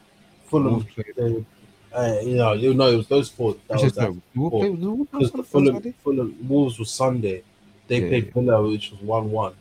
[0.47, 1.45] Fulham played.
[1.93, 3.57] Uh, you know, you know, it was those four.
[3.67, 4.61] That was just no, Wolves four.
[4.61, 5.43] play- was Wolves because the?
[5.43, 7.43] Fulham, Fulham Wolves was Sunday.
[7.87, 8.35] They Yeah, played.
[8.35, 9.55] Villa, which was one one.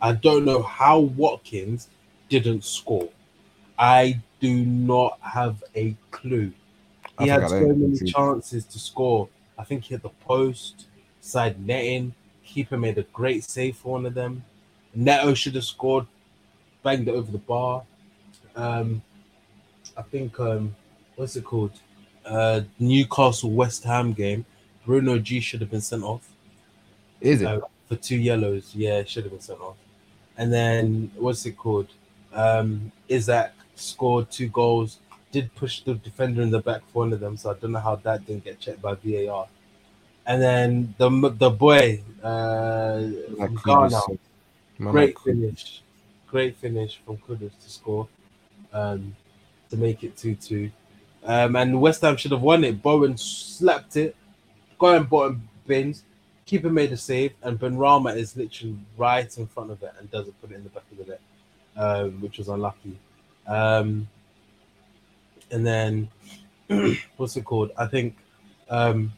[0.00, 1.88] I don't know how Watkins
[2.28, 3.08] didn't score.
[3.78, 6.52] I do not have a clue.
[7.18, 7.76] He had so that.
[7.76, 9.28] many chances to score.
[9.58, 10.86] I think he hit the post,
[11.20, 12.14] side netting.
[12.44, 14.44] Keeper made a great save for one of them.
[14.94, 16.06] Neto should have scored,
[16.82, 17.82] banged it over the bar.
[18.56, 19.02] Um,
[19.96, 20.74] I think um,
[21.16, 21.72] what's it called?
[22.24, 24.44] Uh, Newcastle West Ham game.
[24.84, 26.28] Bruno G should have been sent off
[27.20, 27.46] Is it?
[27.46, 28.74] Uh, for two yellows.
[28.74, 29.76] Yeah, should have been sent off.
[30.36, 31.88] And then what's it called?
[32.32, 34.98] Um, Isak scored two goals.
[35.32, 37.80] Did push the defender in the back for one of them, so I don't know
[37.80, 39.48] how that didn't get checked by VAR.
[40.26, 43.00] And then the the boy uh,
[43.36, 44.00] from Ghana,
[44.78, 45.82] great finish,
[46.28, 48.08] great finish from Kudus to score,
[48.72, 49.14] um,
[49.70, 50.70] to make it two two.
[51.24, 52.82] Um, and West Ham should have won it.
[52.82, 54.14] Bowen slapped it,
[54.78, 56.04] got in bottom bins.
[56.44, 60.38] Keeper made a save, and Benrahma is literally right in front of it and doesn't
[60.40, 61.20] put it in the back of the net,
[61.76, 62.98] um, which was unlucky.
[63.46, 64.06] Um,
[65.50, 66.08] and then
[67.16, 67.70] what's it called?
[67.78, 68.16] I think
[68.68, 69.12] um,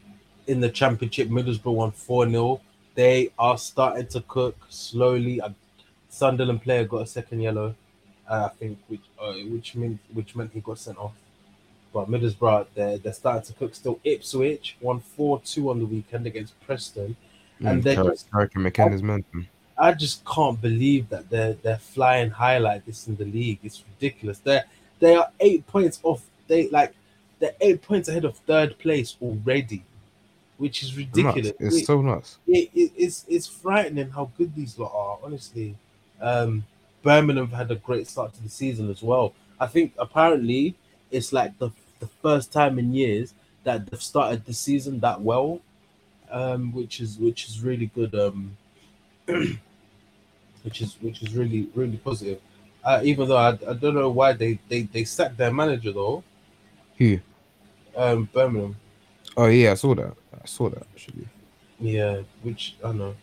[0.47, 2.61] in the championship, Middlesbrough won 4 0.
[2.95, 5.41] They are starting to cook slowly.
[5.41, 5.49] Uh,
[6.09, 7.75] Sunderland player got a second yellow,
[8.29, 11.13] uh, I think, which uh, which meant which meant he got sent off.
[11.93, 13.99] But Middlesbrough, they're, they're starting to cook still.
[14.03, 17.15] Ipswich won 4 2 on the weekend against Preston.
[17.59, 19.23] And Mm, they're just- McKenna's man.
[19.79, 23.59] I just can't believe that they're they're flying high like this in the league.
[23.63, 24.39] It's ridiculous.
[24.39, 24.65] They're
[24.99, 26.23] they are eight points off.
[26.47, 26.93] They like
[27.39, 29.83] they're eight points ahead of third place already,
[30.57, 30.97] which is Nuts.
[31.15, 31.53] ridiculous.
[31.59, 32.37] It's It- so nuts.
[32.47, 35.19] it, it, it's it's frightening how good these lot are.
[35.23, 35.75] Honestly,
[36.21, 36.65] um,
[37.03, 39.33] Birmingham had a great start to the season as well.
[39.59, 40.75] I think apparently
[41.11, 45.59] it's like the the first time in years that they've started the season that well,
[46.31, 48.13] um, which is which is really good.
[48.15, 48.57] Um,
[50.63, 52.41] which is which is really really positive.
[52.83, 56.23] Uh, even though I, I don't know why they, they they sacked their manager though.
[56.97, 57.19] Who?
[57.95, 58.75] Um, Birmingham.
[59.35, 60.13] Oh yeah, I saw that.
[60.33, 61.27] I saw that actually.
[61.79, 63.15] Yeah, which I know.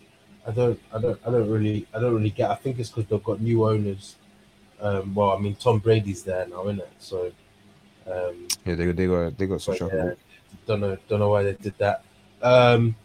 [0.47, 2.51] I don't I don't I don't really I don't really get.
[2.51, 4.16] I think it's because they've got new owners.
[4.81, 6.93] Um, well, I mean Tom Brady's there now, isn't it?
[6.98, 7.32] So
[8.07, 10.15] um, Yeah, they they got they got but, a yeah,
[10.67, 12.05] don't know don't know why they did that.
[12.43, 12.97] Um,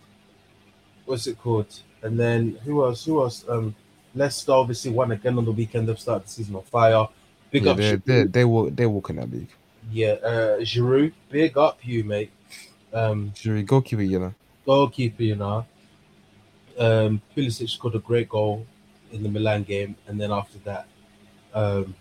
[1.05, 1.79] what's it called?
[2.01, 3.05] And then who else?
[3.05, 3.45] Who else?
[3.47, 3.75] Um,
[4.15, 5.87] Leicester obviously won again on the weekend.
[5.87, 7.07] They've started the season on fire.
[7.51, 8.31] Big yeah, up, they Giroud.
[8.31, 9.49] they walk they walk in that league.
[9.91, 11.13] yeah, uh, Giroud.
[11.29, 12.31] Big up you, mate.
[12.93, 14.33] Um, Sure, goalkeeper, you know.
[14.65, 15.65] goalkeeper, you know.
[16.77, 18.65] Um, Pulisic scored a great goal
[19.11, 20.87] in the Milan game, and then after that,
[21.53, 21.95] um,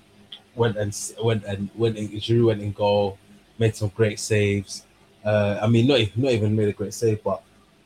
[0.58, 1.96] went and went and went.
[1.96, 3.18] In, Giroud went in goal,
[3.58, 4.84] made some great saves.
[5.24, 7.42] Uh, I mean, not even, not even made a great save, but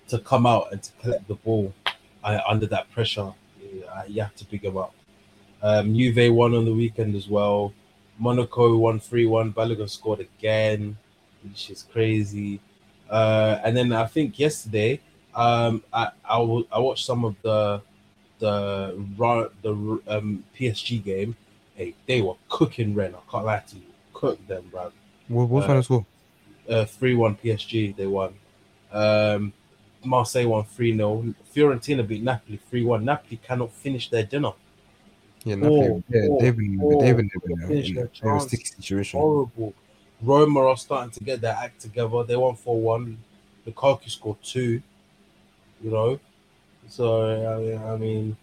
[0.09, 1.73] to come out and to collect the ball
[2.25, 3.33] uh, under that pressure,
[3.95, 4.95] uh, you have to pick him up.
[5.63, 7.73] Um, Juve won on the weekend as well.
[8.19, 9.53] Monaco won three one.
[9.53, 10.97] Balogun scored again,
[11.43, 12.61] which is crazy.
[13.09, 15.01] Uh, and then I think yesterday,
[15.35, 17.81] um, I I, watched some of the
[18.39, 18.95] the
[19.63, 21.37] the um, PSG game.
[21.75, 23.15] Hey, they were cooking Ren.
[23.15, 23.83] I can't lie to you,
[24.13, 24.93] cooked them, bro.
[25.29, 26.07] What what's Uh, final score?
[26.69, 27.97] Uh, three one PSG.
[27.97, 28.35] They won.
[28.93, 29.53] Um,
[30.05, 33.05] Marseille won three 0 Fiorentina beat Napoli three one.
[33.05, 34.53] Napoli cannot finish their dinner.
[35.45, 36.05] Yeah, four, Napoli.
[36.11, 37.03] Yeah, four, they've been four.
[37.03, 38.45] they've been in a, Finish in a chance.
[38.45, 39.21] sticky situation.
[39.21, 39.75] horrible.
[40.21, 42.23] Roma are starting to get their act together.
[42.23, 43.19] They won 4 1.
[43.67, 44.83] Lukaku scored two,
[45.83, 46.19] you know.
[46.89, 48.37] So, I mean,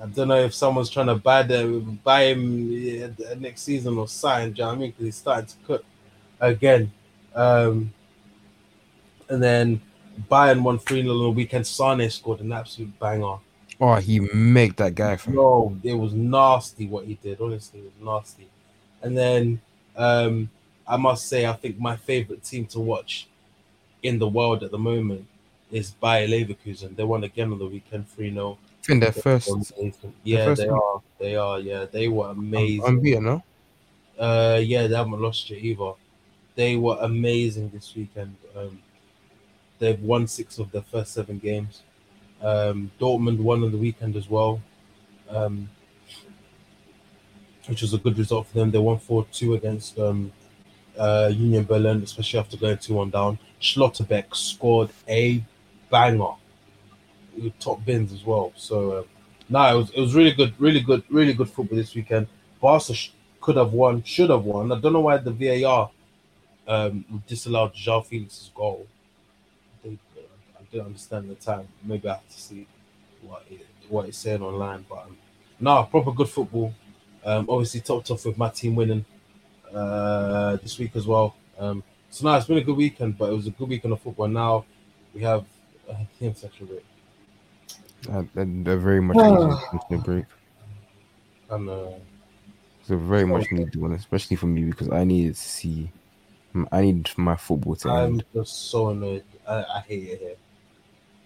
[0.00, 3.08] I don't know if someone's trying to buy, them, buy him yeah,
[3.38, 4.90] next season or sign, do you know what I mean?
[4.90, 5.84] Because he's starting to cook
[6.40, 6.92] again.
[7.34, 7.92] Um,
[9.28, 9.80] and then
[10.30, 11.66] Bayern won 3 0 on the weekend.
[11.66, 13.36] Sane scored an absolute banger.
[13.80, 15.34] Oh, he make that guy from.
[15.34, 17.40] No, it was nasty what he did.
[17.40, 18.48] Honestly, it was nasty.
[19.02, 19.60] And then
[19.96, 20.50] um,
[20.86, 23.28] I must say, I think my favorite team to watch
[24.02, 25.26] in the world at the moment
[25.70, 26.96] is Bayer Leverkusen.
[26.96, 28.58] They won again on the weekend, 3 0.
[28.88, 29.50] Think their first
[30.24, 30.80] Yeah, first they one.
[30.80, 31.02] are.
[31.18, 31.60] They are.
[31.60, 32.86] Yeah, they were amazing.
[32.86, 33.42] unbeaten, no?
[34.18, 35.92] Uh, yeah, they haven't lost yet either.
[36.54, 38.34] They were amazing this weekend.
[38.56, 38.80] Um,
[39.78, 41.82] they've won six of their first seven games.
[42.40, 44.62] Um, Dortmund won on the weekend as well,
[45.28, 45.68] um,
[47.66, 48.70] which was a good result for them.
[48.70, 50.32] They won 4 2 against um,
[50.98, 53.38] uh, Union Berlin, especially after going 2 1 down.
[53.60, 55.44] Schlotterbeck scored a
[55.90, 56.32] banger
[57.58, 58.52] top bins as well.
[58.56, 59.02] So, uh,
[59.48, 62.26] no, it was, it was really good, really good, really good football this weekend.
[62.60, 63.10] Barca sh-
[63.40, 64.72] could have won, should have won.
[64.72, 65.90] I don't know why the VAR
[66.66, 68.86] um, disallowed João Felix's goal.
[69.82, 69.96] They,
[70.58, 71.68] I didn't understand the time.
[71.82, 72.66] Maybe I have to see
[73.22, 74.84] what it, what it's saying online.
[74.88, 75.16] But um,
[75.60, 76.74] no, proper good football.
[77.24, 79.04] Um, obviously topped off with my team winning
[79.74, 81.34] uh, this week as well.
[81.58, 84.00] Um, so now it's been a good weekend, but it was a good weekend of
[84.00, 84.28] football.
[84.28, 84.64] Now
[85.14, 85.44] we have
[85.88, 86.84] a team section break.
[88.10, 89.56] Uh, they're, they're very much needed
[89.90, 90.24] into break.
[91.50, 91.88] And uh,
[92.80, 95.90] It's a very much needed one, especially for me because I needed to see.
[96.72, 98.24] I need my football to I'm end.
[98.34, 99.24] just so annoyed.
[99.46, 100.36] I, I hate it here.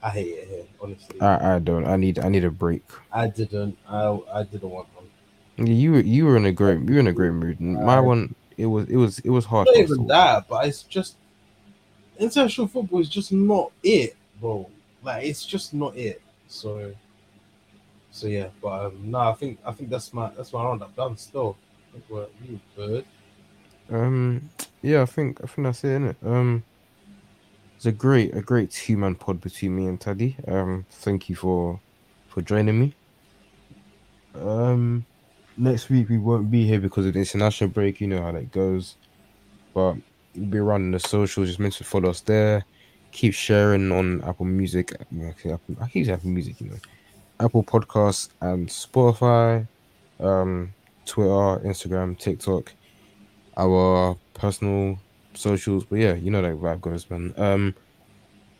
[0.02, 0.64] I hate it here.
[0.80, 1.86] Honestly, I, I don't.
[1.86, 2.18] I need.
[2.18, 2.82] I need a break.
[3.12, 3.78] I didn't.
[3.88, 5.68] I I didn't want one.
[5.68, 7.60] You were you were in a great you were in a great mood.
[7.60, 9.66] My Uh, one it was it was it was hard.
[9.66, 10.08] Not for even us.
[10.08, 11.16] that, but it's just
[12.18, 14.68] international football is just not it, bro.
[15.02, 16.20] Like it's just not it.
[16.52, 16.92] So,
[18.10, 18.48] so yeah.
[18.60, 21.16] But um, no, I think I think that's my that's my roundup done.
[21.16, 21.56] Still,
[21.88, 22.26] I think we're
[22.76, 23.04] good.
[23.90, 24.50] Um,
[24.82, 26.16] yeah, I think I think that's it.
[26.24, 26.62] Um,
[27.76, 30.36] it's a great a great two man pod between me and Tadi.
[30.46, 31.80] Um, thank you for
[32.28, 32.94] for joining me.
[34.34, 35.04] Um,
[35.56, 38.00] next week we won't be here because of the international break.
[38.00, 38.96] You know how that goes,
[39.74, 39.96] but
[40.34, 41.48] we'll be running the socials.
[41.48, 42.64] Just meant to follow us there.
[43.12, 44.92] Keep sharing on Apple Music.
[45.00, 45.32] I
[45.88, 46.60] keep Apple Music.
[46.60, 46.76] You know,
[47.40, 49.66] Apple Podcasts and Spotify.
[50.18, 50.74] Um,
[51.04, 52.72] Twitter, Instagram, TikTok
[53.56, 54.98] our personal
[55.34, 55.84] socials.
[55.84, 57.34] But yeah, you know that vibe goes, man.
[57.36, 57.74] Um,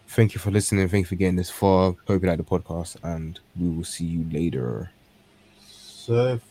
[0.09, 0.89] thank you for listening.
[0.89, 1.95] Thank you for getting this far.
[2.07, 4.91] Hope you like the podcast, and we will see you later.
[5.61, 6.43] Surf